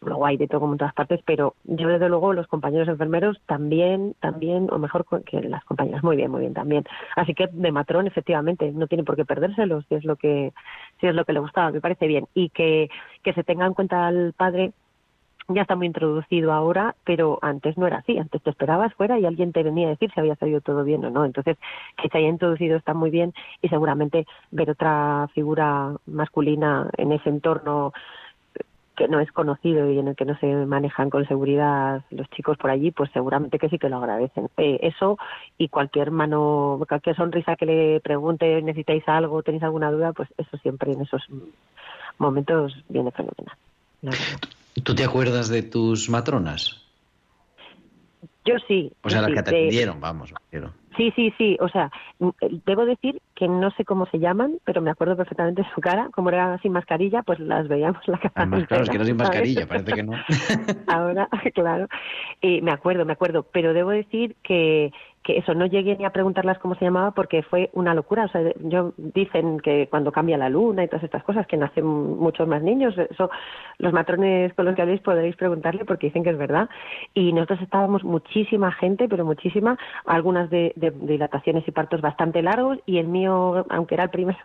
luego 0.00 0.26
hay 0.26 0.36
de 0.36 0.48
todo 0.48 0.60
como 0.60 0.74
en 0.74 0.78
todas 0.78 0.94
partes, 0.94 1.20
pero 1.24 1.54
yo 1.64 1.88
desde 1.88 2.08
luego 2.08 2.32
los 2.32 2.46
compañeros 2.46 2.88
enfermeros 2.88 3.40
también, 3.46 4.14
también, 4.20 4.68
o 4.70 4.78
mejor 4.78 5.04
que 5.24 5.42
las 5.42 5.64
compañeras, 5.64 6.02
muy 6.02 6.16
bien, 6.16 6.30
muy 6.30 6.40
bien 6.40 6.54
también. 6.54 6.84
Así 7.16 7.34
que 7.34 7.48
de 7.50 7.72
matrón 7.72 8.06
efectivamente 8.06 8.70
no 8.72 8.86
tiene 8.86 9.04
por 9.04 9.16
qué 9.16 9.24
perdérselo 9.24 9.82
si 9.82 9.94
es 9.94 10.04
lo 10.04 10.16
que, 10.16 10.52
si 11.00 11.06
es 11.06 11.14
lo 11.14 11.24
que 11.24 11.32
le 11.32 11.40
gustaba, 11.40 11.70
me 11.70 11.80
parece 11.80 12.06
bien. 12.06 12.26
Y 12.34 12.50
que, 12.50 12.90
que 13.22 13.32
se 13.32 13.44
tenga 13.44 13.66
en 13.66 13.74
cuenta 13.74 14.06
al 14.06 14.32
padre 14.32 14.72
ya 15.48 15.62
está 15.62 15.76
muy 15.76 15.86
introducido 15.86 16.52
ahora, 16.52 16.94
pero 17.04 17.38
antes 17.42 17.76
no 17.76 17.86
era 17.86 17.98
así. 17.98 18.18
Antes 18.18 18.42
te 18.42 18.50
esperabas 18.50 18.94
fuera 18.94 19.18
y 19.18 19.26
alguien 19.26 19.52
te 19.52 19.62
venía 19.62 19.86
a 19.86 19.90
decir 19.90 20.10
si 20.12 20.20
había 20.20 20.36
salido 20.36 20.60
todo 20.60 20.84
bien 20.84 21.04
o 21.04 21.10
no. 21.10 21.24
Entonces, 21.24 21.56
que 22.00 22.08
se 22.08 22.18
haya 22.18 22.28
introducido 22.28 22.76
está 22.76 22.94
muy 22.94 23.10
bien 23.10 23.32
y 23.60 23.68
seguramente 23.68 24.26
ver 24.50 24.70
otra 24.70 25.28
figura 25.34 25.94
masculina 26.06 26.88
en 26.96 27.12
ese 27.12 27.28
entorno 27.28 27.92
que 28.96 29.08
no 29.08 29.20
es 29.20 29.32
conocido 29.32 29.90
y 29.90 29.98
en 29.98 30.08
el 30.08 30.16
que 30.16 30.26
no 30.26 30.36
se 30.38 30.46
manejan 30.66 31.08
con 31.08 31.26
seguridad 31.26 32.02
los 32.10 32.28
chicos 32.30 32.58
por 32.58 32.70
allí, 32.70 32.90
pues 32.90 33.10
seguramente 33.12 33.58
que 33.58 33.68
sí 33.68 33.78
que 33.78 33.88
lo 33.88 33.96
agradecen. 33.96 34.48
Eh, 34.58 34.78
eso 34.82 35.18
y 35.56 35.68
cualquier 35.68 36.10
mano, 36.10 36.80
cualquier 36.86 37.16
sonrisa 37.16 37.56
que 37.56 37.66
le 37.66 38.00
pregunte, 38.00 38.60
necesitáis 38.60 39.08
algo, 39.08 39.42
tenéis 39.42 39.62
alguna 39.62 39.90
duda, 39.90 40.12
pues 40.12 40.28
eso 40.36 40.56
siempre 40.58 40.92
en 40.92 41.00
esos 41.00 41.26
momentos 42.18 42.76
viene 42.88 43.10
fenomenal. 43.12 43.56
¿Tú 44.80 44.94
te 44.94 45.04
acuerdas 45.04 45.48
de 45.48 45.62
tus 45.62 46.08
matronas? 46.08 46.82
Yo 48.44 48.54
sí. 48.66 48.90
O 49.02 49.10
sea, 49.10 49.22
las 49.22 49.30
que 49.30 49.42
te 49.42 49.50
atendieron, 49.50 50.00
vamos, 50.00 50.32
quiero. 50.50 50.74
Sí, 50.96 51.12
sí, 51.16 51.32
sí. 51.38 51.56
O 51.60 51.68
sea, 51.68 51.90
debo 52.66 52.84
decir 52.84 53.20
que 53.34 53.48
no 53.48 53.70
sé 53.72 53.84
cómo 53.84 54.06
se 54.06 54.18
llaman, 54.18 54.58
pero 54.64 54.80
me 54.80 54.90
acuerdo 54.90 55.16
perfectamente 55.16 55.62
de 55.62 55.68
su 55.74 55.80
cara. 55.80 56.08
Como 56.12 56.30
era 56.30 56.58
sin 56.58 56.72
mascarilla, 56.72 57.22
pues 57.22 57.38
las 57.40 57.68
veíamos 57.68 58.06
la 58.06 58.18
cara. 58.18 58.32
Además, 58.34 58.66
claro, 58.66 58.84
es 58.84 58.90
que 58.90 58.96
era 58.96 59.04
sin 59.04 59.16
mascarilla, 59.16 59.66
parece 59.66 59.92
que 59.92 60.02
no. 60.02 60.12
Ahora, 60.86 61.28
claro. 61.54 61.86
Y 62.40 62.60
me 62.60 62.72
acuerdo, 62.72 63.04
me 63.04 63.12
acuerdo. 63.12 63.46
Pero 63.52 63.72
debo 63.72 63.90
decir 63.90 64.36
que 64.42 64.92
que 65.22 65.38
eso 65.38 65.54
no 65.54 65.66
llegué 65.66 65.96
ni 65.96 66.04
a 66.04 66.10
preguntarlas 66.10 66.58
cómo 66.58 66.74
se 66.74 66.84
llamaba 66.84 67.12
porque 67.12 67.42
fue 67.42 67.70
una 67.74 67.94
locura. 67.94 68.24
O 68.24 68.28
sea, 68.28 68.42
yo 68.60 68.92
dicen 68.96 69.60
que 69.60 69.86
cuando 69.88 70.10
cambia 70.10 70.36
la 70.36 70.48
luna 70.48 70.84
y 70.84 70.88
todas 70.88 71.04
estas 71.04 71.22
cosas 71.22 71.46
que 71.46 71.56
nacen 71.56 71.86
muchos 71.86 72.48
más 72.48 72.62
niños, 72.62 72.96
eso 72.98 73.30
los 73.78 73.92
matrones 73.92 74.52
con 74.54 74.64
los 74.64 74.74
que 74.74 74.82
habléis 74.82 75.00
podréis 75.00 75.36
preguntarle 75.36 75.84
porque 75.84 76.08
dicen 76.08 76.24
que 76.24 76.30
es 76.30 76.38
verdad. 76.38 76.68
Y 77.14 77.32
nosotros 77.32 77.62
estábamos 77.62 78.02
muchísima 78.02 78.72
gente, 78.72 79.08
pero 79.08 79.24
muchísima, 79.24 79.78
algunas 80.06 80.50
de, 80.50 80.72
de 80.82 80.90
dilataciones 80.90 81.66
y 81.66 81.70
partos 81.70 82.00
bastante 82.00 82.42
largos 82.42 82.78
y 82.84 82.98
el 82.98 83.06
mío, 83.06 83.64
aunque 83.70 83.94
era 83.94 84.04
el 84.04 84.10
primero, 84.10 84.38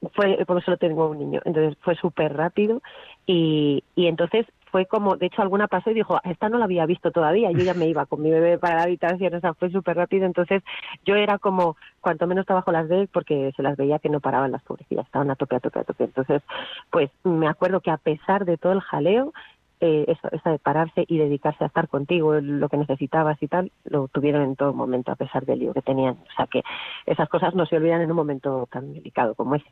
fue 0.14 0.44
porque 0.46 0.64
solo 0.64 0.76
tengo 0.76 1.08
un 1.08 1.18
niño, 1.18 1.40
entonces 1.44 1.76
fue 1.80 1.96
súper 1.96 2.36
rápido 2.36 2.80
y, 3.26 3.82
y 3.96 4.06
entonces 4.06 4.46
fue 4.70 4.86
como, 4.86 5.16
de 5.16 5.26
hecho 5.26 5.42
alguna 5.42 5.66
pasó 5.66 5.90
y 5.90 5.94
dijo, 5.94 6.20
esta 6.24 6.48
no 6.48 6.58
la 6.58 6.64
había 6.64 6.86
visto 6.86 7.10
todavía, 7.10 7.50
yo 7.50 7.64
ya 7.64 7.74
me 7.74 7.88
iba 7.88 8.06
con 8.06 8.22
mi 8.22 8.30
bebé 8.30 8.58
para 8.58 8.76
la 8.76 8.82
habitación, 8.84 9.34
o 9.34 9.40
sea, 9.40 9.54
fue 9.54 9.70
súper 9.70 9.96
rápido, 9.96 10.26
entonces 10.26 10.62
yo 11.04 11.16
era 11.16 11.38
como, 11.38 11.76
cuanto 12.00 12.26
menos 12.26 12.46
trabajo 12.46 12.70
las 12.72 12.88
ve, 12.88 13.08
porque 13.12 13.52
se 13.56 13.62
las 13.62 13.76
veía 13.76 13.98
que 13.98 14.08
no 14.08 14.20
paraban 14.20 14.52
las 14.52 14.62
pobrecillas, 14.62 15.06
estaban 15.06 15.30
a 15.30 15.36
tope, 15.36 15.56
a 15.56 15.60
tope, 15.60 15.80
a 15.80 15.84
tope, 15.84 16.04
entonces, 16.04 16.42
pues 16.90 17.10
me 17.24 17.48
acuerdo 17.48 17.80
que 17.80 17.90
a 17.90 17.96
pesar 17.96 18.44
de 18.44 18.56
todo 18.56 18.72
el 18.72 18.80
jaleo, 18.80 19.32
eh, 19.80 20.04
eso, 20.08 20.28
esa 20.32 20.50
de 20.50 20.58
pararse 20.58 21.04
y 21.08 21.18
dedicarse 21.18 21.64
a 21.64 21.68
estar 21.68 21.88
contigo, 21.88 22.34
lo 22.34 22.68
que 22.68 22.76
necesitabas 22.76 23.42
y 23.42 23.48
tal, 23.48 23.72
lo 23.84 24.08
tuvieron 24.08 24.42
en 24.42 24.56
todo 24.56 24.74
momento, 24.74 25.10
a 25.10 25.16
pesar 25.16 25.46
del 25.46 25.60
lío 25.60 25.72
que 25.72 25.82
tenían. 25.82 26.14
O 26.14 26.36
sea 26.36 26.46
que 26.46 26.62
esas 27.06 27.28
cosas 27.28 27.54
no 27.54 27.64
se 27.66 27.76
olvidan 27.76 28.02
en 28.02 28.10
un 28.10 28.16
momento 28.16 28.68
tan 28.70 28.92
delicado 28.92 29.34
como 29.34 29.54
ese. 29.54 29.66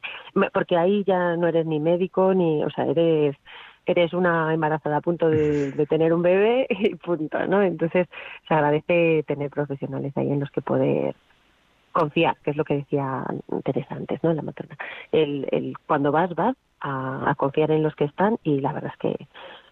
Porque 0.52 0.76
ahí 0.76 1.04
ya 1.04 1.36
no 1.36 1.46
eres 1.46 1.66
ni 1.66 1.78
médico, 1.78 2.32
ni, 2.32 2.64
o 2.64 2.70
sea, 2.70 2.86
eres 2.86 3.36
eres 3.84 4.12
una 4.12 4.52
embarazada 4.52 4.98
a 4.98 5.00
punto 5.00 5.30
de, 5.30 5.86
tener 5.88 6.12
un 6.12 6.22
bebé 6.22 6.66
y 6.70 6.94
punto, 6.94 7.46
¿no? 7.46 7.62
Entonces 7.62 8.06
se 8.46 8.54
agradece 8.54 9.24
tener 9.26 9.50
profesionales 9.50 10.16
ahí 10.16 10.30
en 10.30 10.40
los 10.40 10.50
que 10.50 10.60
poder 10.60 11.16
confiar, 11.92 12.36
que 12.44 12.50
es 12.50 12.56
lo 12.56 12.64
que 12.64 12.76
decía 12.76 13.24
Teresa 13.64 13.94
antes, 13.94 14.22
¿no? 14.22 14.30
En 14.30 14.36
la 14.36 14.42
materna. 14.42 14.76
El, 15.10 15.48
el, 15.50 15.74
cuando 15.86 16.12
vas, 16.12 16.34
vas 16.34 16.54
a 16.80 17.34
confiar 17.36 17.70
en 17.70 17.82
los 17.82 17.94
que 17.96 18.04
están 18.04 18.38
y 18.44 18.60
la 18.60 18.72
verdad 18.72 18.92
es 18.92 18.98
que 18.98 19.26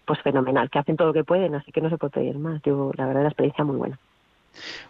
pues 0.07 0.21
fenomenal, 0.21 0.69
que 0.69 0.79
hacen 0.79 0.95
todo 0.95 1.09
lo 1.09 1.13
que 1.13 1.25
pueden, 1.25 1.53
así 1.53 1.71
que 1.71 1.81
no 1.81 1.89
se 1.89 1.97
puede 1.97 2.11
pedir 2.11 2.39
más. 2.39 2.61
Yo, 2.63 2.91
la 2.95 3.05
verdad, 3.05 3.23
la 3.23 3.27
experiencia 3.27 3.65
muy 3.65 3.75
buena. 3.75 3.99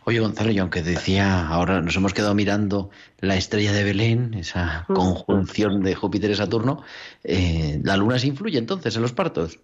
Oye, 0.05 0.19
Gonzalo, 0.19 0.51
y 0.51 0.59
aunque 0.59 0.83
decía, 0.83 1.47
ahora 1.47 1.81
nos 1.81 1.95
hemos 1.97 2.13
quedado 2.13 2.35
mirando 2.35 2.91
la 3.19 3.35
estrella 3.35 3.73
de 3.73 3.83
Belén, 3.83 4.35
esa 4.35 4.85
mm. 4.87 4.93
conjunción 4.93 5.81
de 5.81 5.95
Júpiter 5.95 6.29
y 6.31 6.35
Saturno, 6.35 6.83
eh, 7.23 7.81
¿la 7.83 7.97
luna 7.97 8.19
se 8.19 8.27
influye 8.27 8.59
entonces 8.59 8.95
en 8.95 9.01
los 9.01 9.11
partos? 9.11 9.59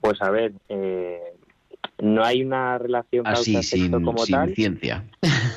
Pues 0.00 0.22
a 0.22 0.30
ver, 0.30 0.52
eh, 0.68 1.20
no 1.98 2.24
hay 2.24 2.42
una 2.42 2.78
relación 2.78 3.26
Así, 3.26 3.56
ah, 3.56 3.62
sin, 3.62 3.90
como 3.90 4.18
sin 4.18 4.54
ciencia. 4.54 5.04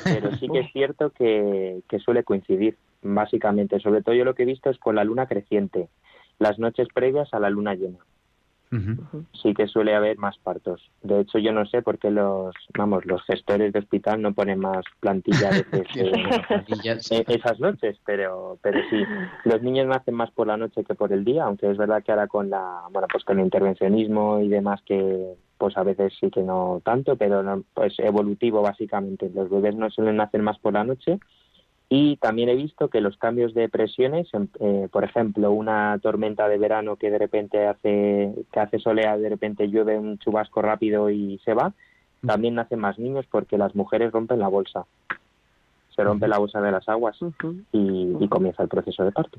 Pero 0.04 0.36
sí 0.36 0.48
que 0.48 0.60
es 0.60 0.70
cierto 0.72 1.10
que, 1.10 1.80
que 1.88 2.00
suele 2.00 2.24
coincidir, 2.24 2.76
básicamente. 3.00 3.78
Sobre 3.78 4.02
todo 4.02 4.14
yo 4.14 4.24
lo 4.24 4.34
que 4.34 4.42
he 4.42 4.46
visto 4.46 4.70
es 4.70 4.78
con 4.78 4.96
la 4.96 5.04
luna 5.04 5.26
creciente, 5.26 5.88
las 6.40 6.58
noches 6.58 6.88
previas 6.92 7.32
a 7.32 7.38
la 7.38 7.48
luna 7.48 7.74
llena 7.74 7.98
sí 9.42 9.54
que 9.54 9.66
suele 9.68 9.94
haber 9.94 10.18
más 10.18 10.36
partos. 10.38 10.82
De 11.02 11.20
hecho, 11.20 11.38
yo 11.38 11.52
no 11.52 11.66
sé 11.66 11.82
por 11.82 11.98
qué 11.98 12.10
los, 12.10 12.54
vamos, 12.76 13.06
los 13.06 13.22
gestores 13.24 13.72
de 13.72 13.78
hospital 13.78 14.20
no 14.20 14.34
ponen 14.34 14.58
más 14.58 14.84
plantilla 15.00 15.50
de 15.50 15.64
eh, 15.96 17.24
esas 17.28 17.60
noches, 17.60 17.98
pero, 18.04 18.58
pero 18.62 18.80
sí, 18.90 19.02
los 19.44 19.62
niños 19.62 19.86
nacen 19.86 20.14
más 20.14 20.30
por 20.30 20.46
la 20.48 20.56
noche 20.56 20.84
que 20.84 20.94
por 20.94 21.12
el 21.12 21.24
día, 21.24 21.44
aunque 21.44 21.70
es 21.70 21.76
verdad 21.76 22.02
que 22.02 22.12
ahora 22.12 22.26
con 22.26 22.50
la, 22.50 22.82
bueno, 22.90 23.06
pues 23.10 23.24
con 23.24 23.38
el 23.38 23.44
intervencionismo 23.44 24.40
y 24.40 24.48
demás 24.48 24.80
que, 24.84 25.34
pues 25.58 25.76
a 25.76 25.82
veces 25.82 26.12
sí 26.20 26.30
que 26.30 26.42
no 26.42 26.80
tanto, 26.84 27.16
pero 27.16 27.64
pues 27.72 27.94
evolutivo 27.98 28.62
básicamente. 28.62 29.30
Los 29.34 29.48
bebés 29.48 29.74
no 29.74 29.90
suelen 29.90 30.16
nacer 30.16 30.42
más 30.42 30.58
por 30.58 30.74
la 30.74 30.84
noche 30.84 31.18
y 31.88 32.16
también 32.16 32.48
he 32.48 32.56
visto 32.56 32.88
que 32.88 33.00
los 33.00 33.16
cambios 33.16 33.54
de 33.54 33.68
presiones, 33.68 34.28
eh, 34.60 34.88
por 34.90 35.04
ejemplo, 35.04 35.52
una 35.52 35.98
tormenta 36.02 36.48
de 36.48 36.58
verano 36.58 36.96
que 36.96 37.10
de 37.10 37.18
repente 37.18 37.66
hace, 37.66 38.34
que 38.52 38.60
hace 38.60 38.80
solea, 38.80 39.16
de 39.16 39.28
repente 39.28 39.68
llueve 39.68 39.96
un 39.96 40.18
chubasco 40.18 40.62
rápido 40.62 41.10
y 41.10 41.38
se 41.44 41.54
va, 41.54 41.72
también 42.26 42.56
nacen 42.56 42.80
más 42.80 42.98
niños 42.98 43.26
porque 43.30 43.56
las 43.56 43.76
mujeres 43.76 44.10
rompen 44.10 44.40
la 44.40 44.48
bolsa. 44.48 44.84
Se 45.94 46.02
rompe 46.02 46.26
la 46.26 46.38
bolsa 46.38 46.60
de 46.60 46.72
las 46.72 46.88
aguas 46.88 47.16
y, 47.72 48.16
y 48.18 48.28
comienza 48.28 48.64
el 48.64 48.68
proceso 48.68 49.04
de 49.04 49.12
parto. 49.12 49.38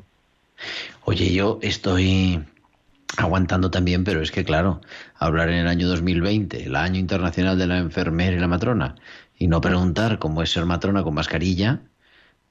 Oye, 1.04 1.32
yo 1.34 1.60
estoy 1.62 2.40
aguantando 3.18 3.70
también, 3.70 4.06
pero 4.06 4.22
es 4.22 4.32
que 4.32 4.46
claro, 4.46 4.80
hablar 5.16 5.50
en 5.50 5.56
el 5.56 5.68
año 5.68 5.88
2020, 5.90 6.64
el 6.64 6.76
año 6.78 6.98
internacional 6.98 7.58
de 7.58 7.68
la 7.68 7.78
enfermera 7.78 8.38
y 8.38 8.40
la 8.40 8.48
matrona, 8.48 8.96
y 9.38 9.48
no 9.48 9.60
preguntar 9.60 10.18
cómo 10.18 10.42
es 10.42 10.52
ser 10.52 10.66
matrona 10.66 11.04
con 11.04 11.14
mascarilla, 11.14 11.82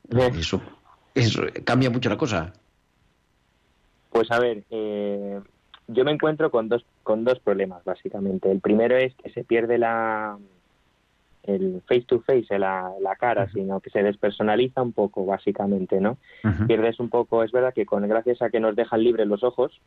eso, 0.09 0.61
eso 1.15 1.43
cambia 1.65 1.91
mucho 1.91 2.09
la 2.09 2.17
cosa. 2.17 2.53
Pues 4.11 4.31
a 4.31 4.39
ver, 4.39 4.65
eh, 4.71 5.41
yo 5.89 6.05
me 6.05 6.13
encuentro 6.13 6.51
con 6.51 6.69
dos, 6.69 6.85
con 7.03 7.25
dos 7.25 7.39
problemas, 7.41 7.85
básicamente. 7.85 8.51
El 8.51 8.61
primero 8.61 8.97
es 8.97 9.15
que 9.15 9.31
se 9.31 9.45
pierde 9.45 9.79
la 9.79 10.39
el 11.47 11.81
face 11.87 12.03
to 12.03 12.21
face, 12.21 12.59
la, 12.59 12.93
la 13.01 13.15
cara, 13.17 13.49
sino 13.53 13.81
que 13.81 13.91
se 13.91 14.03
despersonaliza 14.03 14.83
un 14.83 14.93
poco, 14.93 15.25
básicamente, 15.25 16.01
¿no? 16.01 16.19
Pierdes 16.67 16.99
un 16.99 17.09
poco, 17.09 17.45
es 17.45 17.53
verdad 17.53 17.73
que 17.73 17.87
con 17.87 18.07
gracias 18.09 18.43
a 18.43 18.51
que 18.51 18.61
nos 18.61 18.75
dejan 18.75 19.05
libres 19.05 19.27
los 19.29 19.45
ojos, 19.45 19.81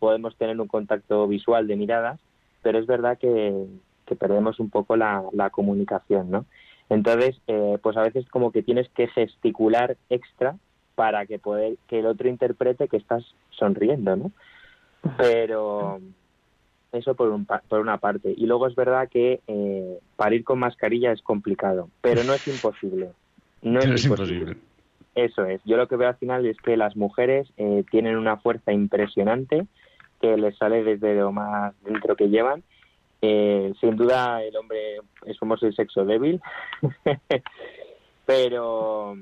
podemos 0.00 0.36
tener 0.36 0.60
un 0.60 0.66
contacto 0.66 1.28
visual 1.28 1.66
de 1.66 1.76
miradas, 1.76 2.20
pero 2.62 2.78
es 2.78 2.86
verdad 2.86 3.16
que, 3.16 3.64
que 4.06 4.16
perdemos 4.16 4.58
un 4.58 4.70
poco 4.70 4.96
la, 4.96 5.22
la 5.32 5.50
comunicación, 5.50 6.30
¿no? 6.30 6.46
Entonces, 6.94 7.40
eh, 7.48 7.78
pues 7.82 7.96
a 7.96 8.02
veces 8.02 8.24
como 8.30 8.52
que 8.52 8.62
tienes 8.62 8.88
que 8.90 9.08
gesticular 9.08 9.96
extra 10.10 10.56
para 10.94 11.26
que 11.26 11.40
poder 11.40 11.76
que 11.88 11.98
el 11.98 12.06
otro 12.06 12.28
interprete 12.28 12.86
que 12.86 12.96
estás 12.96 13.24
sonriendo, 13.50 14.14
¿no? 14.16 14.32
Pero 15.18 16.00
eso 16.92 17.14
por, 17.14 17.30
un, 17.30 17.46
por 17.46 17.80
una 17.80 17.98
parte. 17.98 18.32
Y 18.36 18.46
luego 18.46 18.68
es 18.68 18.76
verdad 18.76 19.08
que 19.08 19.40
eh, 19.48 19.98
parir 20.14 20.44
con 20.44 20.60
mascarilla 20.60 21.10
es 21.10 21.20
complicado, 21.20 21.88
pero 22.00 22.22
no 22.22 22.32
es 22.32 22.46
imposible. 22.46 23.10
No 23.60 23.80
es, 23.80 24.04
imposible. 24.06 24.56
Eso 25.16 25.44
es. 25.46 25.60
Yo 25.64 25.76
lo 25.76 25.88
que 25.88 25.96
veo 25.96 26.08
al 26.08 26.16
final 26.16 26.46
es 26.46 26.56
que 26.58 26.76
las 26.76 26.96
mujeres 26.96 27.48
eh, 27.56 27.84
tienen 27.90 28.16
una 28.16 28.36
fuerza 28.36 28.72
impresionante 28.72 29.66
que 30.20 30.36
les 30.36 30.56
sale 30.56 30.84
desde 30.84 31.16
lo 31.16 31.32
más 31.32 31.74
dentro 31.82 32.14
que 32.14 32.28
llevan. 32.28 32.62
Eh, 33.26 33.72
sin 33.80 33.96
duda 33.96 34.42
el 34.42 34.54
hombre 34.54 34.98
somos 35.38 35.62
el 35.62 35.74
sexo 35.74 36.04
débil, 36.04 36.42
pero 38.26 39.16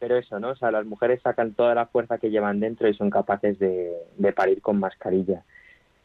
pero 0.00 0.18
eso, 0.18 0.40
¿no? 0.40 0.50
O 0.50 0.56
sea, 0.56 0.72
las 0.72 0.84
mujeres 0.84 1.22
sacan 1.22 1.54
toda 1.54 1.76
la 1.76 1.86
fuerza 1.86 2.18
que 2.18 2.30
llevan 2.30 2.58
dentro 2.58 2.88
y 2.88 2.94
son 2.94 3.08
capaces 3.08 3.58
de, 3.58 3.94
parir 4.34 4.60
con 4.60 4.80
mascarilla. 4.80 5.44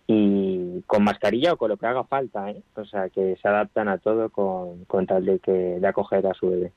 Y 0.07 0.81
con 0.87 1.03
mascarilla 1.03 1.53
o 1.53 1.57
con 1.57 1.69
lo 1.69 1.77
que 1.77 1.87
haga 1.87 2.03
falta, 2.03 2.49
¿eh? 2.51 2.61
O 2.75 2.85
sea, 2.85 3.09
que 3.09 3.37
se 3.41 3.47
adaptan 3.47 3.89
a 3.89 3.97
todo 3.97 4.29
con, 4.29 4.85
con 4.85 5.07
tal 5.07 5.25
de, 5.25 5.39
que, 5.39 5.51
de 5.51 5.87
acoger 5.87 6.25
a 6.27 6.33
su 6.33 6.49
bebé. 6.49 6.71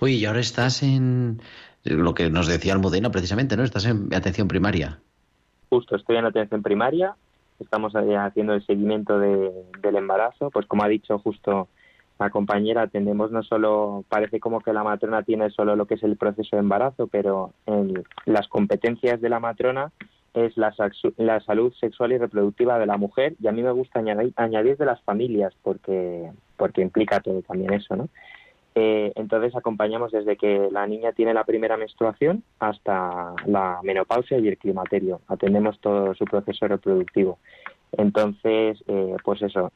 Oye, 0.00 0.14
y 0.14 0.24
ahora 0.24 0.40
estás 0.40 0.82
en 0.82 1.40
lo 1.84 2.14
que 2.14 2.30
nos 2.30 2.46
decía 2.46 2.72
Almudena 2.72 3.10
precisamente, 3.10 3.56
¿no? 3.56 3.64
Estás 3.64 3.84
en 3.86 4.14
atención 4.14 4.48
primaria. 4.48 5.00
Justo, 5.70 5.96
estoy 5.96 6.16
en 6.16 6.24
atención 6.24 6.62
primaria. 6.62 7.16
Estamos 7.60 7.92
haciendo 7.94 8.54
el 8.54 8.64
seguimiento 8.66 9.18
de, 9.18 9.52
del 9.80 9.96
embarazo. 9.96 10.50
Pues 10.50 10.66
como 10.66 10.84
ha 10.84 10.88
dicho 10.88 11.18
justo 11.18 11.68
la 12.18 12.30
compañera, 12.30 12.82
atendemos 12.82 13.30
no 13.30 13.42
solo, 13.42 14.04
parece 14.08 14.40
como 14.40 14.60
que 14.60 14.72
la 14.72 14.82
matrona 14.82 15.22
tiene 15.22 15.50
solo 15.50 15.76
lo 15.76 15.86
que 15.86 15.94
es 15.94 16.02
el 16.02 16.16
proceso 16.16 16.56
de 16.56 16.60
embarazo, 16.60 17.06
pero 17.06 17.52
en 17.66 18.04
las 18.26 18.48
competencias 18.48 19.20
de 19.20 19.28
la 19.28 19.38
matrona 19.38 19.92
es 20.34 20.56
la, 20.56 20.74
la 21.16 21.40
salud 21.40 21.72
sexual 21.74 22.12
y 22.12 22.18
reproductiva 22.18 22.78
de 22.78 22.86
la 22.86 22.96
mujer 22.96 23.34
y 23.40 23.46
a 23.46 23.52
mí 23.52 23.62
me 23.62 23.70
gusta 23.70 24.00
añadir, 24.00 24.32
añadir 24.36 24.76
de 24.76 24.84
las 24.84 25.00
familias 25.02 25.54
porque, 25.62 26.30
porque 26.56 26.82
implica 26.82 27.20
todo 27.20 27.42
también 27.42 27.72
eso, 27.72 27.96
¿no? 27.96 28.08
Eh, 28.80 29.12
entonces 29.16 29.56
acompañamos 29.56 30.12
desde 30.12 30.36
que 30.36 30.68
la 30.70 30.86
niña 30.86 31.10
tiene 31.10 31.34
la 31.34 31.42
primera 31.42 31.76
menstruación 31.76 32.44
hasta 32.60 33.34
la 33.44 33.80
menopausia 33.82 34.38
y 34.38 34.46
el 34.46 34.56
climaterio. 34.56 35.20
Atendemos 35.26 35.80
todo 35.80 36.14
su 36.14 36.24
proceso 36.26 36.68
reproductivo. 36.68 37.38
Entonces, 37.90 38.78
eh, 38.86 39.16
pues 39.24 39.42
eso, 39.42 39.72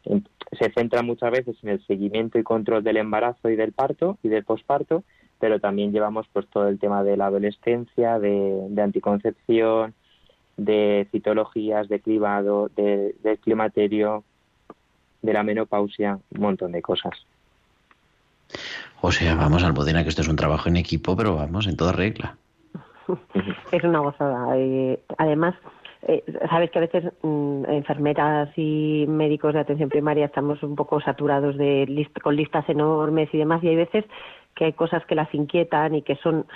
se 0.53 0.71
centra 0.71 1.03
muchas 1.03 1.33
veces 1.33 1.57
en 1.65 1.71
el 1.71 1.85
seguimiento 1.85 2.39
y 2.39 2.45
control 2.45 2.85
del 2.85 2.99
embarazo 2.99 3.51
y 3.51 3.57
del 3.57 3.73
parto 3.73 4.19
y 4.23 4.29
del 4.29 4.45
posparto, 4.45 5.03
pero 5.41 5.59
también 5.59 5.91
llevamos 5.91 6.29
pues 6.33 6.47
todo 6.47 6.69
el 6.69 6.79
tema 6.79 7.03
de 7.03 7.17
la 7.17 7.27
adolescencia, 7.27 8.21
de, 8.21 8.71
anticoncepción, 8.81 9.95
de 10.57 11.09
citologías, 11.11 11.89
de 11.89 11.99
cribado, 11.99 12.71
de, 12.77 13.39
climaterio, 13.43 14.23
de 15.23 15.33
la 15.33 15.43
menopausia, 15.43 16.21
un 16.37 16.41
montón 16.41 16.71
de 16.71 16.83
cosas. 16.83 17.15
O 19.01 19.11
sea, 19.11 19.35
vamos, 19.35 19.65
Almudena, 19.65 20.03
que 20.03 20.11
esto 20.11 20.23
es 20.23 20.29
un 20.29 20.37
trabajo 20.37 20.69
en 20.69 20.77
equipo, 20.77 21.17
pero 21.17 21.35
vamos, 21.35 21.67
en 21.67 21.77
toda 21.77 21.93
regla. 21.93 22.37
es 23.73 23.85
una 23.85 24.01
gozada. 24.01 24.57
Eh, 24.57 25.01
además, 25.19 25.55
sabes 26.51 26.71
que 26.71 26.79
a 26.79 26.83
veces 26.83 27.05
mm, 27.23 27.65
enfermeras 27.69 28.51
y 28.57 29.05
médicos 29.09 29.55
de 29.55 29.61
atención 29.61 29.89
primaria 29.89 30.27
estamos 30.27 30.63
un 30.63 30.75
poco 30.75 31.01
saturados 31.01 31.57
de 31.57 32.07
con 32.23 32.37
listas 32.37 32.69
enormes 32.69 33.29
y 33.33 33.39
demás 33.39 33.63
y 33.63 33.69
hay 33.69 33.77
veces 33.77 34.05
que 34.55 34.67
hay 34.67 34.73
cosas 34.73 35.05
que 35.07 35.15
las 35.15 35.33
inquietan 35.35 35.95
y 35.95 36.03
que 36.03 36.17
son 36.17 36.47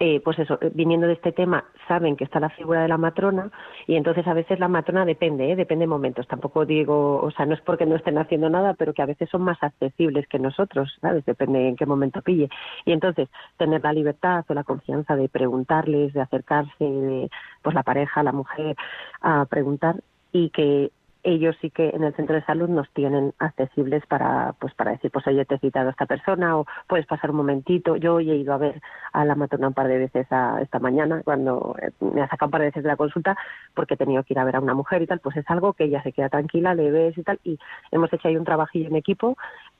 eh, 0.00 0.20
pues 0.24 0.38
eso, 0.40 0.58
eh, 0.60 0.72
viniendo 0.74 1.06
de 1.06 1.12
este 1.12 1.30
tema, 1.30 1.64
saben 1.86 2.16
que 2.16 2.24
está 2.24 2.40
la 2.40 2.50
figura 2.50 2.82
de 2.82 2.88
la 2.88 2.98
matrona 2.98 3.50
y 3.86 3.94
entonces 3.94 4.26
a 4.26 4.34
veces 4.34 4.58
la 4.58 4.66
matrona 4.66 5.04
depende, 5.04 5.52
¿eh? 5.52 5.56
depende 5.56 5.84
de 5.84 5.88
momentos. 5.88 6.26
Tampoco 6.26 6.66
digo, 6.66 7.20
o 7.22 7.30
sea, 7.30 7.46
no 7.46 7.54
es 7.54 7.60
porque 7.60 7.86
no 7.86 7.94
estén 7.94 8.18
haciendo 8.18 8.50
nada, 8.50 8.74
pero 8.74 8.92
que 8.92 9.02
a 9.02 9.06
veces 9.06 9.28
son 9.30 9.42
más 9.42 9.62
accesibles 9.62 10.26
que 10.26 10.40
nosotros, 10.40 10.98
¿sabes? 11.00 11.24
Depende 11.24 11.68
en 11.68 11.76
qué 11.76 11.86
momento 11.86 12.22
pille. 12.22 12.48
Y 12.84 12.92
entonces, 12.92 13.28
tener 13.56 13.82
la 13.84 13.92
libertad 13.92 14.44
o 14.48 14.54
la 14.54 14.64
confianza 14.64 15.14
de 15.14 15.28
preguntarles, 15.28 16.12
de 16.12 16.20
acercarse, 16.20 16.84
de, 16.84 17.30
pues 17.62 17.74
la 17.74 17.84
pareja, 17.84 18.22
la 18.24 18.32
mujer, 18.32 18.76
a 19.20 19.44
preguntar 19.46 19.96
y 20.32 20.50
que 20.50 20.90
ellos 21.24 21.56
sí 21.60 21.70
que 21.70 21.88
en 21.90 22.04
el 22.04 22.14
centro 22.14 22.36
de 22.36 22.44
salud 22.44 22.68
nos 22.68 22.88
tienen 22.90 23.32
accesibles 23.38 24.04
para 24.06 24.54
pues 24.60 24.74
para 24.74 24.92
decir 24.92 25.10
pues 25.10 25.26
oye 25.26 25.44
te 25.44 25.56
he 25.56 25.58
citado 25.58 25.88
a 25.88 25.90
esta 25.90 26.06
persona 26.06 26.58
o 26.58 26.66
puedes 26.86 27.06
pasar 27.06 27.30
un 27.30 27.38
momentito 27.38 27.96
yo 27.96 28.14
hoy 28.14 28.30
he 28.30 28.36
ido 28.36 28.52
a 28.52 28.58
ver 28.58 28.80
a 29.12 29.24
la 29.24 29.34
matrona 29.34 29.68
un 29.68 29.74
par 29.74 29.88
de 29.88 29.98
veces 29.98 30.26
a, 30.30 30.60
esta 30.60 30.78
mañana 30.78 31.22
cuando 31.24 31.74
eh, 31.80 31.90
me 32.00 32.22
ha 32.22 32.28
sacado 32.28 32.48
un 32.48 32.50
par 32.50 32.60
de 32.60 32.66
veces 32.68 32.82
de 32.82 32.88
la 32.88 32.96
consulta 32.96 33.36
porque 33.74 33.94
he 33.94 33.96
tenido 33.96 34.22
que 34.22 34.34
ir 34.34 34.38
a 34.38 34.44
ver 34.44 34.56
a 34.56 34.60
una 34.60 34.74
mujer 34.74 35.02
y 35.02 35.06
tal. 35.06 35.20
Pues 35.20 35.36
es 35.36 35.48
algo 35.48 35.72
que 35.72 35.84
ella 35.84 36.02
se 36.02 36.12
queda 36.12 36.28
tranquila 36.28 36.74
le 36.74 36.90
ves 36.90 37.16
y 37.16 37.22
tal 37.22 37.40
y 37.44 37.58
hemos 37.90 38.12
hecho 38.12 38.28
ahí 38.28 38.36
un 38.36 38.44
trabajillo 38.44 38.88
en 38.88 38.96
equipo. 38.96 39.36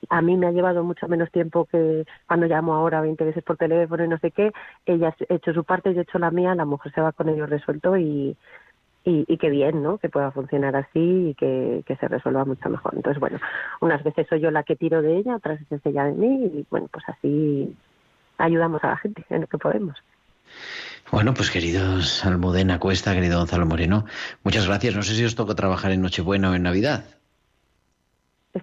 A 0.09 0.23
mí 0.23 0.37
me 0.37 0.47
ha 0.47 0.53
llevado 0.53 0.85
mucho 0.85 1.09
menos 1.09 1.31
tiempo 1.31 1.67
que 1.67 2.07
cuando 2.27 2.47
llamo 2.47 2.75
ahora 2.75 3.01
20 3.01 3.25
veces 3.25 3.45
por 3.45 3.57
teléfono 3.57 4.05
y 4.05 4.09
no 4.09 4.19
sé 4.19 4.31
qué. 4.31 4.53
Ella 4.87 5.09
ha 5.09 5.35
hecho 5.35 5.53
su 5.53 5.65
parte 5.65 5.93
yo 5.95 6.01
he 6.01 6.03
hecho 6.03 6.19
la 6.19 6.31
mía 6.31 6.55
la 6.55 6.65
mujer 6.65 6.93
se 6.93 7.01
va 7.01 7.13
con 7.13 7.29
ello 7.29 7.47
resuelto 7.47 7.97
y 7.97 8.37
y, 9.05 9.25
y 9.29 9.37
que 9.37 9.51
bien, 9.51 9.83
¿no? 9.83 9.99
Que 9.99 10.09
pueda 10.09 10.31
funcionar 10.31 10.75
así 10.77 11.29
y 11.31 11.35
que, 11.35 11.85
se 11.87 12.09
resuelva 12.09 12.45
mucho 12.45 12.69
mejor. 12.71 12.95
Entonces, 12.97 13.21
bueno, 13.21 13.39
unas 13.81 14.03
veces 14.03 14.27
soy 14.29 14.41
yo 14.41 14.51
la 14.51 14.63
que 14.63 14.77
tiro 14.77 15.03
de 15.03 15.19
ella, 15.19 15.37
otras 15.37 15.61
veces 15.61 15.81
ella 15.85 16.05
de 16.05 16.13
mí 16.13 16.47
y, 16.47 16.67
bueno, 16.71 16.89
pues 16.91 17.05
así 17.09 17.77
ayudamos 18.39 18.83
a 18.83 18.89
la 18.89 18.97
gente 18.97 19.25
en 19.29 19.43
lo 19.43 19.47
que 19.47 19.59
podemos. 19.59 19.97
Bueno, 21.13 21.35
pues 21.35 21.51
queridos 21.51 22.25
Almudena 22.25 22.81
Cuesta, 22.81 23.15
querido 23.15 23.39
Gonzalo 23.39 23.67
Moreno, 23.67 24.07
muchas 24.43 24.67
gracias. 24.67 24.97
No 24.97 25.03
sé 25.03 25.15
si 25.15 25.25
os 25.25 25.35
toca 25.35 25.55
trabajar 25.55 25.93
en 25.93 26.01
Nochebuena 26.01 26.51
o 26.51 26.55
en 26.55 26.63
Navidad. 26.63 27.05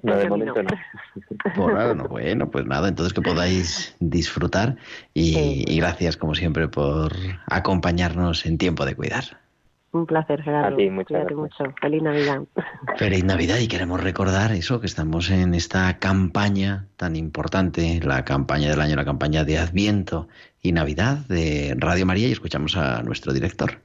No, 0.01 0.15
de 0.15 0.29
momento 0.29 0.55
no. 1.55 2.07
bueno, 2.07 2.49
pues 2.49 2.65
nada, 2.65 2.87
entonces 2.87 3.13
que 3.13 3.21
podáis 3.21 3.95
disfrutar 3.99 4.77
y, 5.13 5.65
y 5.67 5.77
gracias 5.79 6.15
como 6.15 6.33
siempre 6.33 6.69
por 6.69 7.11
acompañarnos 7.45 8.45
en 8.45 8.57
tiempo 8.57 8.85
de 8.85 8.95
cuidar. 8.95 9.40
Un 9.93 10.05
placer, 10.05 10.41
Gerardo. 10.41 10.75
A 10.75 10.77
ti, 10.77 10.89
muchas 10.89 11.19
gracias. 11.19 11.37
mucho. 11.37 11.63
Feliz 11.81 12.01
Navidad. 12.01 12.41
Feliz 12.97 13.23
Navidad 13.25 13.57
y 13.57 13.67
queremos 13.67 14.01
recordar 14.01 14.53
eso, 14.53 14.79
que 14.79 14.87
estamos 14.87 15.29
en 15.29 15.53
esta 15.53 15.99
campaña 15.99 16.87
tan 16.95 17.15
importante, 17.15 17.99
la 18.01 18.23
campaña 18.23 18.69
del 18.69 18.79
año, 18.79 18.95
la 18.95 19.05
campaña 19.05 19.43
de 19.43 19.57
Adviento 19.57 20.29
y 20.61 20.71
Navidad 20.71 21.17
de 21.27 21.75
Radio 21.77 22.05
María 22.05 22.29
y 22.29 22.31
escuchamos 22.31 22.77
a 22.77 23.03
nuestro 23.03 23.33
director. 23.33 23.79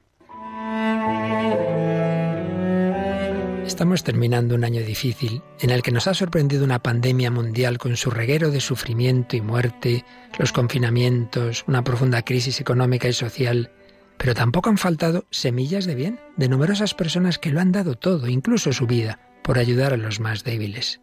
Estamos 3.65 4.05
terminando 4.05 4.55
un 4.55 4.63
año 4.63 4.81
difícil 4.81 5.41
en 5.59 5.71
el 5.71 5.81
que 5.81 5.91
nos 5.91 6.07
ha 6.07 6.13
sorprendido 6.13 6.63
una 6.63 6.79
pandemia 6.79 7.29
mundial 7.29 7.77
con 7.77 7.97
su 7.97 8.09
reguero 8.09 8.49
de 8.49 8.61
sufrimiento 8.61 9.35
y 9.35 9.41
muerte, 9.41 10.05
los 10.39 10.53
confinamientos, 10.53 11.65
una 11.67 11.83
profunda 11.83 12.21
crisis 12.21 12.61
económica 12.61 13.09
y 13.09 13.13
social 13.13 13.71
pero 14.17 14.33
tampoco 14.33 14.69
han 14.69 14.77
faltado 14.77 15.25
semillas 15.31 15.85
de 15.85 15.95
bien 15.95 16.19
de 16.35 16.49
numerosas 16.49 16.93
personas 16.93 17.39
que 17.39 17.51
lo 17.51 17.59
han 17.59 17.71
dado 17.71 17.95
todo, 17.95 18.27
incluso 18.27 18.73
su 18.73 18.87
vida, 18.87 19.19
por 19.43 19.59
ayudar 19.59 19.93
a 19.93 19.97
los 19.97 20.19
más 20.19 20.43
débiles. 20.43 21.01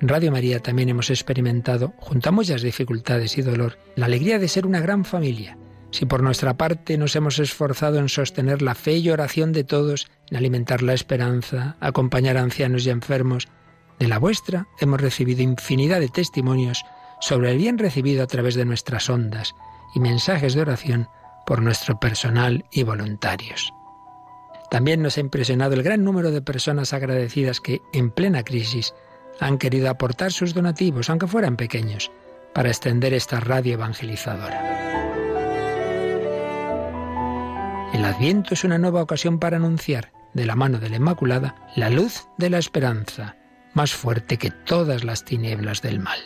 En 0.00 0.08
Radio 0.08 0.32
María 0.32 0.60
también 0.60 0.88
hemos 0.88 1.10
experimentado, 1.10 1.94
junto 1.98 2.28
a 2.28 2.32
muchas 2.32 2.62
dificultades 2.62 3.38
y 3.38 3.42
dolor, 3.42 3.78
la 3.94 4.06
alegría 4.06 4.38
de 4.38 4.48
ser 4.48 4.66
una 4.66 4.80
gran 4.80 5.04
familia. 5.04 5.58
Si 5.90 6.06
por 6.06 6.22
nuestra 6.22 6.56
parte 6.56 6.96
nos 6.96 7.14
hemos 7.16 7.38
esforzado 7.38 7.98
en 7.98 8.08
sostener 8.08 8.62
la 8.62 8.74
fe 8.74 8.96
y 8.96 9.10
oración 9.10 9.52
de 9.52 9.62
todos, 9.62 10.10
en 10.30 10.38
alimentar 10.38 10.82
la 10.82 10.94
esperanza, 10.94 11.76
acompañar 11.80 12.36
a 12.36 12.42
ancianos 12.42 12.86
y 12.86 12.90
enfermos, 12.90 13.48
de 13.98 14.08
la 14.08 14.18
vuestra 14.18 14.66
hemos 14.80 15.00
recibido 15.00 15.42
infinidad 15.42 16.00
de 16.00 16.08
testimonios 16.08 16.84
sobre 17.20 17.52
el 17.52 17.58
bien 17.58 17.78
recibido 17.78 18.24
a 18.24 18.26
través 18.26 18.56
de 18.56 18.64
nuestras 18.64 19.08
ondas 19.08 19.54
y 19.94 20.00
mensajes 20.00 20.54
de 20.54 20.62
oración 20.62 21.08
por 21.46 21.62
nuestro 21.62 21.98
personal 21.98 22.64
y 22.70 22.82
voluntarios. 22.82 23.72
También 24.70 25.02
nos 25.02 25.18
ha 25.18 25.20
impresionado 25.20 25.74
el 25.74 25.82
gran 25.82 26.02
número 26.02 26.30
de 26.30 26.40
personas 26.40 26.92
agradecidas 26.92 27.60
que, 27.60 27.82
en 27.92 28.10
plena 28.10 28.42
crisis, 28.42 28.94
han 29.38 29.58
querido 29.58 29.90
aportar 29.90 30.32
sus 30.32 30.54
donativos, 30.54 31.10
aunque 31.10 31.26
fueran 31.26 31.56
pequeños, 31.56 32.10
para 32.54 32.68
extender 32.68 33.12
esta 33.12 33.40
radio 33.40 33.74
evangelizadora. 33.74 34.82
El 37.92 38.04
Adviento 38.04 38.54
es 38.54 38.64
una 38.64 38.78
nueva 38.78 39.02
ocasión 39.02 39.38
para 39.38 39.58
anunciar, 39.58 40.12
de 40.32 40.46
la 40.46 40.56
mano 40.56 40.78
de 40.78 40.88
la 40.88 40.96
Inmaculada, 40.96 41.54
la 41.76 41.90
luz 41.90 42.26
de 42.38 42.48
la 42.48 42.58
esperanza, 42.58 43.36
más 43.74 43.92
fuerte 43.92 44.38
que 44.38 44.50
todas 44.50 45.04
las 45.04 45.24
tinieblas 45.24 45.82
del 45.82 46.00
mal. 46.00 46.18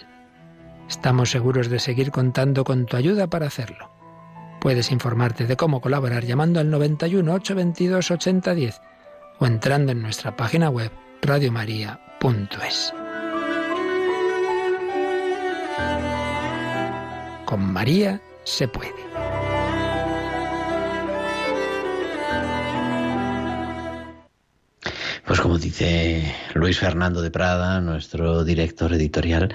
Estamos 0.89 1.31
seguros 1.31 1.69
de 1.69 1.81
seguir 1.81 2.13
contando 2.13 2.63
con 2.63 2.87
tu 2.87 2.97
ayuda 2.97 3.27
para 3.27 3.49
hacerlo. 3.49 3.96
Puedes 4.67 4.91
informarte 4.91 5.47
de 5.47 5.57
cómo 5.57 5.81
colaborar 5.81 6.25
llamando 6.25 6.59
al 6.59 6.69
91 6.69 7.35
822 7.35 8.11
8010 8.11 8.81
o 9.39 9.47
entrando 9.47 9.93
en 9.93 10.03
nuestra 10.03 10.35
página 10.35 10.71
web 10.71 10.91
radiomaria.es. 11.23 12.93
Con 17.45 17.73
María 17.73 18.21
se 18.43 18.67
puede. 18.67 19.16
Pues 25.27 25.41
como 25.41 25.59
dice 25.59 26.33
Luis 26.55 26.79
Fernando 26.79 27.21
de 27.21 27.33
Prada, 27.33 27.81
nuestro 27.81 28.45
director 28.45 28.93
editorial, 28.93 29.53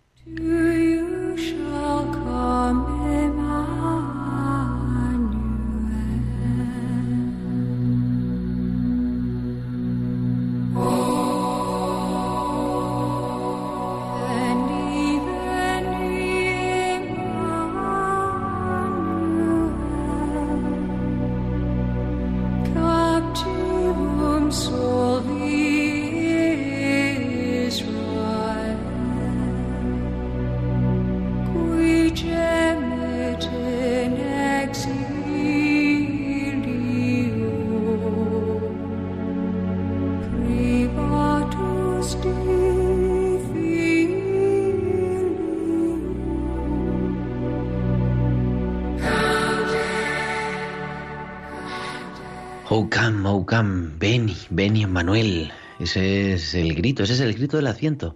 Beni, 53.50 54.36
Beni 54.50 54.86
Manuel. 54.86 55.50
Ese 55.80 56.34
es 56.34 56.54
el 56.54 56.74
grito, 56.74 57.02
ese 57.02 57.14
es 57.14 57.20
el 57.20 57.32
grito 57.32 57.56
del 57.56 57.66
asiento. 57.66 58.14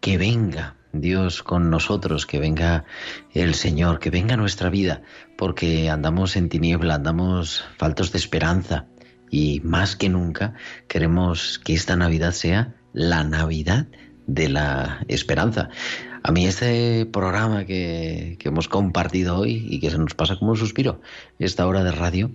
Que 0.00 0.18
venga 0.18 0.74
Dios 0.92 1.44
con 1.44 1.70
nosotros, 1.70 2.26
que 2.26 2.40
venga 2.40 2.84
el 3.32 3.54
Señor, 3.54 4.00
que 4.00 4.10
venga 4.10 4.36
nuestra 4.36 4.70
vida, 4.70 5.02
porque 5.38 5.88
andamos 5.88 6.34
en 6.34 6.48
tiniebla, 6.48 6.96
andamos 6.96 7.64
faltos 7.78 8.10
de 8.10 8.18
esperanza 8.18 8.86
y 9.30 9.60
más 9.60 9.94
que 9.94 10.08
nunca 10.08 10.54
queremos 10.88 11.60
que 11.60 11.74
esta 11.74 11.94
Navidad 11.94 12.32
sea 12.32 12.74
la 12.92 13.22
Navidad 13.22 13.86
de 14.26 14.48
la 14.48 15.04
esperanza. 15.06 15.68
A 16.24 16.32
mí 16.32 16.46
este 16.46 17.06
programa 17.06 17.64
que, 17.64 18.36
que, 18.38 18.48
hemos 18.48 18.68
compartido 18.68 19.38
hoy 19.38 19.64
y 19.68 19.80
que 19.80 19.90
se 19.90 19.98
nos 19.98 20.14
pasa 20.14 20.36
como 20.36 20.52
un 20.52 20.56
suspiro, 20.56 21.00
esta 21.38 21.66
hora 21.66 21.82
de 21.82 21.92
radio, 21.92 22.32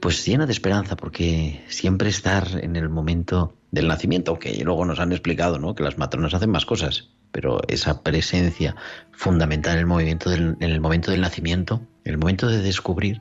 pues 0.00 0.24
llena 0.24 0.46
de 0.46 0.52
esperanza, 0.52 0.96
porque 0.96 1.64
siempre 1.68 2.08
estar 2.08 2.46
en 2.62 2.76
el 2.76 2.88
momento 2.88 3.54
del 3.70 3.88
nacimiento, 3.88 4.32
aunque 4.32 4.62
luego 4.64 4.84
nos 4.84 5.00
han 5.00 5.12
explicado 5.12 5.58
¿no? 5.58 5.74
que 5.74 5.82
las 5.82 5.98
matronas 5.98 6.34
hacen 6.34 6.50
más 6.50 6.64
cosas, 6.64 7.10
pero 7.32 7.60
esa 7.68 8.02
presencia 8.02 8.76
fundamental 9.12 9.74
en 9.74 9.80
el, 9.80 9.86
movimiento 9.86 10.30
del, 10.30 10.56
en 10.60 10.70
el 10.70 10.80
momento 10.80 11.10
del 11.10 11.20
nacimiento, 11.20 11.82
en 12.04 12.12
el 12.12 12.18
momento 12.18 12.48
de 12.48 12.62
descubrir 12.62 13.20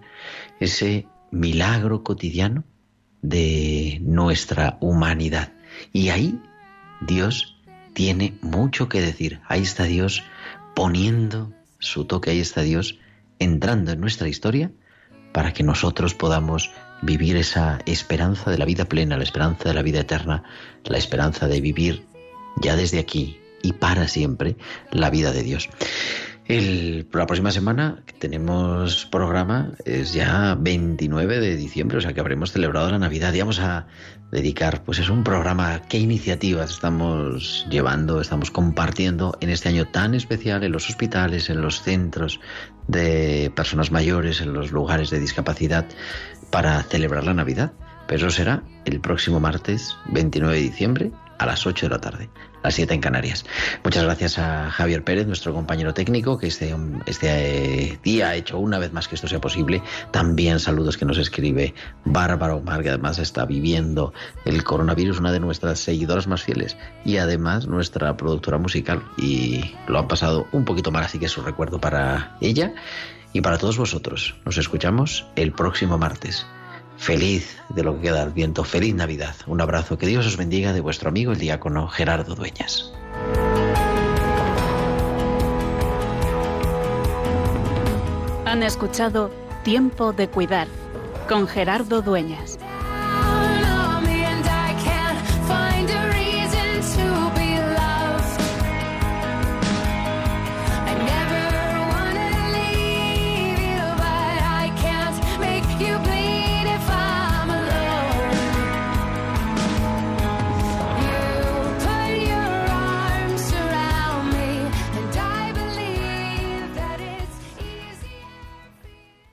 ese 0.60 1.08
milagro 1.32 2.04
cotidiano 2.04 2.64
de 3.22 4.00
nuestra 4.02 4.78
humanidad. 4.80 5.54
Y 5.92 6.10
ahí 6.10 6.40
Dios 7.02 7.58
tiene 7.94 8.38
mucho 8.42 8.88
que 8.90 9.02
decir. 9.02 9.42
Ahí 9.48 9.64
está 9.64 9.84
Dios 9.84 10.24
poniendo 10.76 11.52
su 11.80 12.06
toque, 12.06 12.32
ahí 12.32 12.40
está 12.40 12.62
Dios 12.62 13.00
entrando 13.40 13.92
en 13.92 14.00
nuestra 14.00 14.28
historia 14.28 14.72
para 15.38 15.54
que 15.54 15.62
nosotros 15.62 16.16
podamos 16.16 16.72
vivir 17.04 17.38
esa 17.38 17.78
esperanza 17.86 18.50
de 18.50 18.58
la 18.58 18.66
vida 18.66 18.86
plena, 18.86 19.18
la 19.18 19.24
esperanza 19.24 19.70
de 19.70 19.76
la 19.76 19.84
vida 19.84 20.00
eterna, 20.00 20.42
la 20.84 20.98
esperanza 20.98 21.48
de 21.48 21.62
vivir 21.62 22.08
ya 22.60 22.76
desde 22.76 22.98
aquí 22.98 23.38
y 23.62 23.74
para 23.74 24.08
siempre 24.08 24.56
la 24.90 25.12
vida 25.12 25.32
de 25.32 25.44
Dios. 25.44 25.70
El, 26.48 27.06
la 27.12 27.26
próxima 27.26 27.52
semana 27.52 28.04
tenemos 28.20 29.06
programa, 29.06 29.74
es 29.84 30.14
ya 30.14 30.56
29 30.56 31.42
de 31.42 31.58
diciembre, 31.58 31.98
o 31.98 32.02
sea 32.02 32.14
que 32.14 32.22
habremos 32.22 32.54
celebrado 32.54 32.90
la 32.90 33.00
Navidad 33.00 33.34
y 33.34 33.40
vamos 33.40 33.60
a 33.60 33.88
dedicar, 34.32 34.86
pues 34.86 35.00
es 35.00 35.10
un 35.10 35.26
programa, 35.26 35.82
qué 35.90 35.98
iniciativas 35.98 36.72
estamos 36.72 37.68
llevando, 37.70 38.22
estamos 38.22 38.50
compartiendo 38.50 39.38
en 39.42 39.50
este 39.50 39.68
año 39.68 39.90
tan 39.90 40.16
especial 40.16 40.64
en 40.64 40.72
los 40.72 40.90
hospitales, 40.90 41.50
en 41.50 41.62
los 41.62 41.82
centros 41.82 42.40
de 42.88 43.52
personas 43.54 43.92
mayores, 43.92 44.40
en 44.40 44.54
los 44.54 44.72
lugares 44.72 45.10
de 45.10 45.20
discapacidad, 45.20 45.86
para 46.50 46.82
celebrar 46.84 47.26
la 47.26 47.34
Navidad. 47.34 47.74
Pero 48.08 48.28
eso 48.28 48.38
será 48.38 48.64
el 48.86 49.02
próximo 49.02 49.42
martes 49.42 49.98
29 50.14 50.56
de 50.56 50.62
diciembre 50.62 51.12
a 51.38 51.46
las 51.46 51.66
8 51.66 51.88
de 51.88 51.90
la 51.90 52.00
tarde, 52.00 52.30
las 52.64 52.76
7 52.76 52.94
en 52.94 53.02
Canarias. 53.02 53.46
Muchas 53.84 54.04
gracias 54.04 54.40
a 54.40 54.70
Javier 54.72 55.04
Pérez, 55.04 55.28
nuestro 55.28 55.54
compañero 55.54 55.94
técnico, 55.94 56.38
que 56.38 56.48
este, 56.48 56.76
este 57.06 57.28
eh, 57.92 58.00
día 58.04 58.30
ha 58.30 58.36
hecho 58.36 58.58
una 58.60 58.80
vez 58.80 58.92
más 58.94 59.08
que 59.08 59.16
esto 59.16 59.28
sea 59.28 59.40
posible. 59.40 59.82
También 60.12 60.60
saludos 60.60 60.98
que 60.98 61.06
nos 61.06 61.18
escribe 61.18 61.74
Bárbara 62.06 62.56
Omar, 62.56 62.84
que 62.84 62.90
además 62.90 63.20
está 63.20 63.46
viviendo 63.46 64.14
el 64.46 64.64
coronavirus, 64.64 65.20
una 65.20 65.32
de 65.32 65.40
nuestras 65.40 65.80
seguidoras 65.80 66.28
más 66.28 66.44
fieles 66.44 66.78
y 67.06 67.18
además 67.18 67.68
nuestra 67.68 68.16
productora 68.18 68.58
musical. 68.58 69.04
Y 69.18 69.76
lo 69.88 70.00
han 70.00 70.08
pasado 70.08 70.48
un 70.52 70.66
poquito 70.66 70.92
mal, 70.92 71.04
así 71.04 71.20
que 71.20 71.26
es 71.26 71.38
un 71.38 71.46
recuerdo 71.46 71.80
para 71.80 72.38
ella 72.42 72.74
y 73.34 73.42
para 73.42 73.58
todos 73.58 73.78
vosotros. 73.78 74.36
Nos 74.46 74.58
escuchamos 74.58 75.26
el 75.36 75.52
próximo 75.52 75.98
martes. 75.98 76.46
Feliz 76.98 77.58
de 77.70 77.84
lo 77.84 77.96
que 77.96 78.08
queda 78.08 78.24
al 78.24 78.32
viento, 78.32 78.64
feliz 78.64 78.94
Navidad. 78.94 79.36
Un 79.46 79.62
abrazo, 79.62 79.98
que 79.98 80.08
Dios 80.08 80.26
os 80.26 80.38
bendiga 80.38 80.74
de 80.74 80.82
vuestro 80.82 81.10
amigo 81.10 81.32
el 81.32 81.40
diácono 81.40 81.88
Gerardo 81.88 82.36
Dueñas. 82.36 82.92
Han 88.46 88.64
escuchado 88.64 89.30
Tiempo 89.64 90.14
de 90.14 90.28
Cuidar 90.28 90.68
con 91.28 91.48
Gerardo 91.48 92.02
Dueñas. 92.02 92.58